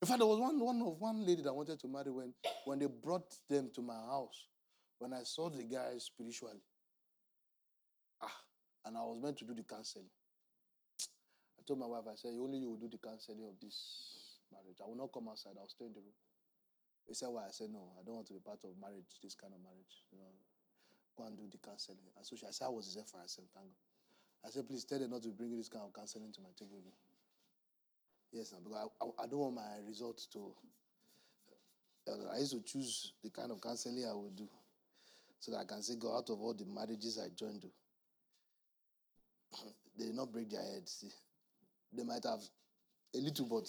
In 0.00 0.08
fact, 0.08 0.18
there 0.18 0.26
was 0.26 0.40
one, 0.40 0.58
one 0.58 0.82
of 0.82 0.98
one 0.98 1.24
lady 1.24 1.42
that 1.42 1.54
wanted 1.54 1.78
to 1.78 1.88
marry 1.88 2.10
when, 2.10 2.34
when 2.64 2.80
they 2.80 2.86
brought 2.86 3.32
them 3.48 3.70
to 3.74 3.82
my 3.82 3.94
house. 3.94 4.48
When 4.98 5.12
I 5.12 5.22
saw 5.22 5.50
the 5.50 5.62
guy 5.62 5.92
spiritually. 5.98 6.62
Ah, 8.20 8.36
and 8.86 8.96
I 8.96 9.00
was 9.00 9.20
meant 9.22 9.38
to 9.38 9.44
do 9.44 9.54
the 9.54 9.62
counseling. 9.62 10.06
I 11.58 11.62
told 11.66 11.78
my 11.78 11.86
wife, 11.86 12.04
I 12.10 12.16
said, 12.16 12.32
only 12.40 12.58
you 12.58 12.70
will 12.70 12.76
do 12.76 12.88
the 12.88 12.98
counseling 12.98 13.44
of 13.48 13.54
this 13.60 14.21
marriage. 14.52 14.78
I 14.78 14.86
will 14.86 15.00
not 15.00 15.10
come 15.10 15.26
outside. 15.32 15.56
I'll 15.56 15.72
stay 15.72 15.88
in 15.88 15.96
the 15.96 16.04
room. 16.04 16.18
He 17.08 17.14
said, 17.16 17.32
why? 17.32 17.48
I 17.48 17.52
said, 17.52 17.72
no, 17.72 17.96
I 17.98 18.04
don't 18.04 18.22
want 18.22 18.28
to 18.30 18.36
be 18.36 18.44
part 18.44 18.60
of 18.62 18.76
marriage, 18.78 19.18
this 19.24 19.34
kind 19.34 19.50
of 19.50 19.60
marriage. 19.64 20.04
You 20.12 20.20
know, 20.22 20.30
go 21.16 21.26
and 21.26 21.34
do 21.36 21.48
the 21.50 21.58
counseling. 21.58 22.04
And 22.16 22.22
so 22.22 22.36
she, 22.36 22.46
I 22.46 22.52
said, 22.54 22.68
I 22.68 22.74
was 22.74 22.94
there 22.94 23.04
for 23.08 23.18
thank 23.26 23.50
God. 23.50 23.72
I 24.44 24.50
said, 24.50 24.66
please 24.68 24.84
tell 24.84 24.98
them 24.98 25.10
not 25.10 25.22
to 25.22 25.30
bring 25.30 25.56
this 25.56 25.68
kind 25.68 25.84
of 25.84 25.92
counseling 25.92 26.32
to 26.32 26.40
my 26.40 26.50
table 26.58 26.78
again. 26.78 26.98
Yes, 28.32 28.54
because 28.56 28.72
I, 28.72 28.86
I, 29.04 29.24
I, 29.24 29.26
don't 29.26 29.40
want 29.40 29.54
my 29.56 29.76
results 29.86 30.26
to. 30.32 30.54
I 32.32 32.38
used 32.38 32.52
to 32.52 32.62
choose 32.62 33.12
the 33.22 33.30
kind 33.30 33.52
of 33.52 33.60
counseling 33.60 34.04
I 34.08 34.14
would 34.14 34.34
do 34.34 34.48
so 35.38 35.52
that 35.52 35.58
I 35.58 35.64
can 35.64 35.82
say, 35.82 35.94
go 35.96 36.16
out 36.16 36.30
of 36.30 36.40
all 36.40 36.54
the 36.54 36.64
marriages 36.64 37.18
I 37.18 37.28
joined 37.36 37.66
they 39.98 40.06
did 40.06 40.14
not 40.14 40.32
break 40.32 40.50
their 40.50 40.62
heads. 40.62 41.04
They 41.92 42.04
might 42.04 42.24
have 42.24 42.40
a 43.14 43.18
little, 43.18 43.46
but. 43.46 43.68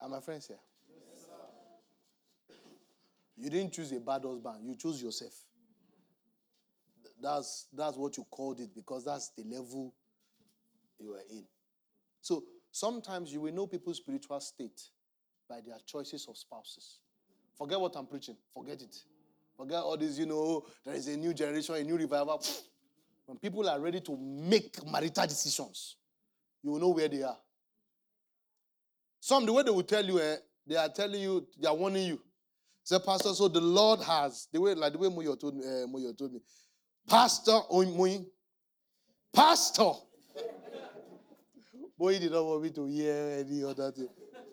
Are 0.00 0.08
my 0.08 0.20
friends 0.20 0.48
here? 0.48 0.58
You 3.36 3.50
didn't 3.50 3.72
choose 3.72 3.90
a 3.92 4.00
bad 4.00 4.22
husband, 4.24 4.56
you 4.62 4.76
chose 4.76 5.02
yourself. 5.02 5.32
That's, 7.22 7.68
that's 7.72 7.96
what 7.96 8.16
you 8.16 8.26
called 8.30 8.60
it 8.60 8.74
because 8.74 9.04
that's 9.04 9.30
the 9.30 9.44
level 9.44 9.94
you 10.98 11.10
were 11.10 11.22
in. 11.30 11.44
So 12.20 12.44
sometimes 12.70 13.32
you 13.32 13.40
will 13.40 13.52
know 13.52 13.66
people's 13.66 13.96
spiritual 13.96 14.40
state 14.40 14.80
by 15.48 15.60
their 15.66 15.76
choices 15.86 16.26
of 16.28 16.36
spouses. 16.36 16.98
Forget 17.56 17.80
what 17.80 17.96
I'm 17.96 18.06
preaching, 18.06 18.36
forget 18.52 18.82
it. 18.82 18.94
Forget 19.56 19.78
all 19.78 19.96
this, 19.96 20.18
you 20.18 20.26
know, 20.26 20.64
there 20.84 20.94
is 20.94 21.06
a 21.08 21.16
new 21.16 21.32
generation, 21.32 21.74
a 21.76 21.82
new 21.82 21.96
revival. 21.96 22.42
When 23.26 23.38
people 23.38 23.66
are 23.70 23.80
ready 23.80 24.00
to 24.02 24.18
make 24.18 24.76
marital 24.86 25.26
decisions, 25.26 25.96
you 26.62 26.72
will 26.72 26.78
know 26.78 26.90
where 26.90 27.08
they 27.08 27.22
are. 27.22 27.38
Some, 29.18 29.46
the 29.46 29.52
way 29.54 29.62
they 29.62 29.70
will 29.70 29.82
tell 29.82 30.04
you, 30.04 30.20
eh, 30.20 30.36
they 30.66 30.76
are 30.76 30.90
telling 30.90 31.22
you, 31.22 31.46
they 31.58 31.66
are 31.66 31.74
warning 31.74 32.06
you. 32.06 32.20
Say, 32.82 32.98
Pastor, 32.98 33.32
so 33.32 33.48
the 33.48 33.62
Lord 33.62 34.00
has, 34.00 34.46
the 34.52 34.60
way, 34.60 34.74
like 34.74 34.92
the 34.92 34.98
way 34.98 35.08
Moyo 35.08 35.40
told 35.40 35.56
me, 35.56 35.64
uh, 35.64 35.86
Moyo 35.86 36.16
told 36.16 36.34
me 36.34 36.40
Pastor 37.08 37.60
Moyi, 37.70 38.26
Pastor. 39.32 39.92
Boy, 41.98 42.18
did 42.18 42.32
not 42.32 42.44
want 42.44 42.62
me 42.62 42.70
to 42.70 42.86
hear 42.86 43.38
any 43.46 43.64
other 43.64 43.90
thing. 43.90 44.08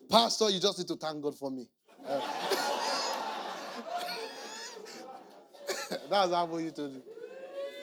Pastor, 0.09 0.49
you 0.49 0.61
just 0.61 0.77
need 0.77 0.87
to 0.87 0.95
thank 0.95 1.21
God 1.21 1.37
for 1.37 1.51
me. 1.51 1.67
Uh, 2.07 2.21
that's 6.11 6.31
how 6.33 6.45
Moyi 6.45 6.75
to 6.75 6.89
do. 6.89 7.01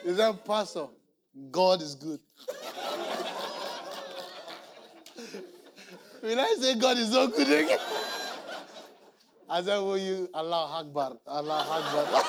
He 0.05 0.13
said, 0.13 0.45
Pastor, 0.45 0.85
God 1.49 1.81
is 1.81 1.95
good. 1.95 2.19
When 6.21 6.37
I 6.37 6.55
say 6.59 6.75
God 6.75 6.97
is 6.99 7.11
so 7.11 7.27
good 7.27 7.47
again, 7.47 7.79
I 9.49 9.63
said, 9.63 9.79
Will 9.79 9.97
you 9.97 10.29
Allah 10.33 10.79
Akbar? 10.79 11.17
Allah 11.25 11.65
Akbar. 11.67 12.23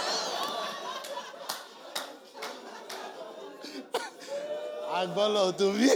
Akbar 4.93 5.52
to 5.52 5.72
me. 5.74 5.90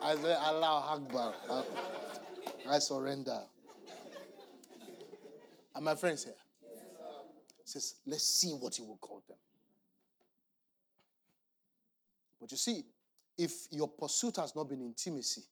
I 0.00 0.16
said, 0.16 0.36
Allah 0.36 0.84
Akbar. 0.94 1.34
I 2.68 2.78
surrender. 2.78 3.40
And 5.74 5.84
my 5.84 5.94
friends 5.94 6.24
here 6.24 6.34
says, 7.64 7.94
let's 8.06 8.24
see 8.24 8.52
what 8.52 8.74
he 8.74 8.82
will 8.82 8.98
call 8.98 9.22
them. 9.26 9.38
But 12.40 12.50
you 12.50 12.56
see, 12.56 12.84
if 13.38 13.68
your 13.70 13.88
pursuit 13.88 14.36
has 14.36 14.54
not 14.54 14.68
been 14.68 14.80
intimacy, 14.80 15.42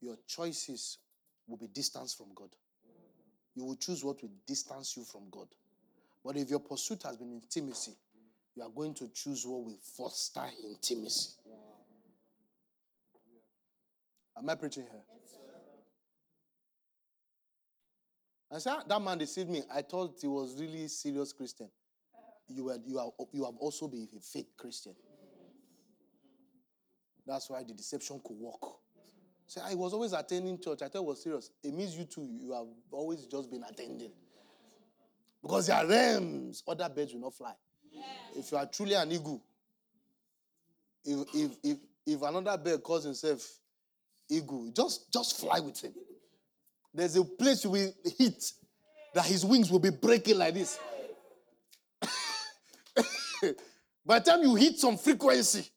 your 0.00 0.16
choices 0.26 0.98
will 1.46 1.56
be 1.56 1.66
distance 1.66 2.14
from 2.14 2.28
God. 2.34 2.50
You 3.54 3.64
will 3.64 3.76
choose 3.76 4.04
what 4.04 4.22
will 4.22 4.30
distance 4.46 4.96
you 4.96 5.04
from 5.04 5.22
God. 5.30 5.48
But 6.24 6.36
if 6.36 6.48
your 6.50 6.60
pursuit 6.60 7.02
has 7.02 7.16
been 7.16 7.32
intimacy, 7.32 7.92
you 8.54 8.62
are 8.62 8.70
going 8.70 8.94
to 8.94 9.08
choose 9.08 9.44
what 9.46 9.64
will 9.64 9.78
foster 9.82 10.44
intimacy. 10.64 11.30
Am 14.40 14.48
I 14.48 14.54
preaching 14.54 14.84
here? 14.90 15.02
I 18.52 18.58
said, 18.58 18.72
ah, 18.78 18.82
that 18.88 19.00
man 19.02 19.18
deceived 19.18 19.50
me. 19.50 19.62
I 19.72 19.82
thought 19.82 20.16
he 20.20 20.26
was 20.26 20.58
really 20.58 20.88
serious 20.88 21.32
Christian. 21.32 21.68
You, 22.48 22.64
were, 22.64 22.78
you, 22.84 22.98
are, 22.98 23.10
you 23.32 23.44
have 23.44 23.54
also 23.58 23.86
been 23.86 24.08
a 24.16 24.20
fake 24.20 24.48
Christian. 24.56 24.94
That's 27.26 27.48
why 27.48 27.62
the 27.62 27.74
deception 27.74 28.20
could 28.24 28.36
work. 28.38 28.76
So 29.46 29.60
I 29.62 29.74
was 29.74 29.92
always 29.92 30.14
attending 30.14 30.58
church. 30.58 30.80
I 30.82 30.88
thought 30.88 31.02
it 31.02 31.04
was 31.04 31.22
serious. 31.22 31.50
It 31.62 31.74
means 31.74 31.96
you 31.96 32.04
too, 32.04 32.28
you 32.40 32.52
have 32.52 32.66
always 32.90 33.26
just 33.26 33.50
been 33.50 33.62
attending. 33.68 34.10
Because 35.42 35.66
there 35.68 35.76
are 35.76 35.86
realms, 35.86 36.62
other 36.66 36.88
birds 36.88 37.12
will 37.12 37.20
not 37.20 37.34
fly. 37.34 37.52
If 38.34 38.50
you 38.50 38.58
are 38.58 38.66
truly 38.66 38.94
an 38.94 39.12
eagle, 39.12 39.42
if, 41.04 41.28
if, 41.34 41.50
if, 41.62 41.78
if 42.06 42.22
another 42.22 42.56
bird 42.56 42.82
calls 42.82 43.04
himself 43.04 43.59
eagle, 44.30 44.70
just, 44.74 45.12
just 45.12 45.38
fly 45.40 45.60
with 45.60 45.80
him. 45.82 45.92
There's 46.92 47.16
a 47.16 47.24
place 47.24 47.64
you 47.64 47.70
will 47.70 47.92
hit 48.18 48.52
that 49.14 49.26
his 49.26 49.44
wings 49.44 49.70
will 49.70 49.78
be 49.78 49.90
breaking 49.90 50.38
like 50.38 50.54
this. 50.54 50.78
By 54.06 54.18
the 54.18 54.24
time 54.30 54.42
you 54.42 54.54
hit 54.54 54.78
some 54.78 54.96
frequency, 54.96 55.68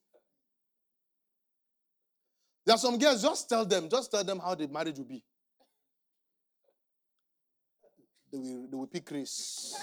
there 2.65 2.75
are 2.75 2.79
some 2.79 2.97
girls, 2.97 3.21
just 3.21 3.49
tell 3.49 3.65
them, 3.65 3.89
just 3.89 4.09
tell 4.09 4.23
them 4.23 4.39
how 4.39 4.55
the 4.55 4.67
marriage 4.67 4.97
will 4.97 5.05
be. 5.05 5.23
They 8.31 8.37
will, 8.37 8.67
they 8.69 8.77
will 8.77 8.87
pick 8.87 9.05
Chris. 9.05 9.75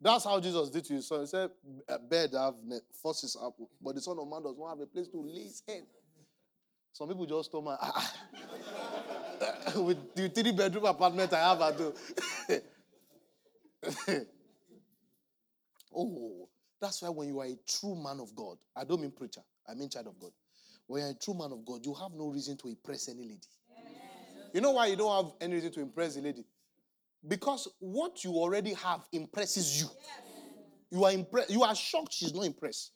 That's 0.00 0.24
how 0.24 0.40
Jesus 0.40 0.70
did 0.70 0.84
to 0.86 0.94
his 0.94 1.06
son. 1.08 1.20
He 1.20 1.26
said, 1.26 1.50
A 1.88 1.98
bed 1.98 2.30
have 2.34 2.54
forces 3.02 3.36
up, 3.40 3.54
but 3.82 3.94
the 3.94 4.00
son 4.00 4.18
of 4.18 4.28
man 4.28 4.42
does 4.42 4.56
not 4.58 4.70
have 4.70 4.80
a 4.80 4.86
place 4.86 5.08
to 5.08 5.20
lay 5.20 5.42
his 5.44 5.62
head. 5.66 5.82
Some 6.98 7.06
people 7.06 7.26
just 7.26 7.52
told 7.52 7.64
me, 7.64 7.70
ah, 7.80 8.12
ah. 9.76 9.80
with 9.80 10.16
the 10.16 10.28
three 10.30 10.50
bedroom 10.50 10.84
apartment 10.84 11.32
I 11.32 11.48
have, 11.48 11.60
I 11.60 11.70
do. 11.70 11.94
oh, 15.96 16.48
that's 16.80 17.00
why 17.00 17.08
when 17.10 17.28
you 17.28 17.38
are 17.38 17.46
a 17.46 17.56
true 17.68 17.94
man 17.94 18.18
of 18.18 18.34
God, 18.34 18.56
I 18.74 18.82
don't 18.82 19.00
mean 19.00 19.12
preacher, 19.12 19.42
I 19.68 19.74
mean 19.74 19.88
child 19.88 20.08
of 20.08 20.18
God. 20.18 20.32
When 20.88 21.02
you're 21.02 21.12
a 21.12 21.14
true 21.14 21.34
man 21.34 21.52
of 21.52 21.64
God, 21.64 21.86
you 21.86 21.94
have 21.94 22.10
no 22.16 22.30
reason 22.30 22.56
to 22.56 22.68
impress 22.68 23.08
any 23.08 23.22
lady. 23.22 23.38
Yes. 23.70 24.50
You 24.54 24.60
know 24.60 24.72
why 24.72 24.88
you 24.88 24.96
don't 24.96 25.24
have 25.24 25.34
any 25.40 25.54
reason 25.54 25.70
to 25.74 25.80
impress 25.80 26.16
a 26.16 26.20
lady? 26.20 26.44
Because 27.28 27.68
what 27.78 28.24
you 28.24 28.32
already 28.32 28.74
have 28.74 29.02
impresses 29.12 29.80
you. 29.80 29.86
Yes. 29.86 30.20
You 30.90 31.04
are 31.04 31.12
impressed. 31.12 31.50
You 31.50 31.62
are 31.62 31.76
shocked 31.76 32.12
she's 32.12 32.34
not 32.34 32.44
impressed. 32.44 32.90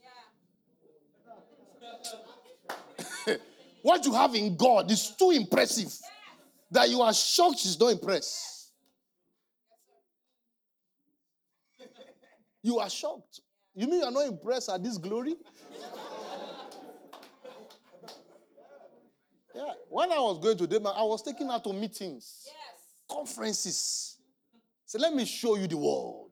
Yeah. 3.28 3.36
what 3.82 4.04
you 4.04 4.14
have 4.14 4.34
in 4.34 4.56
God 4.56 4.90
is 4.90 5.14
too 5.16 5.30
impressive 5.30 5.92
that 6.70 6.88
you 6.88 7.02
are 7.02 7.12
shocked 7.12 7.58
she's 7.58 7.78
not 7.78 7.88
impressed. 7.88 8.70
You 12.62 12.78
are 12.78 12.88
shocked. 12.88 13.40
You 13.74 13.86
mean 13.88 14.00
you 14.00 14.04
are 14.04 14.12
not 14.12 14.26
impressed 14.26 14.70
at 14.70 14.82
this 14.82 14.96
glory? 14.98 15.34
Yeah. 19.54 19.72
When 19.88 20.10
I 20.10 20.18
was 20.18 20.38
going 20.38 20.56
to 20.58 20.66
Denmark, 20.66 20.96
I 20.98 21.02
was 21.02 21.22
taking 21.22 21.48
her 21.48 21.58
to 21.58 21.72
meetings, 21.72 22.46
yes. 22.46 22.54
conferences. 23.10 24.16
So 24.86 24.98
let 24.98 25.14
me 25.14 25.24
show 25.26 25.56
you 25.56 25.66
the 25.66 25.76
world. 25.76 26.30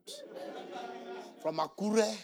From 1.41 1.57
Akure, 1.57 2.15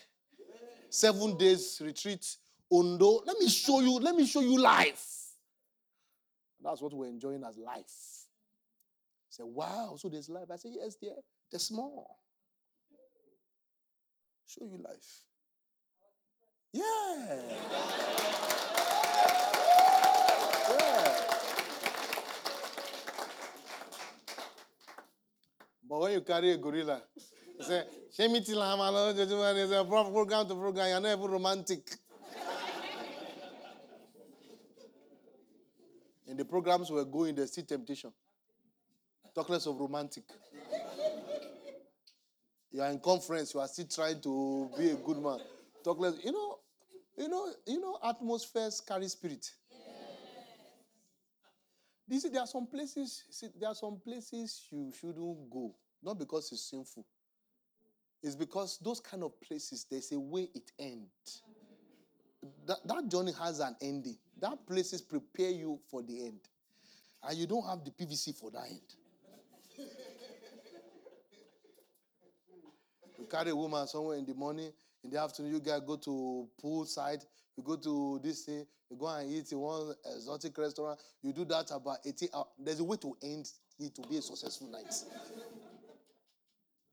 seven 0.89 1.37
days 1.37 1.81
retreat, 1.83 2.25
Ondo. 2.71 3.21
Let 3.25 3.37
me 3.39 3.49
show 3.49 3.81
you, 3.81 3.93
let 3.99 4.15
me 4.15 4.25
show 4.25 4.41
you 4.41 4.57
life. 4.59 5.16
That's 6.67 6.81
what 6.81 6.93
we're 6.93 7.07
enjoying 7.07 7.45
as 7.47 7.57
life. 7.57 7.85
Say, 9.29 9.43
wow, 9.45 9.95
so 9.97 10.09
there's 10.09 10.27
life. 10.27 10.51
I 10.51 10.57
say, 10.57 10.69
yes, 10.73 10.95
dear, 11.01 11.13
there's 11.49 11.71
more. 11.71 12.05
Show 14.45 14.65
you 14.65 14.77
life. 14.83 15.23
Yeah. 16.73 17.41
But 25.89 25.99
when 26.01 26.11
you 26.11 26.21
carry 26.21 26.51
a 26.51 26.57
gorilla, 26.57 27.01
say, 27.61 27.83
Shemiti 28.17 28.53
Lama, 28.53 29.13
there's 29.13 29.71
a 29.71 29.85
program 29.85 30.45
to 30.49 30.55
program, 30.55 30.89
you're 30.89 30.99
not 30.99 31.17
even 31.17 31.31
romantic. 31.31 31.97
The 36.37 36.45
programs 36.45 36.91
we're 36.91 37.03
going, 37.03 37.35
there's 37.35 37.51
still 37.51 37.65
temptation. 37.65 38.11
Talk 39.33 39.49
less 39.49 39.65
of 39.65 39.79
romantic. 39.79 40.23
You 42.71 42.81
are 42.81 42.89
in 42.89 42.99
conference, 42.99 43.53
you 43.53 43.59
are 43.59 43.67
still 43.67 43.85
trying 43.85 44.21
to 44.21 44.69
be 44.77 44.89
a 44.91 44.95
good 44.95 45.17
man. 45.17 45.39
Talk 45.83 45.99
less. 45.99 46.15
You 46.23 46.31
know, 46.31 46.59
you 47.17 47.27
know, 47.27 47.47
you 47.65 47.79
know, 47.79 47.97
atmospheres 48.03 48.81
carry 48.81 49.07
spirit. 49.07 49.49
You 52.09 52.19
see, 52.19 52.29
there 52.29 52.41
are 52.41 52.47
some 52.47 52.67
places, 52.67 53.23
see, 53.29 53.47
there 53.59 53.69
are 53.69 53.75
some 53.75 53.99
places 54.03 54.63
you 54.71 54.91
shouldn't 54.97 55.49
go. 55.49 55.75
Not 56.01 56.17
because 56.17 56.51
it's 56.51 56.69
sinful. 56.69 57.05
It's 58.23 58.35
because 58.35 58.79
those 58.81 58.99
kind 58.99 59.23
of 59.23 59.39
places, 59.41 59.85
there's 59.89 60.11
a 60.11 60.19
way 60.19 60.49
it 60.55 60.71
ends. 60.79 61.41
That, 62.65 62.77
that 62.85 63.09
journey 63.09 63.33
has 63.33 63.59
an 63.59 63.75
ending. 63.81 64.17
That 64.39 64.65
places 64.67 65.01
prepare 65.01 65.49
you 65.49 65.79
for 65.89 66.01
the 66.03 66.25
end. 66.25 66.39
And 67.23 67.37
you 67.37 67.47
don't 67.47 67.65
have 67.67 67.83
the 67.83 67.91
PVC 67.91 68.35
for 68.35 68.51
that 68.51 68.65
end. 68.69 68.81
you 73.19 73.25
carry 73.25 73.49
a 73.49 73.55
woman 73.55 73.87
somewhere 73.87 74.17
in 74.17 74.25
the 74.25 74.33
morning, 74.33 74.71
in 75.03 75.09
the 75.09 75.19
afternoon, 75.21 75.53
you 75.53 75.59
guys 75.59 75.81
go 75.85 75.97
to 75.97 76.47
poolside, 76.63 77.25
you 77.55 77.63
go 77.63 77.75
to 77.75 78.19
this 78.23 78.43
thing, 78.43 78.65
you 78.89 78.97
go 78.97 79.07
and 79.07 79.31
eat 79.31 79.51
in 79.51 79.59
one 79.59 79.93
exotic 80.15 80.57
restaurant, 80.57 80.99
you 81.21 81.33
do 81.33 81.45
that 81.45 81.71
about 81.71 81.97
80 82.05 82.29
hours. 82.33 82.47
There's 82.59 82.79
a 82.79 82.83
way 82.83 82.97
to 82.97 83.17
end 83.23 83.49
it 83.79 83.95
to 83.95 84.01
be 84.03 84.17
a 84.17 84.21
successful 84.21 84.67
night. 84.67 84.93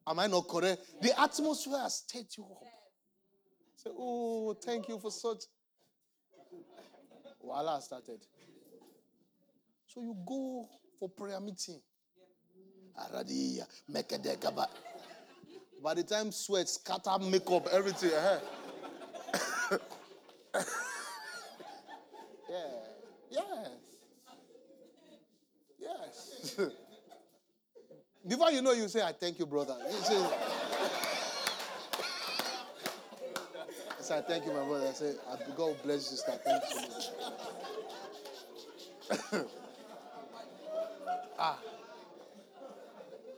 Am 0.07 0.19
I 0.19 0.27
not 0.27 0.49
correct? 0.49 0.81
The 1.01 1.19
atmosphere 1.19 1.79
has 1.79 1.97
stirred 1.97 2.27
you 2.37 2.45
up. 2.45 2.63
Say, 3.77 3.91
oh, 3.97 4.55
thank 4.55 4.89
you 4.89 4.99
for 4.99 5.11
such. 5.11 5.45
Voila 7.45 7.79
started. 7.81 8.21
So 9.87 10.01
you 10.01 10.17
go 10.27 10.69
for 10.99 11.09
prayer 11.11 11.41
meeting. 11.41 11.81
By 15.83 15.95
the 15.95 16.03
time 16.03 16.33
sweat, 16.33 16.69
scatter 16.69 17.19
makeup, 17.21 17.69
everything. 17.71 18.11
Uh-huh. 18.13 19.79
yeah. 22.51 22.59
Yes. 23.31 23.71
Yes. 25.79 26.61
Before 28.27 28.51
you 28.51 28.63
know, 28.63 28.73
you 28.73 28.89
say, 28.89 29.03
I 29.03 29.13
thank 29.13 29.39
you, 29.39 29.47
brother. 29.47 29.77
You 29.91 29.99
say, 29.99 30.27
I 34.11 34.19
I 34.19 34.21
thank 34.23 34.45
you, 34.45 34.53
my 34.53 34.65
brother. 34.67 34.89
I 34.89 34.93
say, 34.93 35.15
God 35.57 35.77
bless 35.83 36.11
you, 36.11 36.17
sister. 36.17 36.33
Thank 36.45 36.63
you 36.65 36.71
so 36.71 36.89
much. 39.39 39.49
ah. 41.39 41.59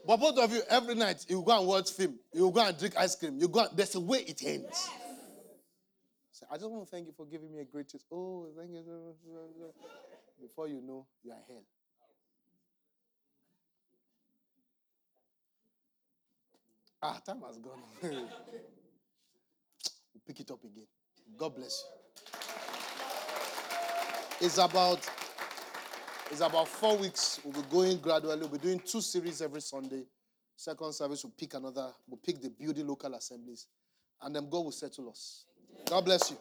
But 0.05 0.17
both 0.17 0.37
of 0.37 0.51
you, 0.53 0.61
every 0.69 0.95
night, 0.95 1.25
you 1.29 1.41
go 1.41 1.57
and 1.57 1.67
watch 1.67 1.91
film. 1.91 2.19
You 2.33 2.49
go 2.51 2.65
and 2.65 2.77
drink 2.77 2.95
ice 2.97 3.15
cream. 3.15 3.37
You 3.39 3.47
go 3.49 3.61
and, 3.61 3.77
there's 3.77 3.95
a 3.95 3.99
way 3.99 4.19
it 4.19 4.41
ends. 4.43 4.89
Say, 6.31 6.45
I 6.49 6.55
just 6.57 6.69
want 6.69 6.85
to 6.85 6.91
thank 6.91 7.07
you 7.07 7.13
for 7.13 7.25
giving 7.25 7.51
me 7.51 7.59
a 7.59 7.65
great 7.65 7.89
taste. 7.89 8.05
Oh, 8.11 8.47
thank 8.57 8.71
you. 8.71 8.83
Before 10.41 10.67
you 10.67 10.81
know, 10.81 11.05
you 11.23 11.31
are 11.31 11.41
hell. 11.47 11.63
Ah, 17.01 17.19
time 17.25 17.41
has 17.41 17.57
gone. 17.57 18.29
pick 20.27 20.41
it 20.41 20.51
up 20.51 20.63
again. 20.63 20.87
God 21.37 21.55
bless 21.55 21.85
you. 21.85 21.91
It's 24.45 24.57
about 24.57 25.09
it's 26.29 26.41
about 26.41 26.67
four 26.67 26.97
weeks. 26.97 27.39
We'll 27.43 27.53
be 27.53 27.61
going 27.69 27.99
gradually. 27.99 28.41
We'll 28.41 28.49
be 28.49 28.57
doing 28.57 28.79
two 28.79 29.01
series 29.01 29.41
every 29.41 29.61
Sunday. 29.61 30.03
Second 30.57 30.93
service, 30.93 31.23
we'll 31.23 31.33
pick 31.37 31.53
another, 31.53 31.93
we'll 32.07 32.17
pick 32.17 32.41
the 32.41 32.49
beauty 32.49 32.83
local 32.83 33.13
assemblies. 33.13 33.67
And 34.21 34.35
then 34.35 34.49
God 34.49 34.65
will 34.65 34.71
settle 34.71 35.09
us. 35.09 35.45
God 35.85 36.03
bless 36.03 36.31
you. 36.31 36.37